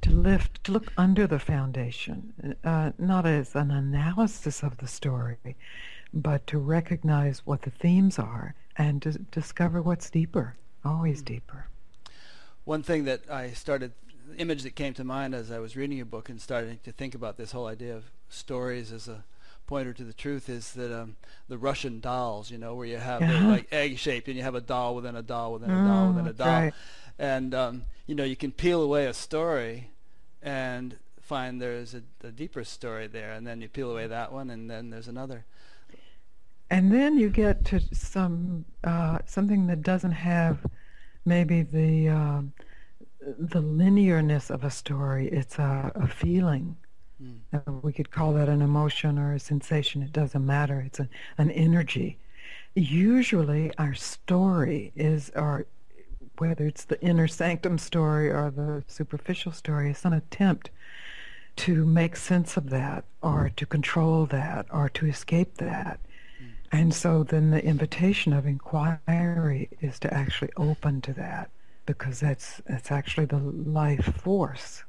to 0.03 0.11
lift, 0.11 0.65
to 0.65 0.73
look 0.73 0.93
under 0.97 1.27
the 1.27 1.39
foundation, 1.39 2.57
uh, 2.65 2.93
not 2.99 3.27
as 3.27 3.55
an 3.55 3.71
analysis 3.71 4.63
of 4.63 4.79
the 4.79 4.89
story, 4.89 5.57
but 6.13 6.47
to 6.47 6.59
recognize 6.59 7.47
what 7.47 7.63
the 7.63 7.71
themes 7.71 8.19
are 8.19 8.55
and 8.81 9.29
discover 9.31 9.83
what's 9.83 10.11
deeper, 10.11 10.57
always 10.85 11.23
deeper 11.23 11.67
one 12.65 12.83
thing 12.83 13.05
that 13.05 13.29
I 13.29 13.51
started, 13.51 13.93
image 14.39 14.63
that 14.63 14.77
came 14.77 14.95
to 14.95 15.05
mind 15.05 15.35
as 15.35 15.51
I 15.51 15.59
was 15.59 15.77
reading 15.77 15.97
your 15.97 16.07
book 16.07 16.29
and 16.29 16.41
starting 16.41 16.79
to 16.85 16.93
think 16.93 17.15
about 17.15 17.37
this 17.37 17.53
whole 17.53 17.67
idea 17.67 17.97
of 17.97 18.05
stories 18.29 18.93
as 18.93 19.09
a 19.09 19.25
pointer 19.67 19.93
to 19.93 20.05
the 20.05 20.13
truth 20.13 20.49
is 20.49 20.73
that 20.75 20.97
um, 20.97 21.17
the 21.49 21.59
Russian 21.59 22.01
dolls, 22.01 22.51
you 22.51 22.59
know, 22.59 22.75
where 22.75 22.87
you 22.87 22.99
have 22.99 23.23
uh-huh. 23.23 23.49
like 23.49 23.67
egg 23.73 23.99
shaped 23.99 24.29
and 24.29 24.37
you 24.37 24.43
have 24.43 24.55
a 24.55 24.61
doll 24.61 24.95
within 24.95 25.17
a 25.17 25.23
doll 25.23 25.53
within 25.55 25.71
a 25.71 25.85
doll 25.85 26.09
within 26.09 26.27
a 26.29 26.33
doll, 26.33 26.47
right. 26.47 26.73
and 27.19 27.55
um, 27.55 27.85
you 28.07 28.15
know 28.15 28.25
you 28.25 28.37
can 28.37 28.53
peel 28.53 28.83
away 28.83 29.07
a 29.07 29.15
story 29.15 29.91
and 30.43 30.97
find 31.21 31.61
there's 31.61 31.95
a, 31.95 32.03
a 32.23 32.31
deeper 32.31 32.65
story 32.65 33.07
there, 33.07 33.33
and 33.33 33.47
then 33.47 33.61
you 33.61 33.69
peel 33.69 33.91
away 33.91 34.07
that 34.07 34.33
one, 34.33 34.51
and 34.51 34.71
then 34.71 34.91
there's 34.91 35.09
another. 35.09 35.45
And 36.71 36.93
then 36.93 37.19
you 37.19 37.31
get 37.31 37.65
to 37.67 37.81
some 37.93 38.65
uh, 38.85 39.19
something 39.27 39.67
that 39.67 39.83
doesn't 39.83 40.13
have 40.13 40.59
maybe 41.25 41.63
the 41.63 42.09
uh, 42.09 42.43
the 43.21 43.63
linearness 43.63 44.51
of 44.51 44.65
a 44.65 44.71
story. 44.71 45.29
It's 45.29 45.59
a, 45.59 45.93
a 45.95 46.07
feeling. 46.07 46.77
Mm. 47.23 47.83
We 47.83 47.93
could 47.93 48.11
call 48.11 48.33
that 48.35 48.49
an 48.49 48.63
emotion 48.63 49.19
or 49.19 49.35
a 49.35 49.41
sensation. 49.41 50.03
It 50.03 50.13
doesn't 50.13 50.47
matter. 50.47 50.81
It's 50.81 51.01
a, 51.01 51.09
an 51.39 51.51
energy. 51.51 52.19
Usually, 52.75 53.73
our 53.77 53.95
story 53.95 54.93
is 54.95 55.31
our 55.31 55.67
whether 56.41 56.67
it's 56.67 56.85
the 56.85 57.01
inner 57.03 57.29
sanctum 57.29 57.77
story 57.77 58.31
or 58.31 58.51
the 58.51 58.83
superficial 58.87 59.53
story, 59.53 59.91
it's 59.91 60.07
an 60.07 60.15
attempt 60.15 60.71
to 61.57 61.85
make 61.85 62.17
sense 62.17 62.57
of 62.57 62.71
that 62.71 63.05
or 63.23 63.51
to 63.57 63.67
control 63.67 64.25
that 64.25 64.67
or 64.71 64.89
to 64.89 65.07
escape 65.07 65.59
that. 65.59 66.01
And 66.73 66.95
so 66.95 67.25
then 67.25 67.51
the 67.51 67.65
invitation 67.65 68.33
of 68.33 68.47
inquiry 68.47 69.69
is 69.81 69.99
to 70.01 70.15
actually 70.15 70.51
open 70.57 71.01
to 71.03 71.13
that 71.15 71.51
because 71.85 72.21
that's 72.21 72.63
that's 72.67 72.93
actually 72.93 73.27
the 73.27 73.39
life 73.39 74.15
force. 74.23 74.85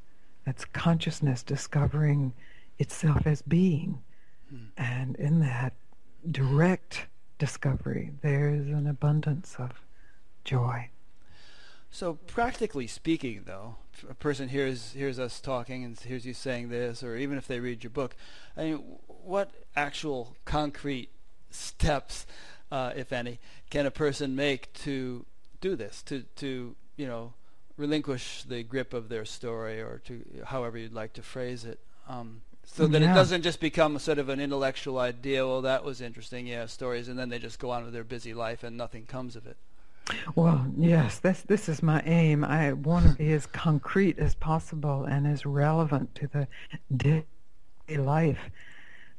That's 0.46 0.66
consciousness 0.66 1.42
discovering 1.44 2.34
itself 2.78 3.26
as 3.26 3.42
being. 3.42 4.02
Hmm. 4.50 4.66
And 4.78 5.16
in 5.16 5.40
that 5.40 5.74
direct 6.30 7.08
discovery, 7.40 8.12
there's 8.22 8.68
an 8.68 8.86
abundance 8.86 9.56
of 9.58 9.72
joy. 10.44 10.90
So 11.90 12.14
practically 12.28 12.88
speaking, 12.88 13.44
though, 13.46 13.76
a 14.10 14.14
person 14.14 14.50
hears 14.50 14.94
hears 14.94 15.20
us 15.20 15.42
talking 15.42 15.84
and 15.84 16.00
hears 16.00 16.26
you 16.26 16.34
saying 16.34 16.70
this, 16.70 17.04
or 17.04 17.18
even 17.18 17.38
if 17.38 17.48
they 17.48 17.60
read 17.60 17.84
your 17.84 17.92
book, 17.92 18.16
I 18.56 18.64
mean, 18.64 18.76
what 19.08 19.52
actual 19.76 20.36
concrete 20.46 21.10
steps, 21.52 22.26
uh, 22.72 22.92
if 22.96 23.12
any, 23.14 23.40
can 23.70 23.86
a 23.86 23.92
person 23.92 24.36
make 24.36 24.72
to 24.74 25.26
do 25.60 25.76
this, 25.76 26.02
to, 26.04 26.24
to 26.38 26.76
you 26.98 27.08
know, 27.08 27.34
relinquish 27.78 28.44
the 28.44 28.64
grip 28.64 28.94
of 28.94 29.10
their 29.10 29.26
story, 29.26 29.82
or 29.82 30.02
to 30.06 30.24
however 30.46 30.78
you'd 30.78 30.94
like 30.94 31.14
to 31.14 31.22
phrase 31.22 31.66
it, 31.66 31.80
um, 32.08 32.42
so 32.64 32.88
that 32.88 33.02
yeah. 33.02 33.12
it 33.12 33.16
doesn't 33.16 33.42
just 33.42 33.60
become 33.60 33.98
sort 34.00 34.20
of 34.20 34.30
an 34.30 34.40
intellectual 34.40 35.00
idea. 35.00 35.46
Well, 35.46 35.62
that 35.64 35.84
was 35.84 36.00
interesting, 36.00 36.48
yeah, 36.48 36.66
stories, 36.68 37.08
and 37.08 37.18
then 37.18 37.30
they 37.30 37.40
just 37.40 37.60
go 37.60 37.72
on 37.72 37.84
with 37.84 37.94
their 37.94 38.04
busy 38.04 38.34
life 38.34 38.64
and 38.64 38.78
nothing 38.78 39.06
comes 39.06 39.36
of 39.36 39.46
it. 39.46 39.58
Well, 40.36 40.68
yes, 40.78 41.20
this 41.20 41.42
this 41.42 41.70
is 41.70 41.84
my 41.84 42.02
aim. 42.06 42.44
I 42.44 42.74
want 42.74 43.06
to 43.06 43.14
be 43.14 43.32
as 43.34 43.46
concrete 43.46 44.18
as 44.20 44.36
possible 44.36 45.06
and 45.06 45.28
as 45.28 45.46
relevant 45.46 46.16
to 46.16 46.28
the 46.28 46.48
daily 46.96 47.26
life 47.90 48.50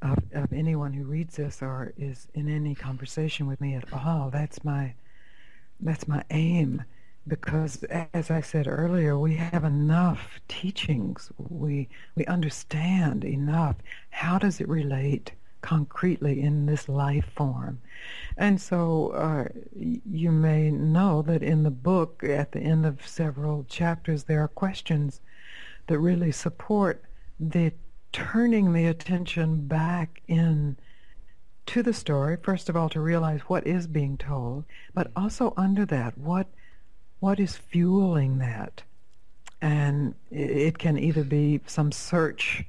of, 0.02 0.18
of 0.32 0.52
anyone 0.52 0.92
who 0.92 1.04
reads 1.04 1.36
this 1.36 1.62
or 1.62 1.92
is 1.96 2.28
in 2.34 2.48
any 2.48 2.74
conversation 2.74 3.46
with 3.46 3.60
me 3.60 3.74
at 3.74 3.92
all. 3.92 4.30
That's 4.30 4.64
my 4.64 4.94
that's 5.80 6.06
my 6.06 6.22
aim 6.30 6.84
because 7.26 7.82
as 8.14 8.30
I 8.30 8.40
said 8.40 8.66
earlier, 8.66 9.18
we 9.18 9.34
have 9.36 9.64
enough 9.64 10.40
teachings. 10.48 11.30
We 11.38 11.88
we 12.16 12.26
understand 12.26 13.24
enough. 13.24 13.76
How 14.10 14.38
does 14.38 14.60
it 14.60 14.68
relate 14.68 15.32
concretely 15.60 16.40
in 16.40 16.66
this 16.66 16.88
life 16.88 17.26
form? 17.36 17.80
And 18.36 18.60
so 18.60 19.10
uh, 19.10 19.44
you 19.76 20.32
may 20.32 20.70
know 20.70 21.22
that 21.22 21.42
in 21.42 21.62
the 21.62 21.70
book, 21.70 22.24
at 22.24 22.52
the 22.52 22.60
end 22.60 22.84
of 22.84 23.06
several 23.06 23.64
chapters, 23.68 24.24
there 24.24 24.42
are 24.42 24.48
questions 24.48 25.20
that 25.86 25.98
really 25.98 26.32
support 26.32 27.04
the 27.38 27.72
turning 28.12 28.72
the 28.72 28.86
attention 28.86 29.66
back 29.66 30.22
in 30.28 30.76
to 31.66 31.82
the 31.82 31.92
story, 31.92 32.36
first 32.42 32.68
of 32.68 32.76
all, 32.76 32.88
to 32.90 33.00
realize 33.00 33.40
what 33.42 33.66
is 33.66 33.86
being 33.86 34.16
told, 34.16 34.64
but 34.94 35.08
mm-hmm. 35.08 35.22
also 35.22 35.54
under 35.56 35.84
that, 35.86 36.16
what 36.18 36.46
what 37.20 37.38
is 37.38 37.56
fueling 37.56 38.38
that? 38.38 38.82
And 39.60 40.14
it 40.32 40.78
can 40.78 40.98
either 40.98 41.22
be 41.22 41.60
some 41.66 41.92
search 41.92 42.64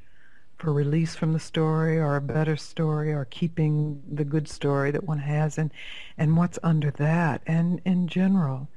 for 0.60 0.72
release 0.72 1.16
from 1.16 1.34
the 1.34 1.39
story 1.39 1.98
or 1.98 2.16
a 2.16 2.22
better 2.22 2.56
story 2.56 3.12
or 3.12 3.26
keeping 3.26 4.02
the 4.08 4.24
good 4.24 4.48
story 4.48 4.91
that 4.91 5.04
one 5.04 5.18
has 5.18 5.58
and 5.58 5.72
and 6.18 6.38
what's 6.38 6.60
under 6.62 6.91
that. 6.91 7.41
And 7.48 7.82
in 7.84 8.08
general 8.08 8.68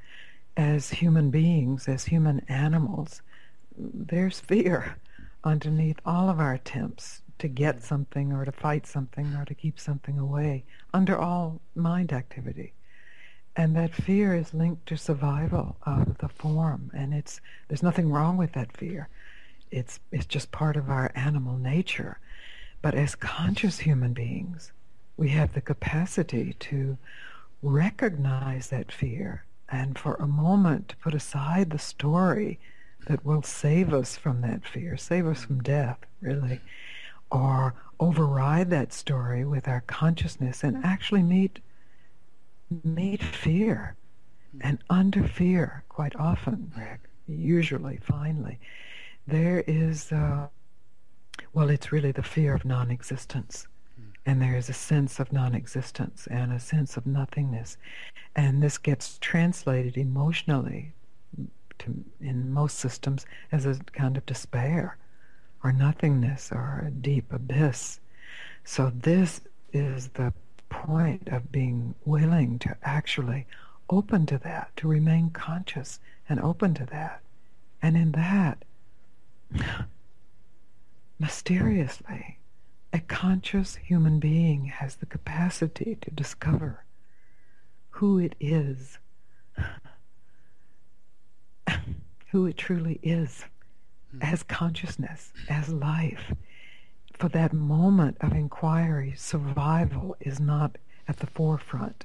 as 0.57 0.91
human 0.91 1.31
beings 1.31 1.87
as 1.89 2.07
human 2.07 2.41
animals 2.49 3.21
there's 3.77 4.41
fear 4.41 4.97
underneath 5.47 6.01
all 6.05 6.28
of 6.28 6.40
our 6.40 6.53
attempts 6.53 7.22
to 7.38 7.49
get 7.49 7.82
something 7.82 8.32
or 8.32 8.44
to 8.44 8.53
fight 8.53 8.86
something 8.86 9.34
or 9.34 9.44
to 9.44 9.55
keep 9.55 9.78
something 9.78 10.18
away 10.18 10.64
under 10.92 11.16
all 11.16 11.61
mind 11.74 12.12
activity. 12.12 12.72
And 13.55 13.74
that 13.76 13.94
fear 13.94 14.34
is 14.34 14.53
linked 14.53 14.86
to 14.86 14.97
survival 14.99 15.76
of 15.84 16.18
the 16.18 16.28
form. 16.28 16.90
And 16.94 17.14
it's 17.14 17.40
there's 17.68 17.82
nothing 17.82 18.11
wrong 18.11 18.36
with 18.36 18.53
that 18.53 18.76
fear. 18.76 19.09
It's 19.70 20.01
it's 20.11 20.26
just 20.26 20.51
part 20.51 20.76
of 20.76 20.90
our 20.90 21.12
animal 21.14 21.57
nature. 21.57 22.18
But 22.82 22.94
as 22.94 23.14
conscious 23.14 23.78
human 23.78 24.12
beings, 24.12 24.72
we 25.16 25.28
have 25.30 25.55
the 25.55 25.61
capacity 25.61 26.55
to 26.61 26.99
recognize 27.62 28.68
that 28.68 28.92
fear 28.92 29.44
and 29.68 29.99
for 29.99 30.14
a 30.14 30.26
moment 30.26 30.88
to 30.88 30.97
put 30.97 31.14
aside 31.14 31.70
the 31.70 31.78
story 31.78 32.59
that 33.07 33.25
will 33.25 33.43
save 33.43 33.93
us 33.95 34.17
from 34.17 34.41
that 34.43 34.65
fear, 34.67 34.97
save 34.97 35.27
us 35.27 35.45
from 35.45 35.63
death, 35.63 35.99
really, 36.21 36.61
or 37.31 37.75
override 37.99 38.71
that 38.71 38.93
story 38.93 39.45
with 39.45 39.67
our 39.67 39.81
consciousness 39.83 40.63
and 40.63 40.85
actually 40.85 41.23
meet 41.23 41.61
meet 42.85 43.23
fear. 43.23 43.97
And 44.61 44.79
under 44.91 45.23
fear, 45.23 45.85
quite 45.89 46.17
often, 46.17 46.73
Rick, 46.77 47.01
usually, 47.29 47.99
finally, 47.99 48.59
there 49.27 49.63
is, 49.67 50.11
uh, 50.11 50.49
well, 51.53 51.71
it's 51.71 51.93
really 51.93 52.13
the 52.13 52.23
fear 52.23 52.55
of 52.55 52.65
non-existence. 52.65 53.69
And 54.25 54.43
there 54.43 54.57
is 54.57 54.69
a 54.69 54.73
sense 54.73 55.21
of 55.21 55.33
non-existence 55.33 56.27
and 56.29 56.53
a 56.53 56.59
sense 56.59 56.97
of 56.97 57.07
nothingness. 57.07 57.77
And 58.35 58.61
this 58.61 58.79
gets 58.79 59.19
translated 59.19 59.97
emotionally 59.97 60.95
to, 61.81 62.05
in 62.20 62.53
most 62.53 62.79
systems 62.79 63.27
as 63.53 63.66
a 63.66 63.77
kind 63.93 64.16
of 64.16 64.27
despair 64.27 64.97
or 65.62 65.72
nothingness 65.72 66.51
or 66.53 66.85
a 66.87 66.91
deep 66.91 67.33
abyss. 67.33 68.01
So 68.64 68.91
this 68.95 69.41
is 69.72 70.09
the 70.09 70.33
point 70.68 71.29
of 71.29 71.53
being 71.53 71.95
willing 72.05 72.59
to 72.61 72.77
actually 72.83 73.47
open 73.89 74.27
to 74.27 74.39
that, 74.39 74.70
to 74.77 74.89
remain 74.89 75.31
conscious 75.31 76.01
and 76.29 76.41
open 76.41 76.74
to 76.74 76.87
that. 76.87 77.22
And 77.83 77.97
in 77.97 78.12
that, 78.12 78.64
mysteriously, 81.18 82.39
a 82.93 83.01
conscious 83.01 83.77
human 83.77 84.18
being 84.18 84.66
has 84.66 84.97
the 84.97 85.07
capacity 85.07 85.99
to 86.01 86.11
discover 86.11 86.85
who 87.91 88.18
it 88.18 88.35
is, 88.41 88.99
who 92.31 92.47
it 92.47 92.57
truly 92.57 92.99
is, 93.03 93.45
hmm. 94.11 94.23
as 94.23 94.43
consciousness, 94.43 95.33
as 95.49 95.69
life. 95.69 96.33
For 97.14 97.29
that 97.31 97.53
moment 97.53 98.19
of 98.21 98.33
inquiry, 98.33 99.14
survival 99.17 100.17
is 100.21 100.39
not 100.39 100.77
at 101.09 101.19
the 101.19 101.27
forefront. 101.27 102.05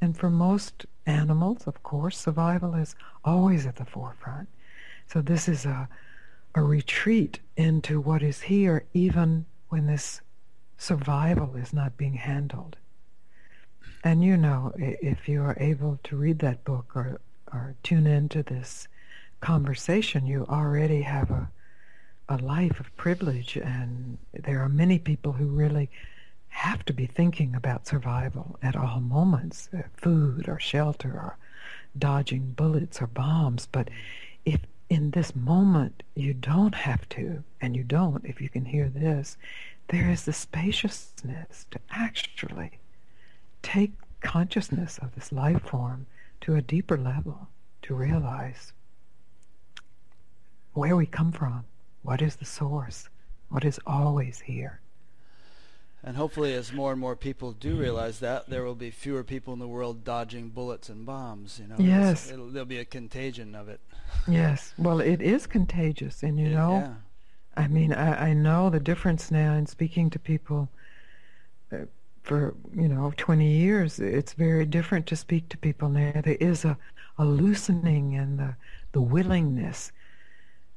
And 0.00 0.16
for 0.16 0.30
most 0.30 0.86
animals, 1.06 1.66
of 1.66 1.82
course, 1.82 2.18
survival 2.18 2.74
is 2.74 2.94
always 3.24 3.66
at 3.66 3.76
the 3.76 3.84
forefront. 3.84 4.48
So 5.06 5.20
this 5.20 5.48
is 5.48 5.64
a, 5.64 5.88
a 6.54 6.62
retreat 6.62 7.40
into 7.56 8.00
what 8.00 8.22
is 8.22 8.42
here, 8.42 8.84
even 8.92 9.46
when 9.68 9.86
this 9.86 10.20
survival 10.78 11.56
is 11.56 11.72
not 11.72 11.96
being 11.96 12.14
handled. 12.14 12.76
And 14.04 14.22
you 14.22 14.36
know, 14.36 14.72
if 14.76 15.28
you 15.28 15.42
are 15.42 15.56
able 15.58 15.98
to 16.04 16.16
read 16.16 16.38
that 16.40 16.64
book 16.64 16.92
or, 16.94 17.20
or 17.52 17.74
tune 17.82 18.06
into 18.06 18.42
this 18.42 18.88
conversation, 19.46 20.26
you 20.26 20.44
already 20.48 21.02
have 21.02 21.30
a, 21.30 21.48
a 22.28 22.36
life 22.38 22.80
of 22.80 22.96
privilege. 22.96 23.56
And 23.56 24.18
there 24.34 24.60
are 24.60 24.68
many 24.68 24.98
people 24.98 25.30
who 25.30 25.46
really 25.46 25.88
have 26.48 26.84
to 26.86 26.92
be 26.92 27.06
thinking 27.06 27.54
about 27.54 27.86
survival 27.86 28.58
at 28.60 28.74
all 28.74 28.98
moments 28.98 29.68
uh, 29.72 29.82
food 29.96 30.48
or 30.48 30.58
shelter 30.58 31.10
or 31.10 31.36
dodging 31.96 32.54
bullets 32.56 33.00
or 33.00 33.06
bombs. 33.06 33.68
But 33.70 33.88
if 34.44 34.62
in 34.90 35.12
this 35.12 35.36
moment 35.36 36.02
you 36.16 36.34
don't 36.34 36.74
have 36.74 37.08
to, 37.10 37.44
and 37.60 37.76
you 37.76 37.84
don't, 37.84 38.24
if 38.24 38.40
you 38.40 38.48
can 38.48 38.64
hear 38.64 38.88
this, 38.88 39.36
there 39.90 40.10
is 40.10 40.24
the 40.24 40.32
spaciousness 40.32 41.66
to 41.70 41.78
actually 41.92 42.80
take 43.62 43.92
consciousness 44.22 44.98
of 44.98 45.14
this 45.14 45.30
life 45.30 45.62
form 45.62 46.06
to 46.40 46.56
a 46.56 46.62
deeper 46.62 46.96
level, 46.96 47.46
to 47.82 47.94
realize 47.94 48.72
where 50.76 50.94
we 50.94 51.06
come 51.06 51.32
from, 51.32 51.64
what 52.02 52.20
is 52.20 52.36
the 52.36 52.44
source, 52.44 53.08
what 53.48 53.64
is 53.64 53.80
always 53.86 54.40
here. 54.40 54.80
And 56.04 56.16
hopefully, 56.16 56.54
as 56.54 56.72
more 56.72 56.92
and 56.92 57.00
more 57.00 57.16
people 57.16 57.52
do 57.52 57.76
realize 57.76 58.20
that, 58.20 58.48
there 58.48 58.62
will 58.62 58.76
be 58.76 58.90
fewer 58.90 59.24
people 59.24 59.54
in 59.54 59.58
the 59.58 59.66
world 59.66 60.04
dodging 60.04 60.50
bullets 60.50 60.88
and 60.88 61.04
bombs. 61.04 61.58
You 61.60 61.68
know, 61.68 61.76
yes, 61.78 62.30
there'll 62.30 62.64
be 62.64 62.78
a 62.78 62.84
contagion 62.84 63.54
of 63.56 63.68
it. 63.68 63.80
yes, 64.28 64.72
well, 64.78 65.00
it 65.00 65.20
is 65.20 65.46
contagious, 65.46 66.22
and 66.22 66.38
you 66.38 66.46
it, 66.46 66.54
know, 66.54 66.78
yeah. 66.78 66.94
I 67.56 67.66
mean, 67.66 67.92
I, 67.92 68.28
I 68.28 68.32
know 68.34 68.70
the 68.70 68.78
difference 68.78 69.30
now 69.30 69.54
in 69.54 69.66
speaking 69.66 70.10
to 70.10 70.18
people. 70.18 70.68
Uh, 71.72 71.86
for 72.22 72.54
you 72.74 72.88
know 72.88 73.12
20 73.16 73.48
years, 73.48 73.98
it's 73.98 74.32
very 74.32 74.66
different 74.66 75.06
to 75.06 75.16
speak 75.16 75.48
to 75.48 75.56
people 75.56 75.88
now. 75.88 76.20
There 76.22 76.36
is 76.38 76.64
a, 76.64 76.76
a 77.18 77.24
loosening 77.24 78.14
and 78.14 78.38
the 78.38 78.54
the 78.92 79.00
willingness 79.00 79.92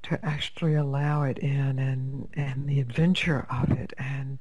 to 0.03 0.23
actually 0.25 0.75
allow 0.75 1.23
it 1.23 1.37
in 1.39 1.79
and 1.79 2.29
and 2.33 2.67
the 2.67 2.79
adventure 2.79 3.45
of 3.49 3.71
it 3.71 3.93
and 3.97 4.39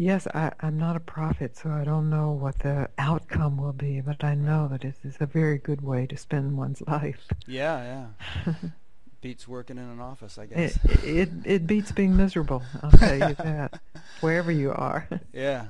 Yes, 0.00 0.26
I, 0.28 0.52
I'm 0.60 0.78
not 0.78 0.96
a 0.96 1.00
prophet, 1.00 1.58
so 1.58 1.68
I 1.68 1.84
don't 1.84 2.08
know 2.08 2.30
what 2.30 2.60
the 2.60 2.88
outcome 2.96 3.58
will 3.58 3.74
be, 3.74 4.00
but 4.00 4.24
I 4.24 4.34
know 4.34 4.66
that 4.68 4.82
it 4.82 4.94
is 5.04 5.18
a 5.20 5.26
very 5.26 5.58
good 5.58 5.82
way 5.82 6.06
to 6.06 6.16
spend 6.16 6.56
one's 6.56 6.80
life. 6.86 7.28
Yeah, 7.46 8.08
yeah. 8.46 8.54
beats 9.20 9.46
working 9.46 9.76
in 9.76 9.84
an 9.84 10.00
office, 10.00 10.38
I 10.38 10.46
guess. 10.46 10.78
It, 10.86 11.04
it, 11.04 11.28
it 11.44 11.66
beats 11.66 11.92
being 11.92 12.16
miserable, 12.16 12.62
I'll 12.82 12.92
tell 12.92 13.28
you 13.28 13.34
that, 13.44 13.78
wherever 14.22 14.50
you 14.50 14.72
are. 14.72 15.06
yeah. 15.34 15.66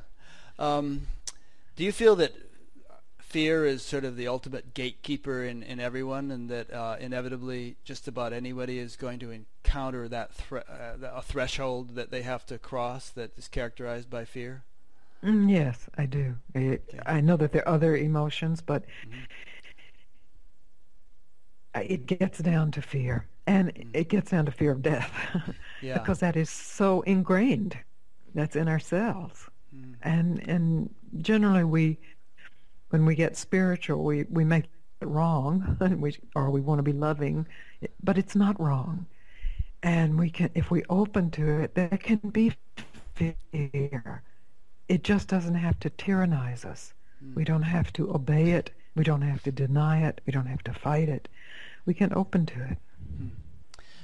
Um, 0.61 1.08
do 1.74 1.82
you 1.82 1.90
feel 1.90 2.14
that 2.14 2.32
fear 3.31 3.64
is 3.64 3.83
sort 3.83 4.05
of 4.05 4.16
the 4.16 4.26
ultimate 4.26 4.74
gatekeeper 4.74 5.45
in, 5.45 5.62
in 5.62 5.78
everyone, 5.78 6.33
and 6.33 6.51
that 6.51 6.70
uh, 6.72 6.97
inevitably 6.99 7.76
just 7.85 8.09
about 8.09 8.33
anybody 8.33 8.78
is 8.78 8.97
going 8.97 9.20
to 9.20 9.31
encounter 9.31 10.09
that 10.09 10.35
thre- 10.35 10.59
uh, 10.59 10.97
a 11.14 11.22
threshold 11.22 11.95
that 11.95 12.11
they 12.11 12.22
have 12.22 12.45
to 12.47 12.59
cross 12.59 13.09
that 13.11 13.31
is 13.39 13.47
characterized 13.47 14.11
by 14.11 14.24
fear? 14.24 14.64
Mm, 15.24 15.49
yes, 15.49 15.89
I 15.97 16.07
do. 16.07 16.35
It, 16.55 16.83
okay. 16.89 16.99
I 17.07 17.20
know 17.20 17.37
that 17.37 17.53
there 17.53 17.66
are 17.68 17.74
other 17.74 17.97
emotions, 17.97 18.61
but 18.61 18.83
mm-hmm. 19.07 19.20
it 21.83 22.07
gets 22.07 22.41
down 22.41 22.72
to 22.72 22.83
fear, 22.83 23.28
and 23.47 23.72
mm-hmm. 23.72 23.91
it 23.95 24.09
gets 24.09 24.33
down 24.33 24.47
to 24.47 24.53
fear 24.53 24.72
of 24.72 24.83
death, 24.83 25.12
yeah. 25.83 25.99
because 25.99 26.18
that 26.18 26.37
is 26.37 26.51
so 26.51 27.03
ingrained. 27.03 27.78
That's 28.35 28.57
in 28.57 28.66
ourselves, 28.68 29.49
mm-hmm. 29.74 29.93
and 30.03 30.49
and 30.49 30.95
generally 31.20 31.64
we 31.64 31.99
when 32.91 33.07
we 33.07 33.14
get 33.14 33.36
spiritual, 33.36 34.05
we, 34.05 34.24
we 34.24 34.45
make 34.45 34.64
it 35.01 35.07
wrong, 35.07 35.76
we, 36.01 36.16
or 36.36 36.51
we 36.51 36.61
want 36.61 36.78
to 36.78 36.82
be 36.82 36.93
loving, 36.93 37.47
but 38.03 38.18
it's 38.18 38.36
not 38.36 38.61
wrong. 38.61 39.07
And 39.82 40.18
we 40.18 40.28
can, 40.30 40.51
if 40.55 40.70
we 40.70 40.84
open 40.91 41.30
to 41.32 41.61
it, 41.61 41.74
there 41.74 41.88
can 41.88 42.18
be 42.18 42.53
fear. 43.14 44.22
It 44.88 45.05
just 45.05 45.28
doesn't 45.28 45.55
have 45.55 45.78
to 45.80 45.91
tyrannize 45.91 46.64
us. 46.64 46.93
Mm. 47.24 47.34
We 47.34 47.45
don't 47.45 47.62
have 47.62 47.93
to 47.95 48.12
obey 48.14 48.51
it. 48.51 48.70
We 48.95 49.05
don't 49.05 49.22
have 49.22 49.43
to 49.45 49.53
deny 49.53 50.07
it. 50.07 50.20
We 50.26 50.32
don't 50.32 50.47
have 50.47 50.64
to 50.64 50.72
fight 50.72 51.09
it. 51.09 51.28
We 51.86 51.95
can 51.95 52.12
open 52.12 52.45
to 52.47 52.62
it. 52.64 52.78
Mm. 53.20 53.30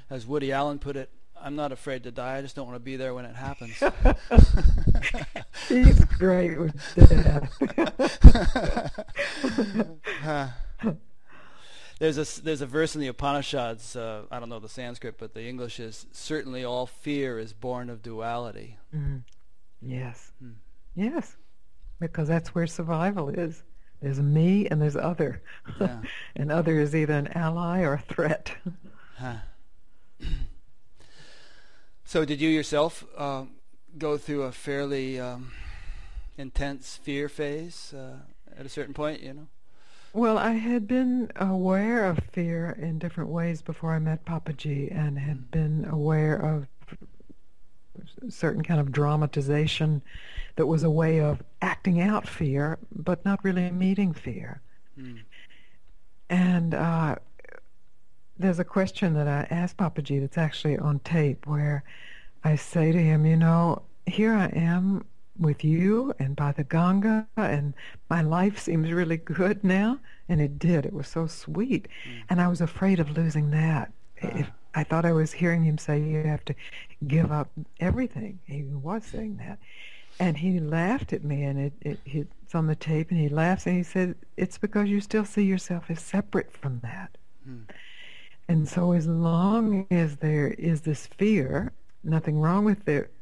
As 0.09 0.27
Woody 0.27 0.53
Allen 0.53 0.79
put 0.79 0.97
it, 0.97 1.11
I'm 1.43 1.57
not 1.57 1.73
afraid 1.73 2.03
to 2.05 2.11
die. 2.11 2.39
I 2.39 2.43
just 2.43 2.57
don't 2.57 2.67
want 2.67 2.77
to 2.77 2.85
be 2.85 2.97
there 2.97 3.15
when 3.15 3.25
it 3.25 3.37
happens. 3.37 3.73
He's 5.69 6.05
great 6.19 6.59
with 6.59 6.75
that. 6.97 7.49
there's 11.99 12.19
a 12.19 12.43
there's 12.43 12.61
a 12.61 12.67
verse 12.67 12.95
in 12.95 13.01
the 13.01 13.07
Upanishads. 13.09 13.97
Uh, 13.97 14.23
I 14.31 14.39
don't 14.41 14.49
know 14.49 14.59
the 14.59 14.69
Sanskrit, 14.69 15.17
but 15.19 15.35
the 15.35 15.45
English 15.45 15.81
is 15.81 16.07
certainly 16.13 16.65
all 16.65 16.87
fear 16.87 17.39
is 17.39 17.53
born 17.53 17.91
of 17.91 18.03
duality. 18.03 18.79
Mm. 18.95 19.23
Yes, 19.81 20.33
mm. 20.43 20.55
yes, 20.95 21.37
because 22.01 22.29
that's 22.29 22.55
where 22.55 22.67
survival 22.67 23.29
is. 23.29 23.63
There's 24.01 24.21
me 24.21 24.67
and 24.69 24.81
there's 24.81 24.97
other, 24.97 25.43
yeah. 25.81 26.03
and 26.37 26.53
other 26.53 26.81
is 26.81 26.95
either 26.95 27.15
an 27.15 27.29
ally 27.29 27.81
or 27.81 27.95
a 27.95 27.99
threat. 27.99 28.53
Huh. 29.19 29.37
So, 32.09 32.25
did 32.25 32.41
you 32.41 32.49
yourself 32.49 33.05
uh, 33.19 33.47
go 33.99 34.17
through 34.17 34.45
a 34.45 34.53
fairly 34.53 35.19
um, 35.19 35.51
intense 36.39 37.01
fear 37.03 37.29
phase 37.29 37.93
uh, 37.93 38.19
at 38.57 38.65
a 38.65 38.69
certain 38.69 38.95
point? 38.95 39.23
You 39.23 39.35
know. 39.35 39.47
Well, 40.13 40.39
I 40.39 40.53
had 40.53 40.87
been 40.87 41.33
aware 41.35 42.07
of 42.07 42.21
fear 42.31 42.71
in 42.71 43.01
different 43.01 43.31
ways 43.31 43.61
before 43.61 43.93
I 43.93 43.99
met 43.99 44.25
Papaji, 44.25 44.97
and 44.97 45.19
had 45.19 45.51
been 45.51 45.85
aware 45.91 46.37
of 46.37 46.69
certain 48.29 48.63
kind 48.63 48.79
of 48.79 48.93
dramatization 48.93 50.01
that 50.55 50.67
was 50.67 50.85
a 50.85 50.91
way 50.91 51.21
of 51.21 51.43
acting 51.61 52.01
out 52.01 52.29
fear, 52.29 52.79
but 52.95 53.25
not 53.25 53.43
really 53.43 53.69
meeting 53.73 54.13
fear. 54.13 54.61
Mm. 54.97 55.23
And 56.31 56.73
uh, 56.73 57.17
there's 58.39 58.59
a 58.59 58.65
question 58.65 59.15
that 59.15 59.29
I 59.29 59.47
asked 59.51 59.77
Papaji 59.77 60.21
that's 60.21 60.39
actually 60.39 60.79
on 60.79 60.99
tape 61.01 61.47
where 61.47 61.85
I 62.45 62.57
say 62.57 62.93
to 62.93 63.03
him, 63.03 63.27
you 63.27 63.37
know, 63.37 63.83
here 64.07 64.35
I 64.35 64.47
am 64.47 65.05
with 65.39 65.65
you 65.65 66.15
and 66.19 66.35
by 66.37 66.53
the 66.53 66.65
Ganga, 66.65 67.27
and 67.37 67.75
my 68.09 68.23
life 68.23 68.59
seems 68.59 68.91
really 68.93 69.17
good 69.17 69.65
now. 69.65 69.99
And 70.29 70.41
it 70.41 70.59
did. 70.59 70.85
It 70.85 70.93
was 70.93 71.09
so 71.09 71.27
sweet. 71.27 71.89
Mm. 72.09 72.23
And 72.31 72.41
I 72.41 72.49
was 72.49 72.61
afraid 72.61 73.01
of 73.01 73.17
losing 73.17 73.51
that. 73.51 73.93
Uh. 74.23 74.31
If, 74.35 74.51
I 74.75 74.85
thought 74.85 75.07
I 75.07 75.13
was 75.13 75.33
hearing 75.33 75.65
him 75.65 75.79
say, 75.79 75.99
you 75.99 76.23
have 76.25 76.45
to 76.45 76.55
give 77.07 77.33
up 77.33 77.51
everything. 77.81 78.39
He 78.45 78.65
was 78.65 79.05
saying 79.07 79.39
that. 79.39 79.59
And 80.21 80.37
he 80.37 80.61
laughed 80.61 81.15
at 81.15 81.25
me, 81.25 81.45
and 81.45 81.59
it, 81.59 81.73
it, 81.81 81.99
it's 82.05 82.55
on 82.55 82.67
the 82.67 82.77
tape, 82.77 83.11
and 83.11 83.19
he 83.19 83.31
laughs, 83.31 83.67
and 83.67 83.77
he 83.77 83.83
said, 83.83 84.17
it's 84.37 84.59
because 84.59 84.89
you 84.89 85.01
still 85.01 85.25
see 85.25 85.45
yourself 85.45 85.85
as 85.91 86.01
separate 86.01 86.53
from 86.53 86.81
that. 86.83 87.17
Mm. 87.49 87.63
And 88.49 88.69
so 88.69 88.93
as 88.93 89.07
long 89.07 89.87
as 89.91 90.17
there 90.17 90.49
is 90.49 90.83
this 90.83 91.07
fear, 91.07 91.73
nothing 92.05 92.39
wrong 92.39 92.65
with 92.65 92.89
it 92.89 93.13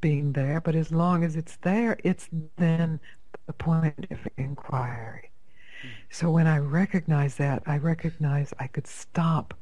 being 0.00 0.32
there, 0.32 0.60
but 0.60 0.74
as 0.74 0.92
long 0.92 1.24
as 1.24 1.36
it's 1.36 1.56
there, 1.56 1.96
it's 2.04 2.28
then 2.56 3.00
the 3.46 3.52
point 3.52 4.06
of 4.10 4.18
inquiry. 4.36 5.30
Hmm. 5.82 5.88
So 6.10 6.30
when 6.30 6.46
I 6.46 6.58
recognize 6.58 7.36
that, 7.36 7.62
I 7.66 7.78
recognize 7.78 8.52
I 8.58 8.66
could 8.66 8.86
stop 8.86 9.54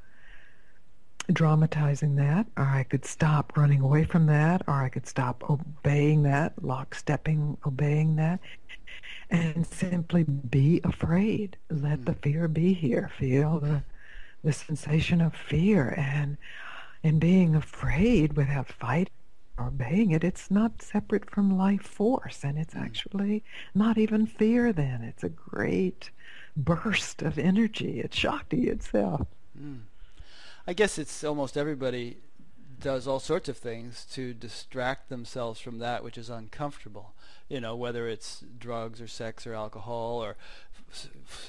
dramatizing 1.33 2.17
that, 2.17 2.47
or 2.57 2.65
I 2.65 2.83
could 2.83 3.05
stop 3.05 3.57
running 3.57 3.81
away 3.81 4.05
from 4.05 4.27
that, 4.27 4.63
or 4.67 4.75
I 4.75 4.89
could 4.89 5.07
stop 5.07 5.49
obeying 5.49 6.25
that, 6.25 6.57
lockstepping, 6.57 7.59
obeying 7.65 8.17
that, 8.17 8.41
and 9.31 9.67
simply 9.67 10.25
be 10.25 10.81
afraid. 10.85 11.57
Let 11.71 12.05
the 12.05 12.13
hmm. 12.13 12.21
fear 12.21 12.49
be 12.49 12.73
here. 12.73 13.11
Feel 13.19 13.61
the 13.61 13.83
the 14.43 14.53
sensation 14.53 15.21
of 15.21 15.35
fear 15.35 15.95
and 15.97 16.37
and 17.05 17.21
being 17.21 17.55
afraid 17.55 18.35
without 18.35 18.71
fighting 18.71 19.13
or 19.59 19.67
obeying 19.67 20.13
it, 20.13 20.23
it's 20.25 20.51
not 20.51 20.81
separate 20.81 21.29
from 21.29 21.59
life 21.59 21.83
force, 21.83 22.45
and 22.45 22.59
it's 22.59 22.75
mm. 22.75 22.85
actually 22.85 23.45
not 23.75 23.99
even 23.99 24.27
fear. 24.27 24.73
Then 24.73 25.03
it's 25.03 25.25
a 25.25 25.29
great 25.29 26.11
burst 26.57 27.23
of 27.23 27.39
energy. 27.39 28.01
It's 28.01 28.17
Shakti 28.17 28.69
itself. 28.69 29.27
Mm. 29.61 29.81
I 30.67 30.73
guess 30.73 30.99
it's 30.99 31.25
almost 31.25 31.57
everybody 31.57 32.19
does 32.81 33.07
all 33.07 33.21
sorts 33.21 33.49
of 33.49 33.57
things 33.57 34.05
to 34.13 34.35
distract 34.35 35.09
themselves 35.09 35.61
from 35.61 35.79
that 35.79 36.03
which 36.03 36.19
is 36.19 36.29
uncomfortable. 36.29 37.15
You 37.49 37.61
know, 37.61 37.77
whether 37.77 38.09
it's 38.09 38.45
drugs 38.59 39.01
or 39.01 39.07
sex 39.07 39.47
or 39.47 39.55
alcohol 39.55 40.23
or 40.23 40.37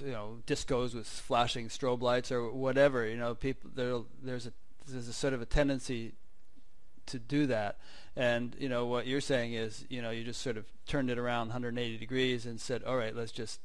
you 0.04 0.12
know 0.12 0.38
discos 0.48 0.94
with 0.94 1.08
flashing 1.08 1.68
strobe 1.68 2.02
lights 2.02 2.32
or 2.32 2.52
whatever. 2.52 3.08
You 3.08 3.18
know, 3.18 3.36
people 3.36 3.70
there 3.74 4.00
there's 4.22 4.48
a 4.48 4.54
there's 4.88 5.08
a 5.08 5.14
sort 5.14 5.34
of 5.34 5.42
a 5.42 5.46
tendency 5.46 6.14
to 7.08 7.20
do 7.20 7.48
that. 7.48 7.78
And 8.16 8.56
you 8.60 8.70
know 8.70 8.86
what 8.86 9.08
you're 9.08 9.22
saying 9.22 9.54
is, 9.54 9.86
you 9.90 10.02
know, 10.02 10.12
you 10.12 10.24
just 10.24 10.42
sort 10.42 10.58
of 10.58 10.66
turned 10.88 11.10
it 11.10 11.18
around 11.18 11.48
180 11.48 11.98
degrees 11.98 12.46
and 12.46 12.60
said, 12.60 12.84
"All 12.84 12.98
right, 12.98 13.16
let's 13.16 13.32
just 13.32 13.60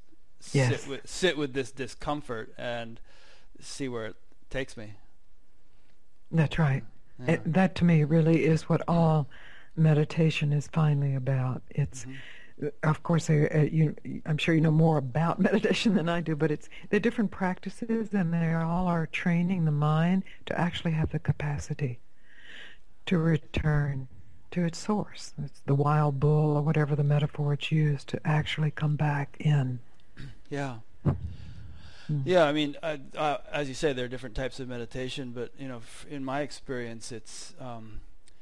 yes. 0.53 0.81
sit 0.83 0.89
with 0.89 1.09
sit 1.09 1.37
with 1.37 1.53
this 1.53 1.71
discomfort 1.71 2.53
and 2.57 3.01
see 3.61 3.89
where 3.89 4.07
it 4.07 4.17
takes 4.51 4.77
me." 4.77 4.95
That's 6.31 6.59
right. 6.59 6.85
Yeah. 7.21 7.33
It, 7.33 7.53
that 7.53 7.75
to 7.77 7.85
me 7.85 8.05
really 8.05 8.45
is 8.45 8.69
what 8.69 8.83
all 8.87 9.29
meditation 9.77 10.53
is 10.53 10.67
finally 10.69 11.15
about. 11.15 11.63
It's, 11.71 12.03
mm-hmm. 12.03 12.13
Of 12.83 13.03
course, 13.03 13.31
uh, 13.31 13.49
uh, 13.55 13.59
you, 13.59 13.95
I'm 14.27 14.39
sure 14.39 14.55
you 14.55 14.61
know 14.61 14.71
more 14.71 14.99
about 14.99 15.39
meditation 15.51 15.95
than 15.95 16.09
I 16.09 16.21
do, 16.21 16.37
but 16.37 16.51
it's 16.51 16.69
the 16.91 17.01
different 17.01 17.31
practices, 17.31 18.13
and 18.13 18.33
they 18.33 18.53
all 18.55 18.87
are 18.87 19.07
training 19.07 19.65
the 19.65 19.73
mind 19.73 20.25
to 20.47 20.59
actually 20.59 20.93
have 20.93 21.11
the 21.11 21.19
capacity 21.19 22.01
to 23.07 23.19
return 23.19 24.09
to 24.51 24.65
its 24.65 24.79
source. 24.79 25.35
It's 25.43 25.61
the 25.67 25.75
wild 25.75 26.21
bull 26.21 26.57
or 26.57 26.63
whatever 26.63 26.97
the 26.97 27.05
metaphor 27.05 27.53
it's 27.53 27.71
used 27.71 28.09
to 28.09 28.21
actually 28.27 28.71
come 28.71 28.97
back 28.97 29.37
in. 29.41 29.81
Yeah. 30.51 30.77
Mm. 32.11 32.23
Yeah, 32.25 32.45
I 32.45 32.53
mean, 32.53 32.75
uh, 32.83 33.37
as 33.53 33.69
you 33.69 33.75
say, 33.75 33.93
there 33.93 34.07
are 34.07 34.09
different 34.09 34.35
types 34.35 34.61
of 34.61 34.67
meditation, 34.67 35.33
but 35.33 35.53
you 35.59 35.69
know, 35.69 35.77
f- 35.77 36.07
in 36.09 36.25
my 36.25 36.41
experience, 36.41 37.13
it's 37.13 37.53
um, 37.61 38.01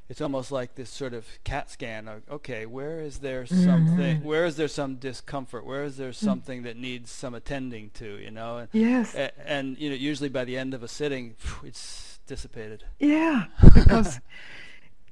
it's 0.09 0.21
almost 0.21 0.53
like 0.53 0.75
this 0.75 0.91
sort 0.91 1.15
of 1.15 1.27
CAT 1.45 1.71
scan. 1.71 2.09
Of, 2.09 2.23
okay, 2.31 2.67
where 2.67 3.01
is 3.01 3.19
there 3.19 3.45
mm-hmm. 3.45 3.65
something? 3.65 4.25
Where 4.25 4.45
is 4.45 4.57
there 4.57 4.69
some 4.69 4.97
discomfort? 4.97 5.67
Where 5.67 5.85
is 5.85 5.97
there 5.97 6.11
mm. 6.11 6.15
something 6.15 6.63
that 6.63 6.77
needs 6.77 7.11
some 7.11 7.35
attending 7.35 7.91
to? 7.95 8.19
You 8.19 8.31
know? 8.31 8.59
And, 8.59 8.69
yes. 8.73 9.15
And, 9.15 9.33
and 9.45 9.79
you 9.79 9.91
know, 9.91 9.97
usually 9.97 10.29
by 10.29 10.45
the 10.45 10.57
end 10.57 10.75
of 10.75 10.83
a 10.83 10.89
sitting, 10.89 11.35
it's 11.65 12.21
dissipated. 12.27 12.85
Yeah, 12.99 13.45
because 13.75 14.21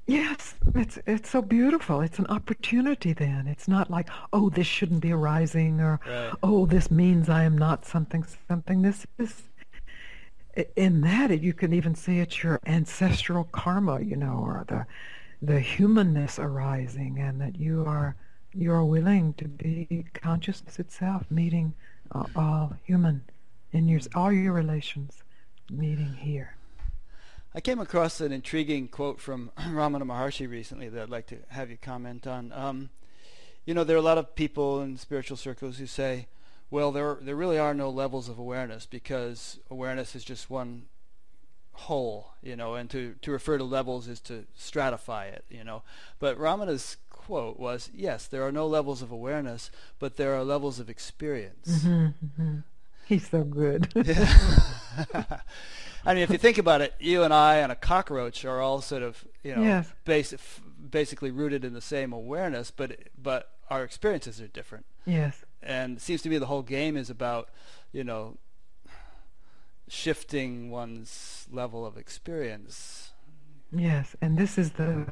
Yes, 0.07 0.53
it's 0.75 0.99
it's 1.07 1.29
so 1.31 1.41
beautiful. 1.41 2.01
It's 2.01 2.19
an 2.19 2.27
opportunity 2.27 3.13
then. 3.13 3.47
It's 3.47 3.67
not 3.67 3.89
like, 3.89 4.07
oh, 4.31 4.49
this 4.51 4.67
shouldn't 4.67 5.01
be 5.01 5.11
arising 5.11 5.81
or 5.81 5.99
right. 6.07 6.31
oh, 6.43 6.67
this 6.67 6.91
means 6.91 7.27
I 7.27 7.43
am 7.43 7.57
not 7.57 7.85
something 7.85 8.23
something. 8.47 8.83
This 8.83 9.07
is 9.17 9.41
in 10.75 11.01
that 11.01 11.41
you 11.41 11.53
can 11.53 11.73
even 11.73 11.95
see 11.95 12.19
it's 12.19 12.43
your 12.43 12.59
ancestral 12.65 13.45
karma, 13.51 14.01
you 14.01 14.15
know, 14.15 14.41
or 14.45 14.65
the 14.67 14.85
the 15.41 15.59
humanness 15.59 16.39
arising 16.39 17.19
and 17.19 17.41
that 17.41 17.59
you 17.59 17.83
are 17.85 18.15
you 18.53 18.71
are 18.71 18.85
willing 18.85 19.33
to 19.33 19.45
be 19.45 20.05
consciousness 20.13 20.79
itself 20.79 21.29
meeting 21.29 21.73
uh, 22.13 22.23
all 22.35 22.73
human 22.83 23.21
in 23.73 23.87
your 23.87 23.99
all 24.15 24.31
your 24.31 24.53
relations 24.53 25.23
meeting 25.69 26.13
here. 26.19 26.55
I 27.53 27.61
came 27.61 27.79
across 27.79 28.19
an 28.21 28.31
intriguing 28.31 28.87
quote 28.87 29.19
from 29.19 29.51
Ramana 29.57 30.03
Maharshi 30.03 30.49
recently 30.49 30.89
that 30.89 31.03
I'd 31.03 31.09
like 31.09 31.27
to 31.27 31.37
have 31.49 31.69
you 31.69 31.77
comment 31.81 32.27
on. 32.27 32.51
Um, 32.53 32.89
you 33.65 33.73
know, 33.73 33.83
there 33.83 33.95
are 33.95 33.99
a 33.99 34.03
lot 34.03 34.17
of 34.17 34.35
people 34.35 34.81
in 34.81 34.97
spiritual 34.97 35.37
circles 35.37 35.77
who 35.77 35.87
say, 35.87 36.27
well, 36.69 36.91
there 36.91 37.17
there 37.21 37.35
really 37.35 37.59
are 37.59 37.73
no 37.73 37.89
levels 37.89 38.29
of 38.29 38.39
awareness 38.39 38.85
because 38.85 39.59
awareness 39.69 40.15
is 40.15 40.23
just 40.23 40.49
one 40.49 40.83
whole, 41.75 42.31
you 42.41 42.55
know, 42.55 42.75
and 42.75 42.89
to, 42.89 43.15
to 43.21 43.31
refer 43.31 43.57
to 43.57 43.63
levels 43.63 44.07
is 44.07 44.19
to 44.21 44.45
stratify 44.57 45.27
it, 45.27 45.45
you 45.49 45.63
know. 45.63 45.83
But 46.19 46.37
Ramana's 46.39 46.97
quote 47.09 47.59
was, 47.59 47.89
yes, 47.93 48.27
there 48.27 48.43
are 48.43 48.51
no 48.51 48.67
levels 48.67 49.01
of 49.01 49.11
awareness, 49.11 49.71
but 49.99 50.17
there 50.17 50.33
are 50.35 50.43
levels 50.43 50.79
of 50.79 50.89
experience. 50.89 51.79
Mm-hmm, 51.79 52.25
mm-hmm. 52.41 52.57
He's 53.05 53.29
so 53.29 53.43
good. 53.43 53.91
I 56.05 56.13
mean, 56.13 56.23
if 56.23 56.29
you 56.29 56.37
think 56.37 56.57
about 56.57 56.81
it, 56.81 56.93
you 56.99 57.23
and 57.23 57.33
I 57.33 57.57
and 57.57 57.71
a 57.71 57.75
cockroach 57.75 58.45
are 58.45 58.61
all 58.61 58.81
sort 58.81 59.03
of, 59.03 59.25
you 59.43 59.55
know, 59.55 59.61
yes. 59.61 59.91
basic, 60.05 60.39
basically 60.89 61.31
rooted 61.31 61.63
in 61.65 61.73
the 61.73 61.81
same 61.81 62.13
awareness, 62.13 62.71
but 62.71 62.97
but 63.21 63.51
our 63.69 63.83
experiences 63.83 64.39
are 64.41 64.47
different. 64.47 64.85
Yes. 65.05 65.43
And 65.65 65.97
it 65.97 66.01
seems 66.01 66.21
to 66.21 66.29
me 66.29 66.37
the 66.37 66.45
whole 66.45 66.61
game 66.61 66.95
is 66.95 67.09
about, 67.09 67.49
you 67.91 68.03
know, 68.03 68.37
shifting 69.87 70.69
one's 70.69 71.47
level 71.51 71.85
of 71.85 71.97
experience. 71.97 73.11
Yes, 73.71 74.15
and 74.21 74.37
this 74.37 74.57
is 74.57 74.71
the 74.71 75.07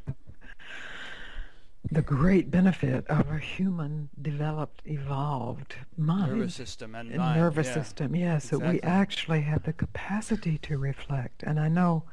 the 1.92 2.02
great 2.02 2.50
benefit 2.50 3.06
of 3.08 3.30
a 3.30 3.38
human 3.38 4.10
developed, 4.22 4.82
evolved 4.86 5.76
mind. 5.98 6.38
Nervous 6.38 6.56
system 6.56 6.96
and, 6.96 7.14
mind. 7.14 7.40
Nervous 7.40 7.68
yeah. 7.68 7.74
system, 7.74 8.16
yes. 8.16 8.46
Exactly. 8.46 8.68
So 8.68 8.72
we 8.74 8.82
actually 8.82 9.42
have 9.42 9.64
the 9.64 9.74
capacity 9.74 10.58
to 10.60 10.78
reflect. 10.78 11.44
And 11.44 11.60
I 11.60 11.68
know 11.68 12.04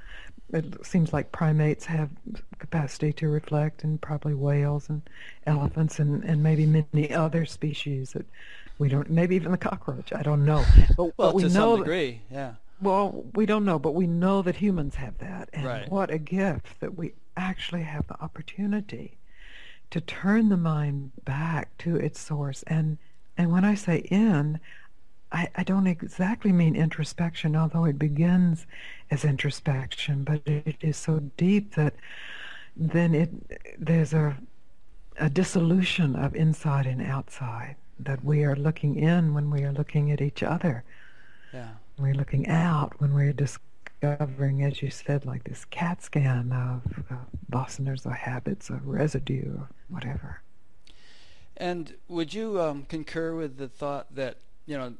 it 0.52 0.86
seems 0.86 1.12
like 1.12 1.32
primates 1.32 1.84
have 1.86 2.10
capacity 2.58 3.12
to 3.14 3.28
reflect, 3.28 3.84
and 3.84 4.00
probably 4.00 4.34
whales 4.34 4.88
and 4.88 5.02
elephants 5.46 5.98
and, 5.98 6.24
and 6.24 6.42
maybe 6.42 6.66
many 6.66 7.12
other 7.12 7.46
species 7.46 8.12
that 8.12 8.26
we 8.78 8.88
don't, 8.88 9.10
maybe 9.10 9.36
even 9.36 9.52
the 9.52 9.58
cockroach. 9.58 10.12
I 10.12 10.22
don't 10.22 10.44
know. 10.44 10.64
But, 10.96 11.18
well, 11.18 11.32
we 11.32 11.42
to 11.42 11.48
know 11.48 11.76
some 11.76 11.78
degree, 11.80 12.20
that, 12.30 12.34
yeah. 12.34 12.54
Well, 12.82 13.24
we 13.34 13.46
don't 13.46 13.64
know, 13.64 13.78
but 13.78 13.92
we 13.92 14.06
know 14.06 14.42
that 14.42 14.56
humans 14.56 14.94
have 14.96 15.18
that. 15.18 15.50
And 15.52 15.66
right. 15.66 15.90
what 15.90 16.10
a 16.10 16.18
gift 16.18 16.80
that 16.80 16.96
we 16.96 17.12
actually 17.36 17.82
have 17.82 18.06
the 18.06 18.20
opportunity 18.20 19.18
to 19.90 20.00
turn 20.00 20.48
the 20.48 20.56
mind 20.56 21.12
back 21.24 21.76
to 21.78 21.96
its 21.96 22.20
source. 22.20 22.62
And 22.66 22.98
and 23.36 23.50
when 23.50 23.64
I 23.64 23.74
say 23.74 23.98
in, 24.10 24.60
I, 25.32 25.48
I 25.54 25.62
don't 25.62 25.86
exactly 25.86 26.52
mean 26.52 26.74
introspection, 26.74 27.54
although 27.54 27.84
it 27.84 27.98
begins 27.98 28.66
as 29.10 29.24
introspection, 29.24 30.24
but 30.24 30.42
it 30.46 30.76
is 30.80 30.96
so 30.96 31.20
deep 31.36 31.74
that 31.74 31.94
then 32.76 33.14
it 33.14 33.30
there's 33.78 34.12
a 34.12 34.36
a 35.18 35.28
dissolution 35.28 36.16
of 36.16 36.34
inside 36.34 36.86
and 36.86 37.02
outside 37.02 37.76
that 37.98 38.24
we 38.24 38.42
are 38.44 38.56
looking 38.56 38.96
in 38.96 39.34
when 39.34 39.50
we 39.50 39.62
are 39.62 39.72
looking 39.72 40.10
at 40.10 40.20
each 40.20 40.42
other. 40.42 40.82
Yeah. 41.52 41.68
We're 41.98 42.14
looking 42.14 42.48
out 42.48 42.98
when 43.00 43.12
we're 43.12 43.34
discovering, 43.34 44.64
as 44.64 44.80
you 44.80 44.90
said, 44.90 45.26
like 45.26 45.44
this 45.44 45.66
CAT 45.66 46.02
scan 46.02 46.52
of 46.52 47.04
uh, 47.10 47.16
vasanas 47.52 48.06
or 48.06 48.12
habits 48.12 48.70
or 48.70 48.80
residue 48.82 49.58
or 49.58 49.68
whatever. 49.88 50.40
And 51.56 51.94
would 52.08 52.32
you 52.32 52.58
um, 52.58 52.86
concur 52.88 53.34
with 53.34 53.58
the 53.58 53.68
thought 53.68 54.14
that, 54.14 54.38
you 54.64 54.78
know, 54.78 54.94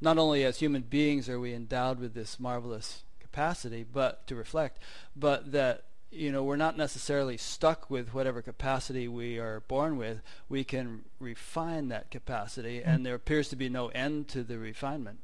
not 0.00 0.18
only 0.18 0.44
as 0.44 0.58
human 0.58 0.82
beings 0.82 1.28
are 1.28 1.40
we 1.40 1.54
endowed 1.54 1.98
with 1.98 2.14
this 2.14 2.38
marvelous 2.38 3.02
capacity 3.20 3.84
but 3.90 4.26
to 4.26 4.34
reflect, 4.34 4.78
but 5.14 5.52
that 5.52 5.84
you 6.10 6.32
know 6.32 6.42
we're 6.42 6.56
not 6.56 6.76
necessarily 6.76 7.36
stuck 7.36 7.90
with 7.90 8.14
whatever 8.14 8.40
capacity 8.40 9.08
we 9.08 9.38
are 9.38 9.60
born 9.60 9.96
with. 9.96 10.22
We 10.48 10.64
can 10.64 11.04
refine 11.20 11.88
that 11.88 12.10
capacity, 12.10 12.78
mm-hmm. 12.78 12.88
and 12.88 13.06
there 13.06 13.14
appears 13.14 13.48
to 13.50 13.56
be 13.56 13.68
no 13.68 13.88
end 13.88 14.28
to 14.28 14.42
the 14.42 14.58
refinement. 14.58 15.18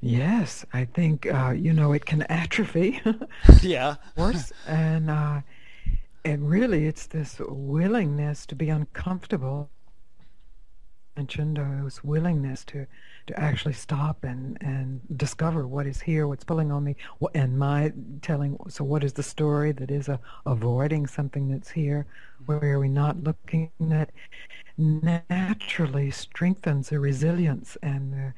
Yes, 0.00 0.64
I 0.72 0.84
think 0.84 1.26
uh, 1.26 1.54
you 1.56 1.72
know 1.72 1.92
it 1.92 2.04
can 2.06 2.22
atrophy. 2.22 3.00
yeah. 3.62 3.90
Of 3.90 4.14
course, 4.14 4.52
and 4.66 5.10
uh, 5.10 5.40
and 6.24 6.50
really, 6.50 6.86
it's 6.86 7.06
this 7.06 7.40
willingness 7.40 8.46
to 8.46 8.54
be 8.54 8.68
uncomfortable. 8.68 9.70
Mentioned 11.16 11.58
uh, 11.58 11.84
this 11.84 12.04
willingness 12.04 12.64
to 12.66 12.86
to 13.26 13.40
actually 13.40 13.72
stop 13.72 14.22
and 14.22 14.58
and 14.60 15.00
discover 15.16 15.66
what 15.66 15.86
is 15.86 16.00
here, 16.00 16.28
what's 16.28 16.44
pulling 16.44 16.70
on 16.70 16.84
me, 16.84 16.96
and 17.34 17.58
my 17.58 17.92
telling. 18.22 18.58
So, 18.68 18.84
what 18.84 19.02
is 19.02 19.14
the 19.14 19.22
story 19.22 19.72
that 19.72 19.90
is 19.90 20.08
uh, 20.08 20.18
avoiding 20.44 21.06
something 21.06 21.48
that's 21.48 21.70
here? 21.70 22.06
Where 22.44 22.74
are 22.74 22.80
we 22.80 22.88
not 22.88 23.24
looking 23.24 23.70
at? 23.90 24.10
Naturally 24.76 26.10
strengthens 26.10 26.90
the 26.90 27.00
resilience 27.00 27.76
and. 27.82 28.12
The, 28.12 28.34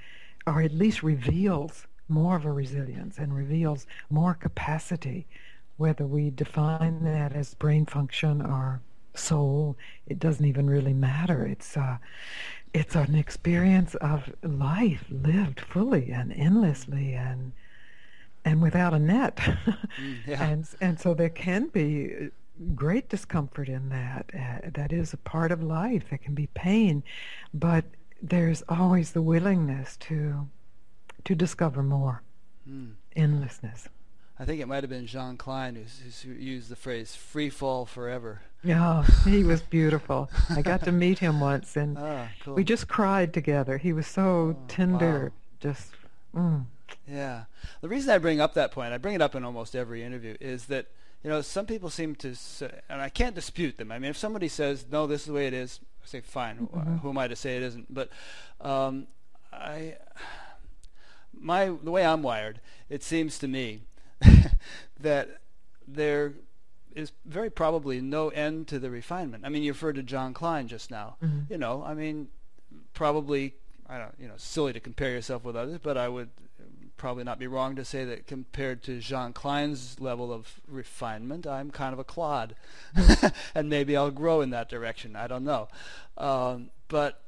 or 0.46 0.62
at 0.62 0.72
least 0.72 1.02
reveals 1.02 1.86
more 2.08 2.36
of 2.36 2.46
a 2.46 2.52
resilience 2.52 3.18
and 3.18 3.34
reveals 3.36 3.86
more 4.08 4.32
capacity, 4.34 5.26
whether 5.76 6.06
we 6.06 6.30
define 6.30 7.04
that 7.04 7.34
as 7.34 7.54
brain 7.54 7.84
function 7.84 8.40
or 8.40 8.80
soul, 9.18 9.76
it 10.06 10.18
doesn't 10.18 10.44
even 10.44 10.68
really 10.68 10.94
matter. 10.94 11.46
It's 11.46 11.76
uh, 11.76 11.98
it's 12.74 12.94
an 12.94 13.14
experience 13.14 13.94
of 13.96 14.32
life 14.42 15.04
lived 15.10 15.60
fully 15.60 16.10
and 16.10 16.32
endlessly 16.32 17.14
and 17.14 17.52
and 18.44 18.62
without 18.62 18.94
a 18.94 18.98
net. 18.98 19.36
mm, 19.36 20.16
yeah. 20.26 20.42
And 20.42 20.68
and 20.80 20.98
so 21.00 21.14
there 21.14 21.30
can 21.30 21.66
be 21.66 22.30
great 22.74 23.08
discomfort 23.08 23.68
in 23.68 23.88
that. 23.90 24.30
Uh, 24.34 24.70
that 24.74 24.92
is 24.92 25.12
a 25.12 25.16
part 25.18 25.52
of 25.52 25.62
life. 25.62 26.04
There 26.08 26.18
can 26.18 26.34
be 26.34 26.48
pain, 26.54 27.02
but 27.54 27.84
there's 28.22 28.62
always 28.68 29.12
the 29.12 29.22
willingness 29.22 29.96
to 29.98 30.48
to 31.24 31.34
discover 31.34 31.82
more. 31.82 32.22
Mm. 32.68 32.94
Endlessness. 33.16 33.88
I 34.40 34.44
think 34.44 34.60
it 34.60 34.66
might 34.66 34.84
have 34.84 34.90
been 34.90 35.06
Jean 35.06 35.36
Klein 35.36 35.84
who 36.24 36.30
used 36.30 36.68
the 36.68 36.76
phrase 36.76 37.16
"free 37.16 37.50
fall 37.50 37.86
forever." 37.86 38.42
Yeah, 38.62 39.04
he 39.24 39.42
was 39.42 39.60
beautiful. 39.60 40.30
I 40.50 40.62
got 40.62 40.84
to 40.84 40.92
meet 40.92 41.18
him 41.18 41.40
once, 41.40 41.76
and 41.76 41.98
ah, 42.00 42.28
cool. 42.44 42.54
we 42.54 42.64
just 42.64 42.88
cried 42.88 43.32
together. 43.32 43.78
He 43.78 43.92
was 43.92 44.06
so 44.06 44.22
oh, 44.22 44.64
tender, 44.68 45.24
wow. 45.24 45.32
just. 45.60 45.90
Mm. 46.34 46.66
Yeah, 47.06 47.44
the 47.80 47.88
reason 47.88 48.10
I 48.10 48.18
bring 48.18 48.40
up 48.40 48.54
that 48.54 48.70
point, 48.70 48.92
I 48.92 48.98
bring 48.98 49.14
it 49.14 49.22
up 49.22 49.34
in 49.34 49.44
almost 49.44 49.74
every 49.74 50.02
interview, 50.02 50.36
is 50.40 50.66
that 50.66 50.86
you 51.24 51.30
know 51.30 51.40
some 51.40 51.66
people 51.66 51.90
seem 51.90 52.14
to, 52.16 52.34
say, 52.34 52.70
and 52.88 53.02
I 53.02 53.08
can't 53.08 53.34
dispute 53.34 53.76
them. 53.76 53.90
I 53.90 53.98
mean, 53.98 54.10
if 54.10 54.16
somebody 54.16 54.48
says 54.48 54.86
no, 54.90 55.06
this 55.06 55.22
is 55.22 55.26
the 55.26 55.32
way 55.32 55.46
it 55.46 55.54
is, 55.54 55.80
I 56.02 56.06
say 56.06 56.20
fine. 56.20 56.58
Mm-hmm. 56.58 56.96
Who 56.98 57.10
am 57.10 57.18
I 57.18 57.28
to 57.28 57.36
say 57.36 57.56
it 57.56 57.62
isn't? 57.62 57.92
But 57.92 58.10
um, 58.60 59.08
I, 59.52 59.96
my 61.32 61.72
the 61.82 61.90
way 61.90 62.04
I'm 62.04 62.22
wired, 62.22 62.60
it 62.88 63.02
seems 63.02 63.38
to 63.40 63.48
me 63.48 63.82
that 65.00 65.40
there 65.86 66.34
is 66.94 67.12
very 67.24 67.50
probably 67.50 68.00
no 68.00 68.28
end 68.30 68.68
to 68.68 68.78
the 68.78 68.90
refinement. 68.90 69.44
I 69.44 69.48
mean, 69.48 69.62
you 69.62 69.72
referred 69.72 69.96
to 69.96 70.02
Jean 70.02 70.34
Klein 70.34 70.68
just 70.68 70.90
now. 70.90 71.16
Mm-hmm. 71.22 71.52
You 71.52 71.58
know, 71.58 71.82
I 71.84 71.94
mean, 71.94 72.28
probably 72.94 73.54
I 73.88 73.98
don't, 73.98 74.14
you 74.20 74.28
know, 74.28 74.34
silly 74.36 74.72
to 74.72 74.80
compare 74.80 75.10
yourself 75.10 75.44
with 75.44 75.56
others, 75.56 75.78
but 75.82 75.96
I 75.96 76.08
would 76.08 76.28
probably 76.98 77.24
not 77.24 77.38
be 77.38 77.46
wrong 77.46 77.76
to 77.76 77.84
say 77.84 78.04
that 78.04 78.26
compared 78.26 78.82
to 78.82 78.98
Jean 78.98 79.32
Klein's 79.32 79.98
level 80.00 80.32
of 80.32 80.60
refinement, 80.66 81.46
I'm 81.46 81.70
kind 81.70 81.92
of 81.92 81.98
a 81.98 82.04
clod, 82.04 82.54
and 83.54 83.70
maybe 83.70 83.96
I'll 83.96 84.10
grow 84.10 84.42
in 84.42 84.50
that 84.50 84.68
direction. 84.68 85.16
I 85.16 85.26
don't 85.26 85.44
know, 85.44 85.68
um, 86.18 86.70
but 86.88 87.22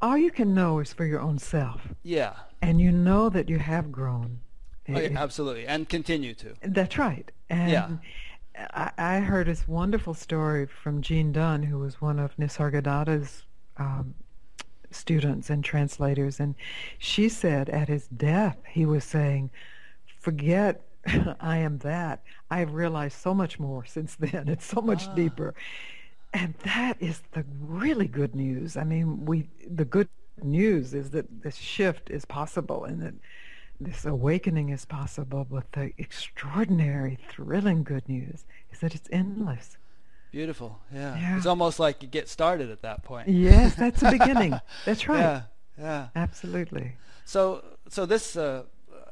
all 0.00 0.16
you 0.16 0.30
can 0.30 0.54
know 0.54 0.78
is 0.78 0.92
for 0.92 1.04
your 1.04 1.20
own 1.20 1.38
self. 1.38 1.88
Yeah. 2.02 2.34
And 2.62 2.80
you 2.80 2.92
know 2.92 3.28
that 3.28 3.48
you 3.48 3.58
have 3.58 3.90
grown. 3.90 4.40
Oh, 4.88 4.98
yeah, 4.98 5.10
absolutely, 5.16 5.66
and 5.66 5.88
continue 5.88 6.34
to. 6.34 6.54
That's 6.62 6.98
right. 6.98 7.30
And 7.50 7.70
yeah. 7.70 7.88
I, 8.74 8.90
I 8.98 9.20
heard 9.20 9.46
this 9.46 9.66
wonderful 9.68 10.14
story 10.14 10.66
from 10.66 11.02
Jean 11.02 11.32
Dunn, 11.32 11.62
who 11.62 11.78
was 11.78 12.00
one 12.00 12.18
of 12.18 12.36
Nisargadatta's 12.36 13.44
um, 13.76 14.14
students 14.90 15.50
and 15.50 15.64
translators, 15.64 16.40
and 16.40 16.54
she 16.98 17.28
said 17.28 17.68
at 17.70 17.88
his 17.88 18.08
death 18.08 18.58
he 18.68 18.86
was 18.86 19.04
saying, 19.04 19.50
"Forget 20.18 20.82
I 21.40 21.58
am 21.58 21.78
that. 21.78 22.22
I 22.50 22.58
have 22.58 22.72
realized 22.72 23.18
so 23.18 23.34
much 23.34 23.58
more 23.58 23.84
since 23.84 24.14
then. 24.16 24.48
It's 24.48 24.66
so 24.66 24.80
much 24.80 25.06
ah. 25.08 25.14
deeper." 25.14 25.54
And 26.34 26.54
that 26.64 26.96
is 26.98 27.22
the 27.32 27.44
really 27.60 28.08
good 28.08 28.34
news. 28.34 28.76
I 28.76 28.84
mean, 28.84 29.24
we 29.26 29.48
the 29.68 29.84
good 29.84 30.08
news 30.42 30.94
is 30.94 31.10
that 31.10 31.42
this 31.42 31.56
shift 31.56 32.10
is 32.10 32.24
possible 32.24 32.84
and 32.84 33.02
that 33.02 33.14
this 33.80 34.04
awakening 34.04 34.68
is 34.68 34.84
possible, 34.84 35.46
but 35.50 35.70
the 35.72 35.92
extraordinary, 35.98 37.18
thrilling 37.28 37.82
good 37.82 38.08
news 38.08 38.44
is 38.70 38.78
that 38.80 38.94
it's 38.94 39.08
endless. 39.10 39.76
Beautiful. 40.30 40.78
Yeah. 40.92 41.18
yeah. 41.18 41.36
It's 41.36 41.46
almost 41.46 41.78
like 41.78 42.02
you 42.02 42.08
get 42.08 42.28
started 42.28 42.70
at 42.70 42.82
that 42.82 43.02
point. 43.02 43.28
Yes, 43.28 43.74
that's 43.74 44.00
the 44.00 44.10
beginning. 44.10 44.58
That's 44.86 45.06
right. 45.06 45.18
Yeah. 45.18 45.42
Yeah. 45.78 46.08
Absolutely. 46.16 46.96
So 47.24 47.62
so 47.88 48.06
this 48.06 48.34
uh, 48.36 48.64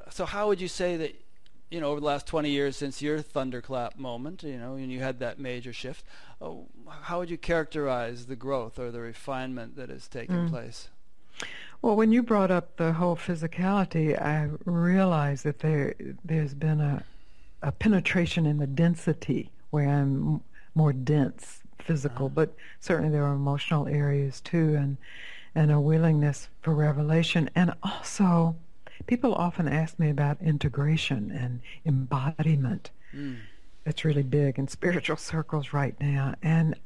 so 0.09 0.25
how 0.25 0.49
would 0.49 0.61
you 0.61 0.69
say 0.69 0.97
that 0.97 1.15
you 1.71 1.81
know 1.81 1.91
over 1.91 2.01
the 2.01 2.07
last 2.07 2.27
20 2.27 2.49
years 2.49 2.77
since 2.77 3.03
your 3.03 3.21
thunderclap 3.21 3.99
moment, 3.99 4.43
you 4.43 4.57
know, 4.57 4.75
and 4.75 4.91
you 4.91 5.01
had 5.01 5.19
that 5.21 5.39
major 5.39 5.75
shift, 5.75 6.05
uh, 6.41 6.53
how 7.03 7.19
would 7.19 7.31
you 7.31 7.39
characterize 7.39 8.27
the 8.27 8.37
growth 8.37 8.79
or 8.79 8.91
the 8.91 9.01
refinement 9.01 9.77
that 9.77 9.91
has 9.91 10.09
taken 10.09 10.49
mm. 10.49 10.51
place? 10.51 10.89
Well, 11.83 11.97
when 11.97 12.13
you 12.13 12.23
brought 12.23 12.51
up 12.51 12.77
the 12.77 12.93
whole 12.93 13.17
physicality, 13.17 14.21
I 14.21 14.51
realized 14.65 15.45
that 15.45 15.61
there 15.61 15.95
there's 16.25 16.55
been 16.55 16.81
a 16.81 17.05
a 17.63 17.73
penetration 17.73 18.47
in 18.47 18.59
the 18.59 18.67
density 18.67 19.51
where 19.71 19.89
I'm 19.89 20.43
more 20.75 20.93
dense 20.93 21.61
physical, 21.79 22.27
uh-huh. 22.27 22.35
but 22.35 22.55
certainly 22.81 23.11
there 23.11 23.25
are 23.25 23.35
emotional 23.35 23.87
areas 23.87 24.41
too, 24.41 24.75
and 24.75 24.97
and 25.55 25.73
a 25.73 25.81
willingness 25.81 26.49
for 26.61 26.75
revelation, 26.75 27.51
and 27.55 27.73
also 27.83 28.57
people 29.07 29.35
often 29.35 29.67
ask 29.67 29.99
me 29.99 30.11
about 30.11 30.41
integration 30.41 31.33
and 31.33 31.61
embodiment. 31.85 32.91
Mm. 33.15 33.39
It's 33.87 34.05
really 34.05 34.23
big 34.23 34.59
in 34.59 34.69
spiritual 34.69 35.17
circles 35.17 35.73
right 35.73 35.99
now, 35.99 36.35
and 36.43 36.77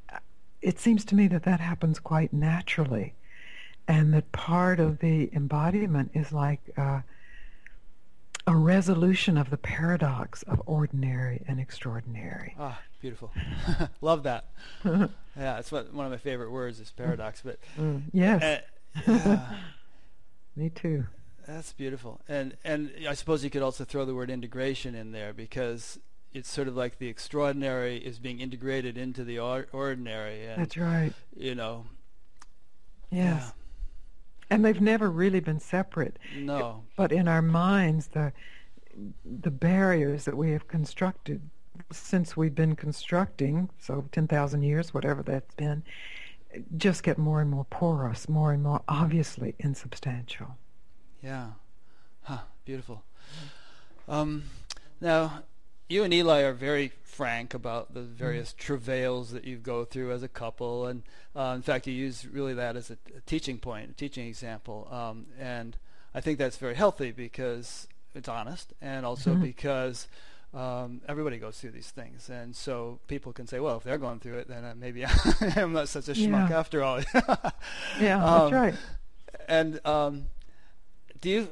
it 0.63 0.79
seems 0.79 1.05
to 1.07 1.15
me 1.15 1.27
that 1.29 1.43
that 1.43 1.61
happens 1.61 1.99
quite 1.99 2.33
naturally 2.33 3.15
and 3.87 4.15
that 4.15 4.33
part 4.33 4.81
of 4.81 4.99
the 4.99 5.31
embodiment 5.35 6.11
is 6.15 6.33
like 6.33 6.61
uh, 6.77 7.01
a 8.47 8.57
resolution 8.57 9.37
of 9.37 9.51
the 9.51 9.57
paradox 9.57 10.43
of 10.45 10.63
ordinary 10.67 11.43
and 11.47 11.61
extraordinary. 11.61 12.55
Ah, 12.59 12.81
beautiful. 13.01 13.31
Love 14.01 14.23
that. 14.25 14.47
yeah, 14.85 15.59
it's 15.59 15.73
what 15.73 15.93
one 15.93 16.07
of 16.07 16.13
my 16.13 16.19
favorite 16.19 16.51
words 16.51 16.81
is 16.81 16.91
paradox. 16.91 17.43
But 17.45 17.59
mm, 17.79 18.03
yes, 18.13 18.63
uh, 19.07 19.39
me 20.57 20.71
too. 20.71 21.07
That's 21.47 21.73
beautiful, 21.73 22.21
and 22.29 22.57
and 22.65 22.91
I 23.09 23.15
suppose 23.15 23.45
you 23.45 23.51
could 23.51 23.63
also 23.63 23.85
throw 23.85 24.05
the 24.05 24.15
word 24.15 24.31
integration 24.31 24.95
in 24.95 25.13
there 25.13 25.35
because 25.35 25.99
it's 26.33 26.51
sort 26.51 26.69
of 26.69 26.77
like 26.77 26.99
the 26.99 27.09
extraordinary 27.09 27.99
is 27.99 28.19
being 28.19 28.41
integrated 28.41 28.99
into 28.99 29.25
the 29.25 29.39
or- 29.39 29.69
ordinary. 29.73 30.47
And, 30.47 30.61
That's 30.61 30.77
right. 30.77 31.13
You 31.37 31.55
know. 31.55 31.87
Yes. 33.11 33.43
Yeah. 33.45 33.51
And 34.55 34.65
they've 34.65 34.81
never 34.81 35.11
really 35.11 35.41
been 35.41 35.61
separate. 35.61 36.19
No. 36.37 36.85
But 36.97 37.13
in 37.13 37.29
our 37.29 37.43
minds, 37.43 38.09
the 38.09 38.33
the 39.25 39.51
barriers 39.51 40.25
that 40.25 40.37
we 40.37 40.53
have 40.53 40.69
constructed 40.69 41.51
since 41.91 42.37
we've 42.37 42.55
been 42.55 42.77
constructing, 42.77 43.69
so 43.79 44.05
10,000 44.13 44.63
years, 44.63 44.95
whatever 44.95 45.23
that's 45.23 45.55
been, 45.55 45.83
just 46.77 47.03
get 47.03 47.19
more 47.19 47.41
and 47.41 47.51
more 47.51 47.65
porous, 47.65 48.29
more 48.29 48.53
and 48.53 48.63
more 48.63 48.83
obviously 48.89 49.55
insubstantial. 49.59 50.57
Yeah. 51.23 51.49
Huh, 52.23 52.39
beautiful. 52.65 53.03
Um, 54.09 54.45
now, 55.01 55.43
you 55.89 56.03
and 56.05 56.13
Eli 56.15 56.43
are 56.43 56.53
very 56.53 56.93
frank 57.03 57.55
about 57.55 57.95
the 57.95 58.03
various 58.03 58.53
mm. 58.53 58.57
travails 58.57 59.31
that 59.33 59.45
you 59.45 59.57
go 59.57 59.85
through 59.85 60.13
as 60.13 60.23
a 60.23 60.29
couple, 60.29 60.87
and 60.87 61.03
uh, 61.37 61.53
in 61.55 61.63
fact, 61.63 61.87
you 61.87 61.93
use 61.93 62.27
really 62.27 62.55
that 62.55 62.77
as 62.77 62.91
a, 62.91 62.97
a 63.17 63.21
teaching 63.27 63.59
point, 63.59 63.91
a 63.91 63.93
teaching 63.93 64.27
example, 64.27 64.89
um, 64.91 65.27
and 65.39 65.77
I 66.15 66.21
think 66.21 66.39
that's 66.39 66.57
very 66.57 66.75
healthy 66.75 67.13
because 67.13 67.87
it's 68.15 68.29
honest, 68.29 68.73
and 68.81 69.05
also 69.05 69.33
mm-hmm. 69.33 69.43
because 69.43 70.09
um, 70.55 71.01
everybody 71.09 71.39
goes 71.39 71.59
through 71.59 71.73
these 71.73 71.91
things, 71.91 72.31
and 72.31 72.55
so 72.55 72.99
people 73.07 73.33
can 73.33 73.47
say, 73.47 73.61
well, 73.61 73.77
if 73.77 73.85
they're 73.85 73.99
going 73.99 74.21
through 74.21 74.39
it, 74.39 74.49
then 74.49 74.65
uh, 74.65 74.75
maybe 74.77 75.05
I'm 75.57 75.73
not 75.73 75.89
such 75.89 76.09
a 76.09 76.13
schmuck 76.13 76.51
yeah. 76.51 76.59
after 76.59 76.83
all. 76.83 77.01
yeah, 78.01 78.25
um, 78.25 78.51
that's 78.51 78.53
right. 78.53 78.75
And 79.47 79.87
um, 79.87 80.27
do 81.21 81.31
you 81.31 81.49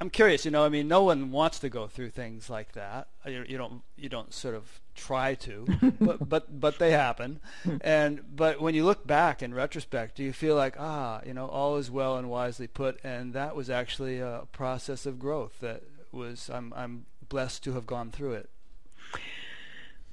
I'm 0.00 0.10
curious. 0.10 0.44
You 0.44 0.50
know, 0.50 0.64
I 0.64 0.68
mean, 0.68 0.88
no 0.88 1.02
one 1.04 1.30
wants 1.30 1.58
to 1.60 1.68
go 1.68 1.86
through 1.86 2.10
things 2.10 2.50
like 2.50 2.72
that. 2.72 3.08
You, 3.26 3.44
you 3.48 3.56
don't. 3.56 3.82
You 3.96 4.08
don't 4.08 4.34
sort 4.34 4.54
of 4.54 4.80
try 4.94 5.34
to, 5.34 5.66
but 6.00 6.28
but 6.28 6.60
but 6.60 6.78
they 6.78 6.90
happen. 6.90 7.40
And 7.80 8.22
but 8.34 8.60
when 8.60 8.74
you 8.74 8.84
look 8.84 9.06
back 9.06 9.42
in 9.42 9.54
retrospect, 9.54 10.16
do 10.16 10.24
you 10.24 10.32
feel 10.32 10.56
like 10.56 10.76
ah, 10.78 11.20
you 11.24 11.32
know, 11.32 11.46
all 11.46 11.76
is 11.76 11.90
well 11.90 12.16
and 12.16 12.28
wisely 12.28 12.66
put, 12.66 12.98
and 13.04 13.32
that 13.34 13.54
was 13.54 13.70
actually 13.70 14.18
a 14.18 14.42
process 14.52 15.06
of 15.06 15.18
growth 15.18 15.60
that 15.60 15.82
was 16.12 16.50
I'm 16.50 16.72
I'm 16.76 17.06
blessed 17.28 17.64
to 17.64 17.72
have 17.72 17.86
gone 17.86 18.10
through 18.10 18.32
it. 18.32 18.50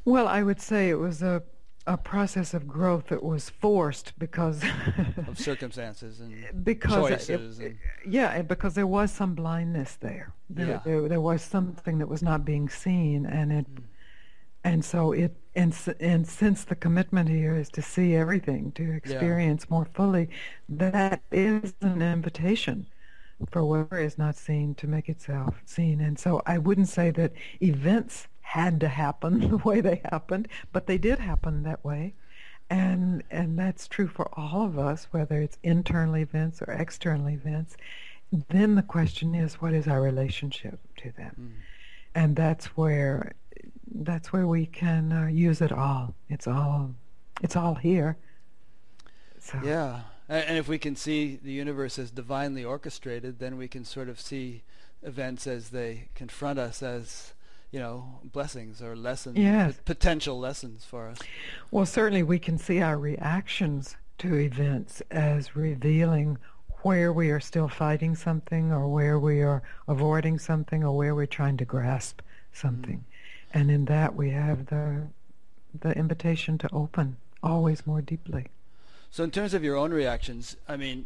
Well, 0.05 0.27
I 0.27 0.41
would 0.41 0.61
say 0.61 0.89
it 0.89 0.99
was 0.99 1.21
a 1.21 1.43
a 1.87 1.97
process 1.97 2.53
of 2.53 2.67
growth 2.67 3.07
that 3.07 3.23
was 3.23 3.49
forced 3.49 4.13
because 4.19 4.63
of 5.27 5.37
circumstances 5.37 6.19
and 6.19 6.45
because 6.63 7.09
choices. 7.09 7.59
It, 7.59 7.65
and 7.65 8.13
yeah, 8.13 8.41
because 8.41 8.75
there 8.75 8.87
was 8.87 9.11
some 9.11 9.33
blindness 9.33 9.97
there. 9.99 10.33
There, 10.49 10.67
yeah. 10.67 10.79
there, 10.85 11.07
there 11.07 11.21
was 11.21 11.41
something 11.41 11.97
that 11.97 12.07
was 12.07 12.21
not 12.21 12.45
being 12.45 12.69
seen, 12.69 13.25
and 13.25 13.51
it, 13.51 13.75
mm. 13.75 13.83
and 14.63 14.85
so 14.85 15.11
it, 15.11 15.35
and 15.55 15.75
and 15.99 16.27
since 16.27 16.63
the 16.63 16.75
commitment 16.75 17.29
here 17.29 17.55
is 17.55 17.69
to 17.69 17.81
see 17.81 18.15
everything, 18.15 18.71
to 18.73 18.91
experience 18.91 19.65
yeah. 19.67 19.75
more 19.75 19.85
fully, 19.85 20.29
that 20.69 21.21
is 21.31 21.73
an 21.81 22.01
invitation 22.01 22.85
for 23.49 23.65
whatever 23.65 23.99
is 23.99 24.17
not 24.17 24.35
seen 24.35 24.75
to 24.75 24.87
make 24.87 25.09
itself 25.09 25.55
seen. 25.65 25.99
And 25.99 26.19
so 26.19 26.41
I 26.45 26.57
wouldn't 26.57 26.89
say 26.89 27.11
that 27.11 27.33
events 27.61 28.27
had 28.51 28.81
to 28.81 28.87
happen 28.89 29.39
the 29.49 29.57
way 29.57 29.79
they 29.79 30.01
happened, 30.11 30.47
but 30.73 30.85
they 30.85 30.97
did 30.97 31.19
happen 31.19 31.63
that 31.63 31.83
way. 31.85 32.13
And 32.69 33.23
and 33.31 33.57
that's 33.57 33.87
true 33.87 34.07
for 34.07 34.27
all 34.37 34.65
of 34.65 34.77
us, 34.77 35.07
whether 35.11 35.41
it's 35.41 35.57
internal 35.63 36.17
events 36.17 36.61
or 36.61 36.71
external 36.71 37.29
events. 37.29 37.75
Then 38.49 38.75
the 38.75 38.81
question 38.81 39.35
is, 39.35 39.55
what 39.55 39.73
is 39.73 39.87
our 39.87 40.01
relationship 40.01 40.79
to 40.97 41.11
them? 41.11 41.35
Mm. 41.39 41.61
And 42.15 42.35
that's 42.35 42.67
where 42.77 43.33
that's 43.93 44.31
where 44.31 44.47
we 44.47 44.65
can 44.65 45.11
uh, 45.11 45.27
use 45.27 45.61
it 45.61 45.71
all. 45.71 46.13
It's 46.29 46.47
all 46.47 46.95
it's 47.41 47.55
all 47.55 47.75
here. 47.75 48.17
So. 49.39 49.59
Yeah, 49.63 50.01
and 50.29 50.57
if 50.57 50.67
we 50.67 50.77
can 50.77 50.95
see 50.95 51.39
the 51.41 51.51
universe 51.51 51.97
as 51.97 52.11
divinely 52.11 52.63
orchestrated, 52.63 53.39
then 53.39 53.57
we 53.57 53.67
can 53.67 53.83
sort 53.85 54.07
of 54.07 54.19
see 54.19 54.63
events 55.03 55.47
as 55.47 55.69
they 55.69 56.09
confront 56.15 56.59
us 56.59 56.83
as 56.83 57.33
you 57.71 57.79
know 57.79 58.19
blessings 58.23 58.81
or 58.81 58.95
lessons, 58.95 59.37
yes. 59.37 59.79
potential 59.85 60.39
lessons 60.39 60.85
for 60.85 61.07
us. 61.07 61.19
Well, 61.71 61.85
certainly 61.85 62.23
we 62.23 62.39
can 62.39 62.57
see 62.57 62.81
our 62.81 62.97
reactions 62.97 63.95
to 64.19 64.35
events 64.35 65.01
as 65.09 65.55
revealing 65.55 66.37
where 66.83 67.13
we 67.13 67.29
are 67.29 67.39
still 67.39 67.67
fighting 67.67 68.15
something 68.15 68.71
or 68.71 68.87
where 68.87 69.19
we 69.19 69.41
are 69.41 69.61
avoiding 69.87 70.39
something 70.39 70.83
or 70.83 70.95
where 70.95 71.15
we're 71.15 71.25
trying 71.25 71.57
to 71.57 71.65
grasp 71.65 72.21
something. 72.51 72.97
Mm. 72.97 73.59
And 73.59 73.71
in 73.71 73.85
that 73.85 74.15
we 74.15 74.31
have 74.31 74.67
the 74.67 75.07
the 75.79 75.97
invitation 75.97 76.57
to 76.57 76.69
open 76.73 77.17
always 77.41 77.87
more 77.87 78.01
deeply. 78.01 78.47
So, 79.09 79.23
in 79.23 79.31
terms 79.31 79.53
of 79.53 79.63
your 79.63 79.75
own 79.75 79.91
reactions, 79.91 80.55
I 80.67 80.77
mean, 80.77 81.05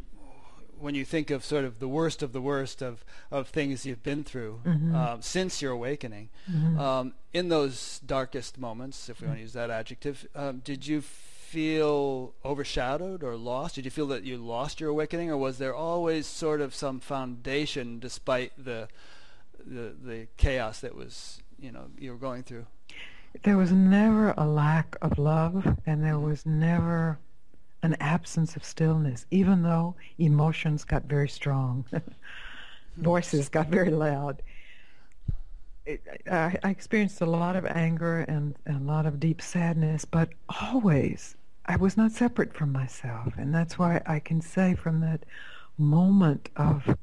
when 0.80 0.96
you 0.96 1.06
think 1.06 1.30
of 1.30 1.44
sort 1.44 1.66
of 1.66 1.80
the 1.80 1.88
worst 1.88 2.22
of 2.22 2.34
the 2.34 2.42
worst 2.42 2.82
of, 2.82 3.04
of 3.32 3.48
things 3.48 3.86
you've 3.86 4.04
been 4.04 4.24
through 4.24 4.62
mm-hmm. 4.66 4.96
um, 4.96 5.22
since 5.22 5.62
your 5.62 5.72
awakening, 5.72 6.30
mm-hmm. 6.52 6.80
um, 6.80 7.14
in 7.34 7.50
those 7.50 8.00
darkest 8.06 8.58
moments, 8.58 9.10
if 9.10 9.22
we 9.22 9.28
want 9.28 9.38
to 9.38 9.42
use 9.42 9.54
that 9.54 9.70
adjective, 9.70 10.28
um, 10.36 10.60
did 10.60 10.86
you 10.88 11.02
feel 11.02 12.34
overshadowed 12.44 13.24
or 13.24 13.36
lost? 13.36 13.76
Did 13.76 13.86
you 13.86 13.92
feel 13.92 14.08
that 14.08 14.24
you 14.24 14.38
lost 14.38 14.80
your 14.80 14.90
awakening, 14.90 15.30
or 15.30 15.38
was 15.38 15.58
there 15.58 15.74
always 15.74 16.28
sort 16.28 16.60
of 16.60 16.76
some 16.76 17.00
foundation 17.00 18.00
despite 18.00 18.52
the 18.58 18.88
the, 19.66 19.96
the 20.04 20.28
chaos 20.38 20.82
that 20.82 20.96
was 20.96 21.42
you 21.58 21.72
know 21.72 21.86
you 21.98 22.12
were 22.12 22.18
going 22.18 22.44
through? 22.44 22.66
There 23.44 23.58
was 23.58 23.72
never 23.72 24.34
a 24.38 24.46
lack 24.46 24.98
of 25.02 25.18
love, 25.18 25.78
and 25.86 26.04
there 26.04 26.20
was 26.20 26.46
never 26.46 27.20
an 27.86 27.96
absence 28.00 28.56
of 28.56 28.66
stillness, 28.66 29.26
even 29.30 29.62
though 29.62 29.96
emotions 30.18 30.84
got 30.84 31.04
very 31.04 31.30
strong, 31.30 31.86
voices 32.98 33.48
got 33.48 33.68
very 33.68 33.92
loud. 33.92 34.42
It, 35.86 36.02
I, 36.30 36.58
I, 36.64 36.70
experienced 36.72 37.22
a 37.22 37.28
lot 37.28 37.56
of 37.56 37.64
anger 37.68 38.22
and, 38.22 38.56
and 38.66 38.82
a 38.82 38.92
lot 38.92 39.06
of 39.06 39.20
deep 39.20 39.40
sadness, 39.40 40.04
but 40.04 40.30
always 40.62 41.36
I 41.68 41.76
was 41.76 41.96
not 41.96 42.12
separate 42.12 42.56
from 42.56 42.72
myself. 42.72 43.34
And 43.38 43.54
that's 43.54 43.78
why 43.78 44.02
I 44.08 44.20
can 44.20 44.42
say 44.42 44.74
from 44.74 45.02
that 45.02 45.24
moment 45.78 46.50
of 46.56 46.98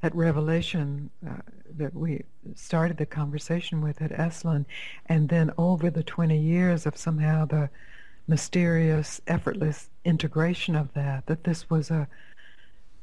that 0.00 0.14
revelation 0.14 1.10
uh, 1.28 1.38
that 1.76 1.92
we 1.92 2.22
started 2.54 2.98
the 2.98 3.06
conversation 3.06 3.80
with 3.80 4.00
at 4.00 4.12
Esalen, 4.12 4.64
and 5.06 5.28
then 5.28 5.50
over 5.58 5.90
the 5.90 6.04
20 6.04 6.38
years 6.38 6.86
of 6.86 6.96
somehow 6.96 7.46
the 7.46 7.68
mysterious, 8.28 9.20
effortless 9.26 9.88
integration 10.04 10.76
of 10.76 10.92
that, 10.94 11.26
that 11.26 11.44
this 11.44 11.68
was 11.68 11.90
a 11.90 12.06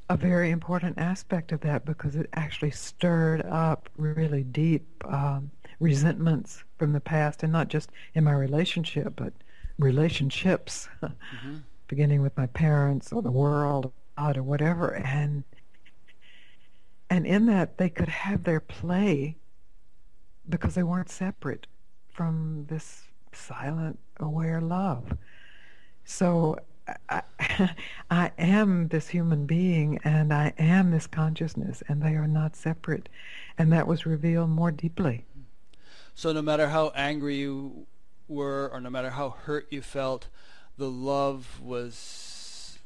a 0.09 0.17
very 0.17 0.51
important 0.51 0.97
aspect 0.99 1.51
of 1.51 1.61
that 1.61 1.83
because 1.83 2.15
it 2.15 2.29
actually 2.33 2.71
stirred 2.71 3.43
up 3.43 3.89
really 3.97 4.43
deep 4.43 4.85
um, 5.05 5.49
resentments 5.79 6.63
from 6.77 6.93
the 6.93 6.99
past, 6.99 7.41
and 7.43 7.51
not 7.51 7.69
just 7.69 7.89
in 8.13 8.23
my 8.23 8.31
relationship, 8.31 9.13
but 9.15 9.33
relationships, 9.79 10.87
mm-hmm. 11.03 11.55
beginning 11.87 12.21
with 12.21 12.37
my 12.37 12.45
parents 12.47 13.11
or 13.11 13.21
the 13.21 13.31
world, 13.31 13.91
God, 14.17 14.37
or 14.37 14.43
whatever, 14.43 14.95
and 14.95 15.43
and 17.09 17.25
in 17.25 17.45
that 17.47 17.77
they 17.77 17.89
could 17.89 18.09
have 18.09 18.43
their 18.43 18.59
play 18.59 19.37
because 20.47 20.75
they 20.75 20.83
weren't 20.83 21.09
separate 21.09 21.67
from 22.11 22.65
this 22.69 23.03
silent, 23.35 23.99
aware 24.19 24.61
love. 24.61 25.13
So 26.03 26.59
I, 27.09 27.21
I, 28.11 28.31
am 28.37 28.89
this 28.89 29.07
human 29.07 29.45
being 29.45 29.99
and 30.03 30.33
I 30.33 30.53
am 30.57 30.91
this 30.91 31.07
consciousness, 31.07 31.81
and 31.87 32.01
they 32.01 32.15
are 32.15 32.27
not 32.27 32.55
separate. 32.55 33.09
And 33.57 33.71
that 33.73 33.87
was 33.87 34.05
revealed 34.05 34.49
more 34.49 34.71
deeply. 34.71 35.25
So, 36.13 36.31
no 36.31 36.41
matter 36.41 36.69
how 36.69 36.91
angry 36.95 37.37
you 37.37 37.87
were, 38.27 38.69
or 38.71 38.79
no 38.79 38.89
matter 38.89 39.11
how 39.11 39.31
hurt 39.31 39.67
you 39.69 39.81
felt, 39.81 40.27
the 40.77 40.89
love 40.89 41.59
was 41.61 42.79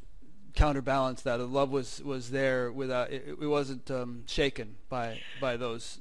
counterbalanced. 0.55 1.23
That 1.25 1.37
the 1.37 1.45
love 1.45 1.69
was 1.69 2.01
was 2.03 2.31
there 2.31 2.71
without 2.71 3.11
it, 3.11 3.37
it 3.41 3.47
wasn't 3.47 3.89
um, 3.91 4.23
shaken 4.27 4.77
by 4.89 5.19
by 5.39 5.57
those 5.57 5.99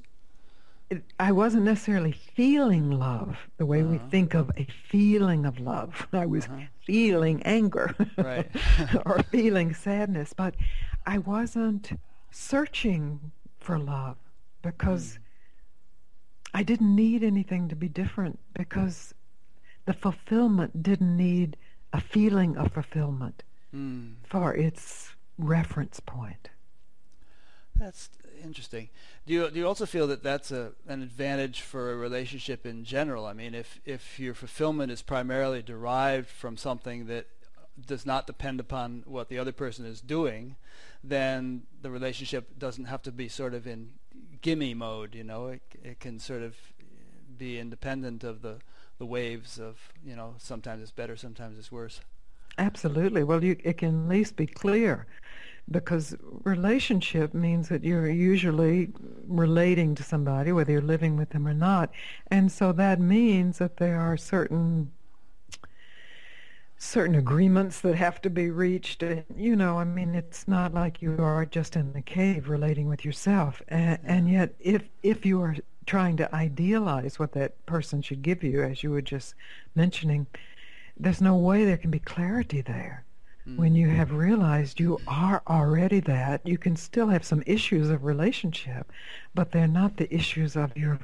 I 1.19 1.31
wasn't 1.31 1.65
necessarily 1.65 2.13
feeling 2.13 2.89
love 2.89 3.37
the 3.57 3.65
way 3.65 3.81
uh-huh. 3.81 3.91
we 3.91 3.97
think 4.09 4.33
of 4.33 4.51
a 4.57 4.65
feeling 4.87 5.45
of 5.45 5.59
love. 5.59 6.07
I 6.13 6.25
was 6.25 6.45
uh-huh. 6.45 6.61
feeling 6.85 7.43
anger 7.43 7.95
or 9.05 9.23
feeling 9.31 9.73
sadness, 9.73 10.33
but 10.33 10.55
I 11.05 11.19
wasn't 11.19 11.91
searching 12.31 13.31
for 13.59 13.77
love 13.77 14.17
because 14.61 15.13
mm. 15.13 15.17
I 16.53 16.63
didn't 16.63 16.95
need 16.95 17.23
anything 17.23 17.67
to 17.69 17.75
be 17.75 17.87
different 17.87 18.39
because 18.53 19.13
the 19.85 19.93
fulfillment 19.93 20.81
didn't 20.81 21.15
need 21.15 21.57
a 21.93 22.01
feeling 22.01 22.57
of 22.57 22.71
fulfillment 22.73 23.43
mm. 23.75 24.13
for 24.27 24.55
its 24.55 25.15
reference 25.37 25.99
point. 25.99 26.49
That's 27.75 28.09
interesting. 28.43 28.89
Do 29.29 29.35
you 29.35 29.49
do 29.51 29.59
you 29.59 29.67
also 29.67 29.85
feel 29.85 30.07
that 30.07 30.23
that's 30.23 30.49
a 30.49 30.71
an 30.87 31.03
advantage 31.03 31.61
for 31.61 31.91
a 31.91 31.95
relationship 31.95 32.65
in 32.65 32.83
general? 32.83 33.27
I 33.27 33.33
mean, 33.33 33.53
if 33.53 33.79
if 33.85 34.19
your 34.19 34.33
fulfillment 34.33 34.91
is 34.91 35.03
primarily 35.03 35.61
derived 35.61 36.29
from 36.29 36.57
something 36.57 37.05
that 37.05 37.27
does 37.85 38.07
not 38.07 38.25
depend 38.25 38.59
upon 38.59 39.03
what 39.05 39.29
the 39.29 39.37
other 39.37 39.51
person 39.51 39.85
is 39.85 40.01
doing, 40.01 40.55
then 41.03 41.61
the 41.79 41.91
relationship 41.91 42.57
doesn't 42.57 42.85
have 42.85 43.03
to 43.03 43.11
be 43.11 43.29
sort 43.29 43.53
of 43.53 43.67
in 43.67 43.91
gimme 44.41 44.73
mode. 44.73 45.13
You 45.13 45.25
know, 45.25 45.49
it 45.49 45.61
it 45.83 45.99
can 45.99 46.17
sort 46.17 46.41
of 46.41 46.55
be 47.37 47.59
independent 47.59 48.23
of 48.23 48.41
the 48.41 48.55
the 48.97 49.05
waves 49.05 49.59
of 49.59 49.77
you 50.03 50.15
know 50.15 50.33
sometimes 50.39 50.81
it's 50.81 50.91
better, 50.91 51.15
sometimes 51.15 51.59
it's 51.59 51.71
worse. 51.71 52.01
Absolutely. 52.57 53.23
Well, 53.23 53.43
you, 53.43 53.57
it 53.63 53.77
can 53.77 54.05
at 54.05 54.09
least 54.09 54.35
be 54.35 54.47
clear 54.47 55.05
because 55.71 56.15
relationship 56.43 57.33
means 57.33 57.69
that 57.69 57.83
you're 57.83 58.09
usually 58.09 58.89
relating 59.27 59.95
to 59.95 60.03
somebody, 60.03 60.51
whether 60.51 60.71
you're 60.71 60.81
living 60.81 61.15
with 61.15 61.29
them 61.29 61.47
or 61.47 61.53
not. 61.53 61.91
And 62.27 62.51
so 62.51 62.71
that 62.73 62.99
means 62.99 63.59
that 63.59 63.77
there 63.77 63.99
are 63.99 64.17
certain 64.17 64.91
certain 66.81 67.15
agreements 67.15 67.81
that 67.81 67.95
have 67.95 68.21
to 68.21 68.29
be 68.29 68.49
reached. 68.49 69.03
And, 69.03 69.25
you 69.35 69.53
know, 69.53 69.77
I 69.79 69.83
mean, 69.83 70.15
it's 70.15 70.47
not 70.47 70.73
like 70.73 71.01
you 71.01 71.17
are 71.19 71.45
just 71.45 71.75
in 71.75 71.91
the 71.91 72.01
cave 72.01 72.47
relating 72.47 72.87
with 72.87 73.03
yourself. 73.03 73.61
And, 73.67 73.99
and 74.03 74.29
yet, 74.29 74.55
if 74.59 74.83
if 75.03 75.25
you 75.25 75.41
are 75.41 75.55
trying 75.85 76.17
to 76.17 76.33
idealize 76.33 77.19
what 77.19 77.33
that 77.33 77.65
person 77.65 78.01
should 78.01 78.21
give 78.21 78.43
you, 78.43 78.63
as 78.63 78.83
you 78.83 78.91
were 78.91 79.01
just 79.01 79.35
mentioning, 79.75 80.27
there's 80.97 81.21
no 81.21 81.35
way 81.35 81.65
there 81.65 81.77
can 81.77 81.91
be 81.91 81.99
clarity 81.99 82.61
there 82.61 83.03
when 83.57 83.75
you 83.75 83.89
have 83.89 84.11
realized 84.11 84.79
you 84.79 84.99
are 85.07 85.41
already 85.47 85.99
that, 86.01 86.45
you 86.45 86.57
can 86.57 86.75
still 86.75 87.07
have 87.07 87.23
some 87.23 87.43
issues 87.45 87.89
of 87.89 88.03
relationship, 88.03 88.91
but 89.33 89.51
they're 89.51 89.67
not 89.67 89.97
the 89.97 90.13
issues 90.13 90.55
of 90.55 90.75
your 90.77 90.99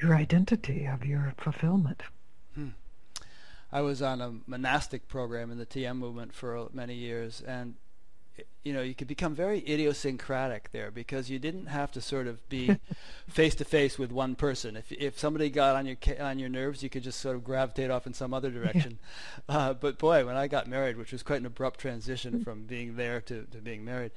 your 0.00 0.14
identity, 0.14 0.86
of 0.86 1.04
your 1.04 1.34
fulfillment. 1.36 2.02
Hmm. 2.54 2.68
I 3.70 3.82
was 3.82 4.00
on 4.00 4.20
a 4.20 4.34
monastic 4.46 5.08
program 5.08 5.50
in 5.50 5.58
the 5.58 5.66
TM 5.66 5.96
movement 5.96 6.32
for 6.32 6.68
many 6.72 6.94
years, 6.94 7.42
and 7.42 7.74
you 8.64 8.72
know, 8.74 8.82
you 8.82 8.94
could 8.94 9.08
become 9.08 9.34
very 9.34 9.58
idiosyncratic 9.60 10.70
there 10.72 10.90
because 10.90 11.30
you 11.30 11.38
didn't 11.38 11.66
have 11.66 11.90
to 11.92 12.00
sort 12.00 12.26
of 12.26 12.46
be 12.48 12.78
face 13.28 13.54
to 13.56 13.64
face 13.64 13.98
with 13.98 14.12
one 14.12 14.34
person. 14.34 14.76
If 14.76 14.92
if 14.92 15.18
somebody 15.18 15.48
got 15.48 15.76
on 15.76 15.86
your 15.86 15.96
on 16.20 16.38
your 16.38 16.48
nerves, 16.48 16.82
you 16.82 16.90
could 16.90 17.02
just 17.02 17.20
sort 17.20 17.36
of 17.36 17.44
gravitate 17.44 17.90
off 17.90 18.06
in 18.06 18.12
some 18.14 18.34
other 18.34 18.50
direction. 18.50 18.98
Yeah. 19.00 19.06
Uh, 19.48 19.72
but 19.72 19.98
boy, 19.98 20.24
when 20.24 20.36
I 20.36 20.46
got 20.46 20.68
married, 20.68 20.96
which 20.96 21.12
was 21.12 21.22
quite 21.22 21.40
an 21.40 21.46
abrupt 21.46 21.80
transition 21.80 22.44
from 22.44 22.66
being 22.66 22.94
there 22.96 23.20
to, 23.22 23.46
to 23.50 23.58
being 23.58 23.84
married, 23.84 24.12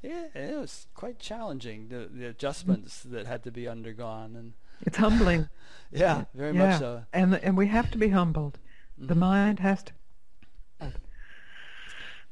yeah, 0.00 0.26
it 0.32 0.56
was 0.56 0.86
quite 0.94 1.18
challenging. 1.18 1.88
The, 1.88 2.08
the 2.12 2.26
adjustments 2.26 3.00
mm-hmm. 3.00 3.14
that 3.14 3.26
had 3.26 3.42
to 3.44 3.50
be 3.50 3.66
undergone 3.66 4.36
and 4.36 4.52
it's 4.82 4.96
humbling. 4.96 5.48
yeah, 5.90 6.24
very 6.34 6.54
yeah. 6.54 6.70
much 6.70 6.78
so. 6.78 7.04
And 7.12 7.34
and 7.34 7.56
we 7.56 7.66
have 7.68 7.90
to 7.92 7.98
be 7.98 8.08
humbled. 8.08 8.58
Mm-hmm. 8.98 9.08
The 9.08 9.14
mind 9.14 9.60
has 9.60 9.82
to 9.84 9.92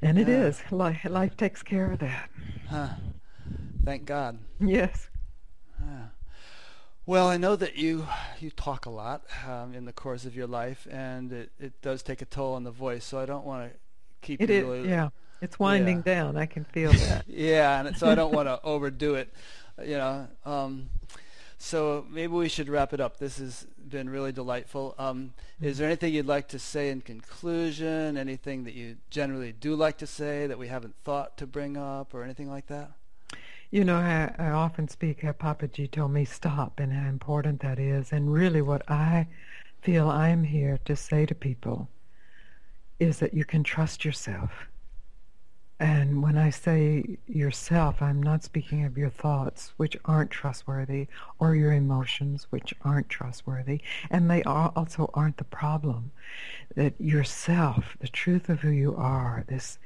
and 0.04 0.18
it 0.18 0.28
yeah. 0.28 0.44
is. 0.44 0.62
Life, 0.70 1.04
life 1.08 1.36
takes 1.36 1.62
care 1.62 1.90
of 1.90 1.98
that. 2.00 2.30
Huh. 2.68 2.88
Thank 3.84 4.06
God. 4.06 4.38
Yes. 4.60 5.08
Yeah. 5.80 6.06
Well, 7.06 7.28
I 7.28 7.36
know 7.36 7.54
that 7.56 7.76
you 7.76 8.06
you 8.40 8.50
talk 8.50 8.86
a 8.86 8.90
lot 8.90 9.24
um, 9.46 9.74
in 9.74 9.84
the 9.84 9.92
course 9.92 10.24
of 10.24 10.34
your 10.34 10.46
life, 10.46 10.86
and 10.90 11.32
it, 11.32 11.52
it 11.58 11.82
does 11.82 12.02
take 12.02 12.22
a 12.22 12.24
toll 12.24 12.54
on 12.54 12.64
the 12.64 12.70
voice. 12.70 13.04
So 13.04 13.18
I 13.18 13.26
don't 13.26 13.44
want 13.44 13.70
to 13.70 13.78
keep 14.22 14.40
it 14.40 14.48
you 14.48 14.56
is, 14.56 14.62
really. 14.64 14.88
yeah. 14.88 15.10
It's 15.42 15.58
winding 15.58 15.98
Yeah. 16.06 16.14
down. 16.14 16.36
I 16.38 16.46
can 16.46 16.64
feel 16.64 16.92
that. 16.92 17.24
yeah, 17.28 17.84
and 17.84 17.96
so 17.96 18.08
I 18.08 18.14
don't 18.14 18.32
want 18.32 18.48
to 18.48 18.58
overdo 18.62 19.16
it. 19.16 19.34
You 19.84 19.98
know. 19.98 20.28
Um, 20.46 20.88
so 21.58 22.06
maybe 22.10 22.32
we 22.32 22.48
should 22.48 22.68
wrap 22.68 22.92
it 22.92 23.00
up. 23.00 23.18
This 23.18 23.38
has 23.38 23.66
been 23.88 24.08
really 24.10 24.32
delightful. 24.32 24.94
Um, 24.98 25.34
is 25.60 25.78
there 25.78 25.86
anything 25.86 26.12
you'd 26.12 26.26
like 26.26 26.48
to 26.48 26.58
say 26.58 26.90
in 26.90 27.00
conclusion? 27.00 28.16
Anything 28.16 28.64
that 28.64 28.74
you 28.74 28.96
generally 29.10 29.52
do 29.52 29.74
like 29.74 29.98
to 29.98 30.06
say 30.06 30.46
that 30.46 30.58
we 30.58 30.68
haven't 30.68 30.94
thought 31.04 31.36
to 31.38 31.46
bring 31.46 31.76
up, 31.76 32.14
or 32.14 32.22
anything 32.22 32.50
like 32.50 32.66
that? 32.66 32.92
You 33.70 33.84
know, 33.84 33.96
I, 33.96 34.32
I 34.38 34.50
often 34.50 34.88
speak 34.88 35.22
how 35.22 35.32
Papaji 35.32 35.90
told 35.90 36.12
me 36.12 36.24
stop 36.24 36.78
and 36.78 36.92
how 36.92 37.08
important 37.08 37.60
that 37.62 37.78
is. 37.78 38.12
And 38.12 38.32
really 38.32 38.62
what 38.62 38.88
I 38.90 39.26
feel 39.82 40.08
I'm 40.08 40.44
here 40.44 40.78
to 40.84 40.94
say 40.94 41.26
to 41.26 41.34
people 41.34 41.88
is 43.00 43.18
that 43.18 43.34
you 43.34 43.44
can 43.44 43.64
trust 43.64 44.04
yourself. 44.04 44.50
And 45.80 46.22
when 46.22 46.38
I 46.38 46.50
say 46.50 47.18
yourself, 47.26 48.00
I'm 48.00 48.22
not 48.22 48.44
speaking 48.44 48.84
of 48.84 48.96
your 48.96 49.10
thoughts, 49.10 49.72
which 49.76 49.96
aren't 50.04 50.30
trustworthy, 50.30 51.08
or 51.40 51.56
your 51.56 51.72
emotions, 51.72 52.46
which 52.50 52.72
aren't 52.82 53.08
trustworthy, 53.08 53.80
and 54.08 54.30
they 54.30 54.44
also 54.44 55.10
aren't 55.14 55.38
the 55.38 55.44
problem. 55.44 56.12
That 56.76 56.94
yourself, 57.00 57.96
the 58.00 58.08
truth 58.08 58.48
of 58.48 58.60
who 58.60 58.70
you 58.70 58.94
are, 58.94 59.44
this 59.48 59.78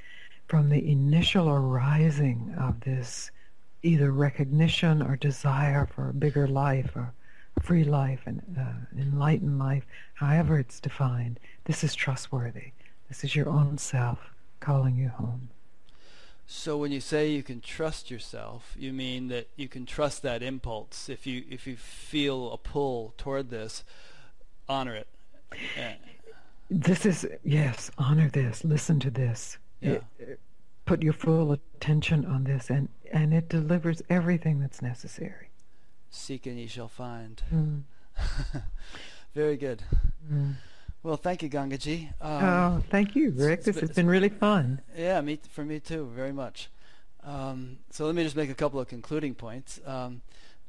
from 0.47 0.68
the 0.68 0.91
initial 0.91 1.49
arising 1.49 2.55
of 2.59 2.80
this 2.80 3.30
either 3.82 4.12
recognition 4.12 5.03
or 5.03 5.16
desire 5.16 5.86
for 5.86 6.11
a 6.11 6.14
bigger 6.14 6.47
life 6.47 6.97
or 6.97 7.14
a 7.57 7.61
free 7.62 7.84
life 7.84 8.20
and 8.26 8.43
uh, 8.59 9.01
enlightened 9.01 9.59
life, 9.59 9.84
however 10.14 10.59
it's 10.59 10.80
defined, 10.80 11.41
this 11.64 11.82
is 11.82 11.95
trustworthy. 11.95 12.72
This 13.09 13.24
is 13.24 13.34
your 13.34 13.49
own 13.49 13.78
self 13.78 14.18
calling 14.61 14.97
you 14.97 15.09
home. 15.09 15.49
So 16.51 16.78
when 16.78 16.92
you 16.92 17.01
say 17.01 17.30
you 17.30 17.42
can 17.42 17.61
trust 17.61 18.11
yourself, 18.11 18.74
you 18.74 18.90
mean 18.94 19.28
that 19.28 19.49
you 19.55 19.68
can 19.68 19.84
trust 19.84 20.22
that 20.22 20.42
impulse. 20.42 21.11
If 21.11 21.26
you 21.26 21.44
if 21.51 21.66
you 21.66 21.76
feel 21.76 22.51
a 22.53 22.57
pull 22.57 23.12
toward 23.18 23.51
this, 23.51 23.84
honor 24.66 24.94
it. 24.94 25.09
Yeah. 25.76 25.94
This 26.70 27.05
is, 27.05 27.26
yes, 27.44 27.90
honor 27.99 28.30
this, 28.30 28.64
listen 28.64 28.99
to 29.01 29.11
this. 29.11 29.59
Yeah. 29.80 29.90
It- 29.90 30.05
it- 30.18 30.40
put 30.86 31.03
your 31.03 31.12
full 31.12 31.53
attention 31.53 32.24
on 32.24 32.44
this, 32.44 32.70
and, 32.70 32.88
and 33.12 33.34
it 33.34 33.46
delivers 33.51 34.01
everything 34.09 34.59
that's 34.59 34.80
necessary. 34.80 35.51
Seek 36.09 36.46
and 36.46 36.59
ye 36.59 36.66
shall 36.66 36.88
find. 36.88 37.42
Mm. 37.55 37.82
Very 39.34 39.59
good. 39.59 39.82
Mm. 40.32 40.55
Well, 41.03 41.16
thank 41.16 41.42
you, 41.42 41.49
Gangaji. 41.49 42.09
Um, 42.20 42.44
oh, 42.44 42.82
thank 42.90 43.14
you, 43.14 43.30
Rick. 43.30 43.64
This 43.64 43.78
has 43.80 43.90
been 43.90 44.09
really 44.09 44.28
fun. 44.28 44.80
Yeah, 44.96 45.20
me 45.20 45.38
for 45.51 45.64
me 45.64 45.78
too, 45.80 46.11
very 46.14 46.32
much. 46.32 46.70
Um, 47.22 47.78
so 47.90 48.07
let 48.07 48.14
me 48.14 48.24
just 48.24 48.36
make 48.36 48.51
a 48.51 48.55
couple 48.55 48.80
of 48.80 48.88
concluding 48.88 49.34
points. 49.34 49.80
Um, 49.86 50.22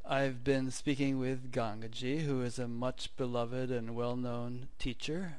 I've 0.06 0.44
been 0.44 0.72
speaking 0.72 1.20
with 1.20 1.52
Gangaji, 1.52 2.22
who 2.26 2.42
is 2.42 2.58
a 2.60 2.68
much 2.68 3.16
beloved 3.16 3.70
and 3.72 3.96
well-known 3.96 4.68
teacher. 4.80 5.36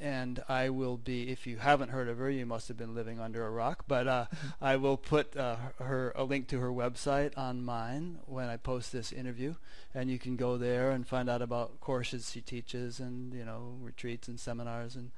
And 0.00 0.42
I 0.48 0.68
will 0.68 0.96
be, 0.96 1.30
if 1.30 1.46
you 1.46 1.56
haven't 1.56 1.88
heard 1.88 2.08
of 2.08 2.18
her, 2.18 2.30
you 2.30 2.46
must 2.46 2.68
have 2.68 2.76
been 2.76 2.94
living 2.94 3.18
under 3.18 3.44
a 3.44 3.50
rock. 3.50 3.84
But 3.88 4.06
uh, 4.06 4.26
I 4.60 4.76
will 4.76 4.96
put 4.96 5.36
uh, 5.36 5.56
her 5.80 6.12
a 6.14 6.24
link 6.24 6.48
to 6.48 6.60
her 6.60 6.70
website 6.70 7.36
on 7.36 7.64
mine 7.64 8.18
when 8.26 8.48
I 8.48 8.56
post 8.56 8.92
this 8.92 9.12
interview, 9.12 9.56
and 9.94 10.10
you 10.10 10.18
can 10.18 10.36
go 10.36 10.56
there 10.56 10.90
and 10.92 11.06
find 11.06 11.28
out 11.28 11.42
about 11.42 11.80
courses 11.80 12.30
she 12.30 12.40
teaches, 12.40 13.00
and 13.00 13.34
you 13.34 13.44
know 13.44 13.74
retreats 13.80 14.28
and 14.28 14.38
seminars 14.38 14.94
and 14.94 15.10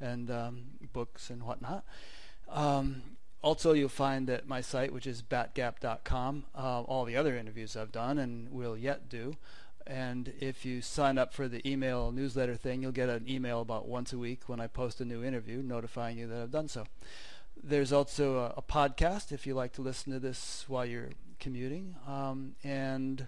and 0.00 0.30
um, 0.30 0.62
books 0.92 1.30
and 1.30 1.42
whatnot. 1.42 1.84
Um, 2.48 3.02
also, 3.42 3.72
you'll 3.72 3.88
find 3.88 4.26
that 4.28 4.48
my 4.48 4.60
site, 4.60 4.92
which 4.92 5.06
is 5.06 5.22
batgap.com, 5.22 6.44
uh, 6.56 6.82
all 6.82 7.04
the 7.04 7.16
other 7.16 7.36
interviews 7.36 7.76
I've 7.76 7.92
done 7.92 8.18
and 8.18 8.50
will 8.50 8.76
yet 8.76 9.08
do. 9.08 9.34
And 9.88 10.32
if 10.38 10.64
you 10.66 10.82
sign 10.82 11.16
up 11.16 11.32
for 11.32 11.48
the 11.48 11.66
email 11.66 12.12
newsletter 12.12 12.56
thing, 12.56 12.82
you'll 12.82 12.92
get 12.92 13.08
an 13.08 13.24
email 13.28 13.60
about 13.62 13.88
once 13.88 14.12
a 14.12 14.18
week 14.18 14.42
when 14.46 14.60
I 14.60 14.66
post 14.66 15.00
a 15.00 15.04
new 15.04 15.24
interview 15.24 15.62
notifying 15.62 16.18
you 16.18 16.26
that 16.28 16.42
I've 16.42 16.50
done 16.50 16.68
so. 16.68 16.84
There's 17.62 17.92
also 17.92 18.36
a, 18.38 18.54
a 18.58 18.62
podcast 18.62 19.32
if 19.32 19.46
you 19.46 19.54
like 19.54 19.72
to 19.72 19.82
listen 19.82 20.12
to 20.12 20.18
this 20.20 20.64
while 20.68 20.84
you're 20.84 21.10
commuting. 21.40 21.96
Um, 22.06 22.54
and 22.62 23.26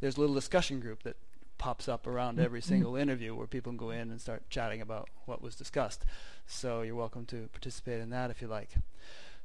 there's 0.00 0.16
a 0.16 0.20
little 0.20 0.34
discussion 0.34 0.78
group 0.80 1.02
that 1.02 1.16
pops 1.58 1.88
up 1.88 2.06
around 2.06 2.38
every 2.38 2.60
single 2.62 2.96
interview 2.96 3.34
where 3.34 3.46
people 3.46 3.72
can 3.72 3.78
go 3.78 3.90
in 3.90 4.10
and 4.10 4.20
start 4.20 4.42
chatting 4.48 4.80
about 4.80 5.08
what 5.24 5.42
was 5.42 5.56
discussed. 5.56 6.04
So 6.46 6.82
you're 6.82 6.94
welcome 6.94 7.24
to 7.26 7.48
participate 7.52 8.00
in 8.00 8.10
that 8.10 8.30
if 8.30 8.40
you 8.40 8.46
like. 8.46 8.70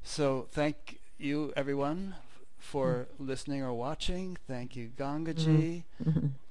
So 0.03 0.47
thank 0.51 0.99
you 1.17 1.51
everyone 1.55 2.15
for 2.59 3.07
listening 3.17 3.61
or 3.63 3.73
watching. 3.73 4.37
Thank 4.47 4.75
you 4.75 4.91
Gangaji, 4.97 5.83
Mhm. 6.03 6.31